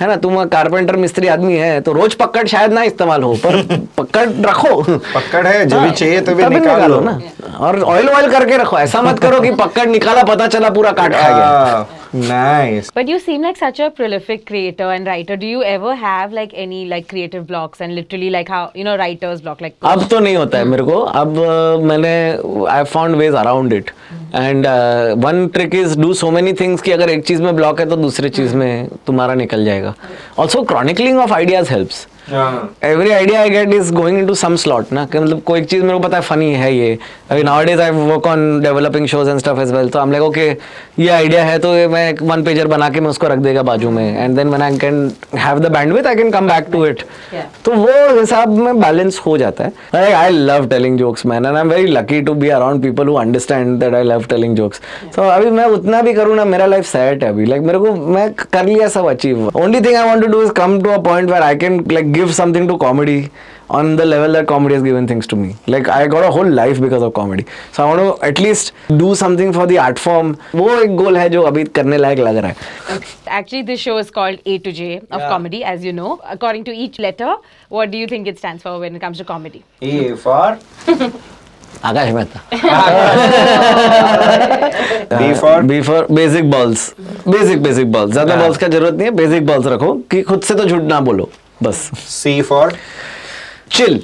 है 0.00 0.06
ना? 0.08 0.14
तुम 0.16 0.44
carpenter 0.52 0.96
मिस्त्री 0.96 1.28
आदमी 1.28 1.56
है 1.56 1.80
तो 1.80 1.92
रोज 1.92 2.14
पकड़ 2.20 2.46
शायद 2.48 2.72
ना 2.72 2.82
इस्तेमाल 2.82 3.22
हो 3.22 3.34
पर 3.44 3.56
पकड़ 3.98 4.28
रखो। 4.46 4.82
पकड़ 4.82 5.46
है 5.46 5.64
जब 5.66 5.76
भी 5.76 5.86
हाँ, 5.86 5.94
चाहिए 5.94 6.20
तो 6.20 6.32
तभी 6.32 6.44
निकालो, 6.54 7.00
निकालो 7.00 7.00
ना। 7.00 7.58
और 7.66 7.80
ऑयल 7.82 8.08
ऑयल 8.08 8.30
करके 8.30 8.56
रखो। 8.56 8.78
ऐसा 8.78 9.02
मत 9.02 9.18
करो 9.18 9.40
कि 9.40 9.50
पकड़ 9.60 9.86
निकाला 9.88 10.22
पता 10.32 10.46
चला 10.54 10.70
पूरा 10.70 10.92
काट 10.92 11.12
खा 11.12 11.28
गया। 11.28 11.46
हाँ। 11.46 11.88
Nice 12.14 12.90
But 12.94 13.08
you 13.08 13.18
seem 13.18 13.42
like 13.42 13.56
such 13.56 13.78
a 13.80 13.90
prolific 13.90 14.44
creator 14.46 14.88
and 14.92 15.06
writer. 15.06 15.36
Do 15.36 15.46
you 15.46 15.62
ever 15.64 15.94
have 15.94 16.32
like 16.32 16.50
any 16.54 16.80
like 16.86 17.08
creative 17.08 17.46
blocks 17.46 17.80
and 17.80 17.94
literally 17.94 18.28
like 18.30 18.50
how 18.54 18.60
you 18.74 18.84
know 18.84 18.96
writer's 18.96 19.40
block 19.40 19.62
like 19.62 19.76
अब 19.82 20.06
तो 20.08 20.18
नहीं 20.18 20.36
होता 20.36 20.58
है 20.58 20.64
मेरे 20.64 20.82
को 20.82 20.98
अब 21.00 21.34
uh, 21.36 21.84
मैंने 21.84 22.12
I 22.70 22.84
found 22.84 23.16
ways 23.16 23.34
around 23.34 23.72
it 23.72 23.90
and 24.34 24.66
one 25.24 25.46
trick 25.54 25.74
is 25.74 25.98
do 26.00 26.12
so 26.14 26.30
many 26.30 26.52
things 26.60 26.82
कि 26.82 26.92
अगर 26.92 27.10
एक 27.10 27.24
चीज़ 27.26 27.42
में 27.42 27.54
ब्लॉक 27.56 27.80
है 27.80 27.88
तो 27.88 27.96
दूसरी 27.96 28.28
चीज़ 28.30 28.56
में 28.56 28.88
तुम्हारा 29.06 29.34
निकल 29.34 29.64
जाएगा 29.64 29.94
also 30.38 30.62
chronicling 30.64 31.18
of 31.18 31.32
ideas 31.32 31.70
helps 31.70 32.06
every 32.22 33.10
idea 33.10 33.40
I 33.40 33.50
get 33.50 33.72
is 33.74 33.92
going 33.94 34.18
into 34.18 34.34
some 34.34 34.56
slot 34.56 34.92
ना? 34.92 35.04
कि 35.04 35.18
मतलब 35.18 35.40
कोई 35.46 35.60
एक 35.60 35.66
चीज़ 35.68 35.82
मेरे 35.82 35.94
को 35.94 36.00
पता 36.00 36.16
है 36.16 36.22
फनी 36.22 36.52
है 36.54 36.74
ये। 36.74 36.98
अभी 37.30 37.42
nowadays 37.64 37.80
I 37.80 37.90
work 37.90 38.26
on 38.26 38.60
developing 38.62 39.06
shows 39.06 39.30
and 39.30 39.38
stuff 39.38 39.60
as 39.60 39.72
well 39.72 39.88
तो 39.88 39.98
हम 39.98 40.12
लाइक 40.12 40.24
ओके 40.24 40.46
ये 40.98 41.08
आइडिया 41.08 41.42
है 41.44 41.58
तो 41.58 41.72
मैं 41.90 42.08
एक 42.10 42.22
वन 42.22 42.42
पेजर 42.44 42.66
बना 42.66 42.88
के 42.88 43.00
मैं 43.00 43.10
उसको 43.10 43.28
रख 43.28 43.38
देगा 43.38 43.62
बाजू 43.62 43.90
में। 43.90 44.18
And 44.18 44.36
then 44.36 44.48
when 44.48 44.62
I 44.62 44.76
can 44.78 45.10
have 45.36 45.58
the 45.58 45.72
bandwidth 45.72 46.06
I 46.06 46.14
can 46.14 46.30
come 46.30 46.48
back 46.48 46.66
to 46.72 46.84
it 46.86 47.02
तो 47.64 47.72
वो 47.72 48.18
हिसाब 48.18 48.56
में 48.58 48.80
बैलेंस 48.80 49.20
हो 49.26 49.36
जाता 49.38 49.64
है। 49.64 50.12
I 50.12 50.30
love 50.30 50.68
telling 50.68 50.98
jokes 50.98 51.26
man 51.26 51.46
and 51.46 51.56
I 51.56 51.60
am 51.60 51.70
very 51.70 51.86
lucky 51.88 52.20
to 52.22 52.34
be 52.34 52.48
around 52.50 52.82
people 52.82 53.08
who 53.08 53.14
understand 53.16 53.78
that 53.80 53.94
I 53.94 54.02
love 54.04 54.24
telling 54.30 54.56
jokes 54.56 54.80
तो 55.16 55.28
अभी 55.30 55.50
मैं 55.50 55.64
उतना 55.74 56.02
भी 56.02 56.14
करूँ 56.14 56.36
ना 56.36 56.44
मेरा 56.44 56.66
लाइफ 56.66 56.86
सेट 56.86 57.24
है 57.24 57.28
अभी। 57.28 57.46
लाइक 57.46 57.62
मेरे 57.62 57.78
को 57.78 57.94
मैं 57.94 58.30
कर 58.32 58.64
लिया 58.64 58.88
सब 58.88 59.06
achieve 59.10 59.50
only 59.54 59.80
thing 59.80 59.96
I 59.96 60.06
want 60.06 60.22
to 60.22 60.32
do 60.32 60.42
is 60.42 60.52
come 60.52 60.80
to 60.82 60.90
a 60.90 60.98
point 61.02 61.30
where 61.30 61.42
I 61.42 61.56
can 61.56 61.84
like 61.92 62.11
give 62.12 62.32
something 62.32 62.68
to 62.68 62.76
comedy 62.76 63.24
on 63.72 63.96
the 63.96 64.04
level 64.04 64.34
that 64.36 64.46
comedy 64.48 64.74
has 64.74 64.82
given 64.82 65.06
things 65.10 65.26
to 65.28 65.36
me 65.42 65.50
like 65.66 65.88
i 65.88 66.06
got 66.06 66.24
a 66.24 66.30
whole 66.30 66.50
life 66.56 66.80
because 66.80 67.04
of 67.06 67.12
comedy 67.18 67.44
so 67.76 67.82
i 67.82 67.86
want 67.90 68.02
to 68.02 68.26
at 68.28 68.42
least 68.46 68.72
do 69.02 69.14
something 69.20 69.52
for 69.58 69.66
the 69.70 69.78
art 69.84 70.02
form 70.06 70.34
वो 70.54 70.68
एक 70.80 70.96
गोल 70.96 71.16
है 71.16 71.28
जो 71.28 71.42
अभी 71.50 71.64
करने 71.78 71.98
लायक 71.98 72.18
लग 72.18 72.36
रहा 72.36 72.50
है 72.50 73.00
Actually, 73.34 73.62
this 73.62 73.80
show 73.80 73.96
is 73.98 74.10
called 74.10 74.40
A 74.44 74.58
to 74.64 74.72
J 74.78 74.86
of 74.96 75.20
yeah. 75.20 75.28
comedy, 75.28 75.60
as 75.64 75.84
you 75.88 75.92
know. 75.98 76.10
According 76.32 76.64
to 76.64 76.72
each 76.84 76.98
letter, 76.98 77.28
what 77.70 77.90
do 77.92 78.02
you 78.02 78.08
think 78.08 78.26
it 78.32 78.42
stands 78.42 78.62
for 78.62 78.74
when 78.82 78.98
it 78.98 79.02
comes 79.04 79.22
to 79.22 79.24
comedy? 79.30 79.62
E 79.90 79.94
for 80.24 80.42
Akash 81.90 82.10
Mehta 82.14 82.40
B 85.18 85.30
for 85.40 85.54
B 85.70 85.80
for 85.82 86.06
basic 86.10 86.50
balls 86.50 86.88
basic 87.28 87.62
basic 87.62 87.92
balls 87.92 88.12
ज़्यादा 88.12 88.36
balls 88.36 88.58
का 88.58 88.68
ज़रूरत 88.68 88.94
नहीं 88.94 89.06
है 89.06 89.14
basic 89.16 89.46
balls 89.46 89.66
रखो 89.66 89.92
कि 90.10 90.22
खुद 90.32 90.42
से 90.48 90.54
तो 90.54 90.64
झूठ 90.64 90.82
ना 90.82 91.00
बोलो 91.08 91.30
बस। 91.62 91.90
C 92.06 92.40
for? 92.42 92.64
Chill. 93.68 94.00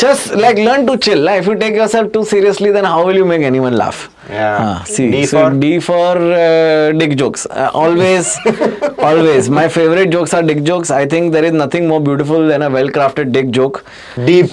Just 0.00 0.32
like 0.40 0.58
learn 0.58 0.86
to 0.86 0.96
chill. 0.96 1.28
If 1.30 1.46
you 1.50 1.54
take 1.62 1.74
yourself 1.74 2.12
too 2.12 2.24
seriously 2.32 2.70
then 2.70 2.84
how 2.84 2.98
will 3.06 3.16
you 3.20 3.24
make 3.30 3.42
anyone 3.42 3.76
laugh? 3.76 4.02
Yeah. 4.30 4.58
Ah, 4.64 4.84
see 4.90 5.06
D 5.14 5.22
so 5.26 5.40
for? 5.40 5.56
d 5.62 5.70
for 5.86 6.12
uh, 6.36 6.92
dick 7.00 7.16
jokes. 7.22 7.46
Uh, 7.50 7.70
always 7.74 8.30
always. 9.10 9.50
My 9.50 9.66
favorite 9.78 10.10
jokes 10.10 10.34
are 10.34 10.42
dick 10.52 10.62
jokes. 10.70 10.92
I 10.92 11.04
think 11.14 11.32
there 11.32 11.44
is 11.44 11.52
nothing 11.52 11.88
more 11.88 12.00
beautiful 12.00 12.46
than 12.46 12.62
a 12.62 12.70
well 12.70 12.88
crafted 12.98 13.32
dick 13.38 13.50
joke. 13.50 13.84
Deep. 14.30 14.50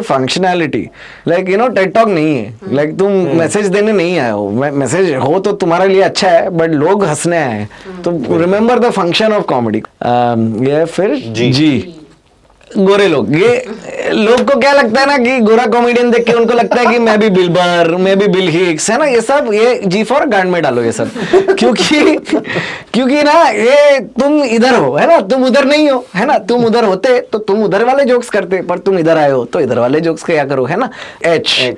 Functionality 0.00 0.88
like 1.28 1.48
you 1.48 1.58
know 1.58 1.68
TikTok 1.68 2.08
नहीं 2.08 2.36
है. 2.36 2.54
Like 2.72 2.96
तुम 2.98 3.12
message 3.38 3.66
देने 3.66 3.92
नहीं 3.92 4.18
आए 4.18 4.70
message 4.70 5.14
हो 5.14 5.38
तो 5.38 5.52
तुम्हारे 5.52 5.88
लिए 5.88 6.02
अच्छा 6.02 6.28
है 6.28 6.48
बट 6.50 6.70
लोग 6.70 7.04
हंसने 7.04 7.38
आए 7.38 7.66
तो 8.04 8.10
remember 8.38 8.78
the 8.78 8.90
function 8.90 9.32
of 9.32 9.44
comedy 9.44 9.82
फिर 10.84 11.14
जी 11.28 11.50
गोरे 12.76 13.06
लोग। 13.08 13.34
ये 13.34 14.10
लोग 14.12 14.40
को 14.50 14.58
क्या 14.60 14.72
लगता 14.72 15.00
है 15.00 15.06
ना 15.06 15.16
कि 15.18 15.38
गोरा 15.40 15.66
कॉमेडियन 15.66 16.10
देख 16.10 16.24
के 16.26 16.32
उनको 16.32 16.54
लगता 16.54 16.80
है 16.80 16.86
कि 16.86 16.98
मैं 16.98 17.18
भी 17.20 17.28
बिल 17.30 17.48
बर 17.48 17.94
मैं 18.00 18.18
भी 18.18 18.26
बिल 18.28 18.48
हिक्स 18.48 18.90
है 18.90 18.98
ना? 18.98 19.04
ये 19.04 19.20
सब 19.20 19.50
ये 19.54 19.80
जी 19.86 20.02
फॉर 20.04 20.26
गांड 20.28 20.50
में 20.50 20.60
डालो 20.62 20.82
ये 20.82 20.92
सब। 20.92 21.10
क्योंकि 21.58 22.16
क्योंकि 22.94 23.22
ना 23.22 23.32
ये 23.48 24.00
तुम 24.20 24.42
इधर 24.44 24.74
हो 24.74 24.94
है 24.96 25.06
ना? 25.06 25.20
तुम 25.20 25.44
उधर 25.44 25.64
नहीं 25.64 25.88
हो 25.90 26.04
है 26.14 26.26
ना? 26.26 26.38
तुम 26.38 26.64
उधर 26.64 26.84
होते 26.84 27.20
तो 27.32 27.38
तुम 27.38 27.62
उधर 27.64 27.84
वाले 27.84 28.04
जोक्स 28.04 28.30
करते 28.30 28.62
पर 28.62 28.78
तुम 28.78 28.98
इधर 28.98 29.18
आए 29.18 29.30
हो 29.30 29.44
तो 29.44 29.60
इधर 29.60 29.78
वाले 29.78 30.00
जोक्स 30.00 30.24
क्या 30.24 30.44
करो 30.44 30.64
है 30.64 30.78
ना? 30.80 30.90
H. 31.24 31.76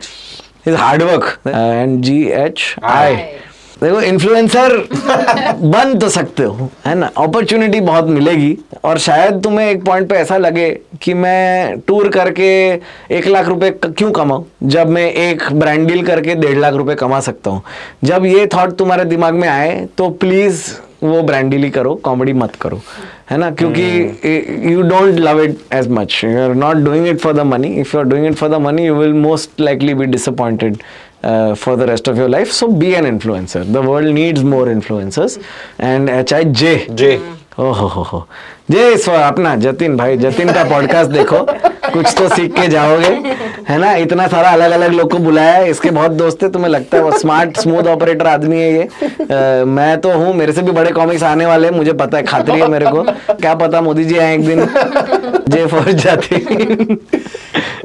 Is 0.68 0.74
hard work 0.76 1.38
and 1.46 2.02
G 2.02 2.22
H 2.36 2.74
I 2.84 3.14
देखो 3.82 4.00
इन्फ्लुएंसर 4.00 4.76
बन 5.62 5.94
तो 5.98 6.08
सकते 6.08 6.42
हो 6.42 6.68
है 6.86 6.94
ना? 6.94 7.10
अपॉर्चुनिटी 7.16 7.80
बहुत 7.80 8.08
मिलेगी। 8.08 8.56
और 8.84 8.98
शायद 8.98 9.40
तुम्हें 9.44 9.68
एक 9.70 9.84
पॉइंट 9.84 10.08
पे 10.08 10.14
ऐसा 10.16 10.36
लगे 10.36 10.68
कि 11.02 11.14
मैं 11.14 11.78
टूर 11.86 12.08
करके 12.16 12.50
एक 13.16 13.26
लाख 13.26 13.48
रुपए 13.48 13.70
क्यों 13.84 14.10
कमाऊं? 14.12 14.44
जब 14.68 14.90
मैं 14.90 15.10
एक 15.12 15.52
ब्रांड 15.52 15.86
डील 15.88 16.06
करके 16.06 16.34
डेढ़ 16.34 16.58
लाख 16.58 16.74
रुपए 16.74 16.94
कमा 16.94 17.20
सकता 17.20 17.50
हूँ। 17.50 17.62
जब 18.04 18.24
ये 18.26 18.46
थॉट 18.54 18.76
तुम्हारे 18.78 19.04
दिमाग 19.04 19.34
में 19.34 19.48
आए 19.48 19.88
तो 19.98 20.08
प्लीज़ 20.20 20.62
वो 21.02 21.22
ब्रांड 21.22 21.50
डील 21.50 21.62
ही 21.64 21.70
करो 21.70 21.94
कॉमेडी 22.04 22.32
मत 22.32 22.56
करो 22.60 22.80
है 23.30 23.36
ना? 23.38 23.50
क्योंकि 23.50 24.72
you 24.72 24.82
don't 24.82 25.18
love 25.18 25.42
it 25.42 25.58
as 25.74 25.88
much 25.90 26.20
you 26.24 26.38
are 26.40 26.54
not 26.54 26.76
doing 26.84 27.06
it 27.08 27.18
for 27.20 27.32
the 27.32 27.40
money 27.52 27.68
if 27.80 27.96
you 27.96 28.00
are 28.02 28.08
doing 28.08 28.26
it 28.26 28.34
for 28.34 28.48
the 28.48 28.60
money 28.62 28.86
you 28.86 28.94
will 28.94 29.12
most 29.12 29.60
likely 29.60 29.94
be 29.94 30.06
disappointed. 30.06 30.76
Uh, 31.22 31.54
for 31.54 31.76
the 31.76 31.86
rest 31.86 32.08
of 32.08 32.16
your 32.16 32.28
life. 32.28 32.52
So 32.52 32.70
be 32.70 32.94
an 32.94 33.04
influencer. 33.04 33.64
The 33.72 33.82
world 33.82 34.14
needs 34.14 34.42
more 34.44 34.66
influencers. 34.66 35.42
And 35.78 36.08
HI 36.08 36.44
J. 36.44 36.86
J. 36.94 37.18
ओ 37.58 37.70
हो 37.72 37.86
हो 37.88 38.26
J 38.70 38.82
is 38.94 39.04
for 39.04 39.14
अपना 39.14 39.54
जतिन 39.56 39.96
भाई 39.96 40.16
जतिन 40.16 40.52
का 40.54 40.62
podcast 40.68 41.10
देखो 41.10 41.38
कुछ 41.92 42.14
तो 42.18 42.28
सीख 42.28 42.52
के 42.56 42.66
जाओगे 42.68 43.59
है 43.70 43.78
ना? 43.78 43.92
इतना 43.96 44.26
सारा 44.28 44.48
अलग 44.50 44.70
अलग 44.72 44.92
लोग 44.92 45.10
को 45.10 45.18
बुलाया 45.18 45.52
है 45.52 45.68
इसके 45.70 45.90
बहुत 45.90 46.10
दोस्त 46.12 46.42
है 46.42 46.50
तुम्हें 46.52 46.70
लगता 46.70 46.96
है 46.96 47.02
वो 47.04 47.18
स्मार्ट 47.18 47.58
स्मूथ 47.60 47.86
ऑपरेटर 47.88 48.26
आदमी 48.26 48.56
है 48.56 48.72
ये। 48.72 48.82
आ, 48.82 49.64
मैं 49.66 50.00
तो 50.00 50.12
हूँ 50.12 50.34
मेरे 50.34 50.52
से 50.52 50.62
भी 50.62 50.72
बड़े 50.72 50.90
कॉमिक्स 50.92 51.22
आने 51.22 51.46
वाले 51.46 51.68
हैं 51.68 51.74
मुझे 51.76 51.92
पता 52.02 52.16
है 52.18 52.24
खातरी 52.24 52.60
है 52.60 52.68
मेरे 52.68 52.90
को। 52.90 53.02
क्या 53.32 53.54
पता 53.54 53.80
मोदी 53.80 54.04
जी 54.04 54.18
आए 54.18 54.34
एक 54.34 54.46
दिन 54.46 54.66
जे 55.50 55.66
फौज 55.66 55.94
जाते। 56.04 56.36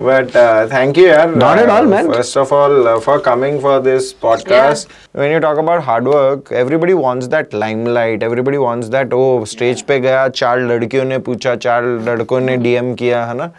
बट 0.01 0.35
थैंक 0.71 0.97
यू 0.97 1.05
यार 1.07 1.35
not 1.35 1.59
at 1.59 1.69
all 1.69 1.85
man 1.87 2.11
first 2.11 2.37
of 2.37 2.53
all 2.53 2.97
for 3.05 3.17
coming 3.25 3.59
for 3.61 3.79
this 3.81 4.11
podcast 4.21 4.89
when 5.17 5.31
you 5.33 5.39
talk 5.39 5.57
about 5.59 5.81
hard 5.83 6.07
work 6.07 6.51
everybody 6.53 6.93
wants 6.93 7.25
that 7.27 7.53
limelight 7.55 8.23
everybody 8.23 8.57
wants 8.57 8.87
that 8.87 9.13
O 9.13 9.23
stage 9.45 9.81
पे 9.81 9.99
गया 9.99 10.27
चार 10.27 10.59
लड़कियों 10.61 11.05
ने 11.05 11.17
पूछा 11.27 11.55
चार 11.65 11.83
लड़कों 12.07 12.39
ने 12.39 12.57
डीएम 12.57 12.93
किया 12.93 13.23
है 13.25 13.37
ना? 13.37 13.49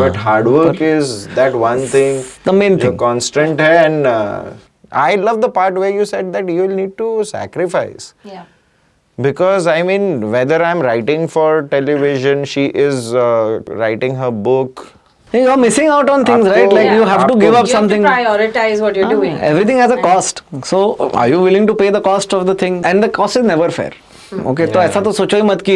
But 0.00 0.16
hard 0.16 0.48
work 0.48 0.82
is 0.82 1.12
that 1.36 1.54
one 1.74 1.86
thing. 1.88 2.24
The 2.44 2.52
main 2.52 2.78
thing. 2.78 2.96
constant 2.96 3.60
hai 3.60 3.74
and 3.84 4.06
uh, 4.06 4.52
I 4.90 5.14
love 5.16 5.40
the 5.40 5.48
part 5.48 5.74
where 5.74 5.90
you 5.90 6.04
said 6.04 6.32
that 6.32 6.48
you 6.48 6.62
will 6.62 6.76
need 6.76 6.96
to 6.98 7.24
sacrifice. 7.24 8.14
Yeah. 8.24 8.44
Because 9.20 9.66
I 9.66 9.82
mean, 9.82 10.30
whether 10.30 10.62
I'm 10.62 10.80
writing 10.80 11.28
for 11.28 11.62
television, 11.62 12.44
she 12.44 12.66
is 12.66 13.14
uh, 13.14 13.60
writing 13.68 14.14
her 14.16 14.30
book. 14.30 14.92
You're 15.32 15.56
missing 15.56 15.88
out 15.88 16.10
on 16.10 16.24
things, 16.26 16.46
Aapko, 16.46 16.54
right? 16.54 16.72
Like 16.72 16.84
yeah. 16.86 16.96
you 16.96 17.04
have 17.04 17.20
Aapko, 17.22 17.32
to 17.34 17.40
give 17.40 17.54
up 17.54 17.66
something. 17.66 18.02
prioritize 18.02 18.80
what 18.82 18.96
you're 18.96 19.06
ah, 19.06 19.10
doing. 19.10 19.36
Everything 19.38 19.78
has 19.78 19.90
a 19.90 19.96
cost. 19.96 20.42
So, 20.62 21.10
are 21.12 21.28
you 21.28 21.40
willing 21.40 21.66
to 21.68 21.74
pay 21.74 21.88
the 21.90 22.02
cost 22.02 22.34
of 22.34 22.44
the 22.46 22.54
thing? 22.54 22.84
And 22.84 23.02
the 23.02 23.08
cost 23.08 23.36
is 23.36 23.44
never 23.44 23.70
fair. 23.70 23.92
Okay 24.46 24.66
तो 24.66 24.80
ऐसा 24.80 25.00
तो 25.00 25.12
सोचो 25.12 25.36
ही 25.36 25.42
मत 25.42 25.62
कि 25.62 25.72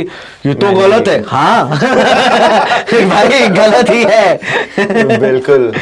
ये 0.47 0.55
तो 0.55 0.71
गलत 0.73 1.09
है। 1.09 1.23
हाँ। 1.27 1.69
भाई 3.09 3.49
गलत 3.49 3.91
ही 3.91 4.03
है। 4.03 5.19
बिल्कुल। 5.19 5.73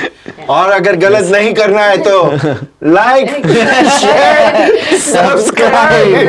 और 0.48 0.70
अगर 0.70 0.96
गलत 0.96 1.30
नहीं 1.32 1.52
करना 1.54 1.82
है 1.82 1.96
तो 1.98 2.14
लाइक 2.90 3.30
शेयर 4.00 4.98
सब्सक्राइब 4.98 6.28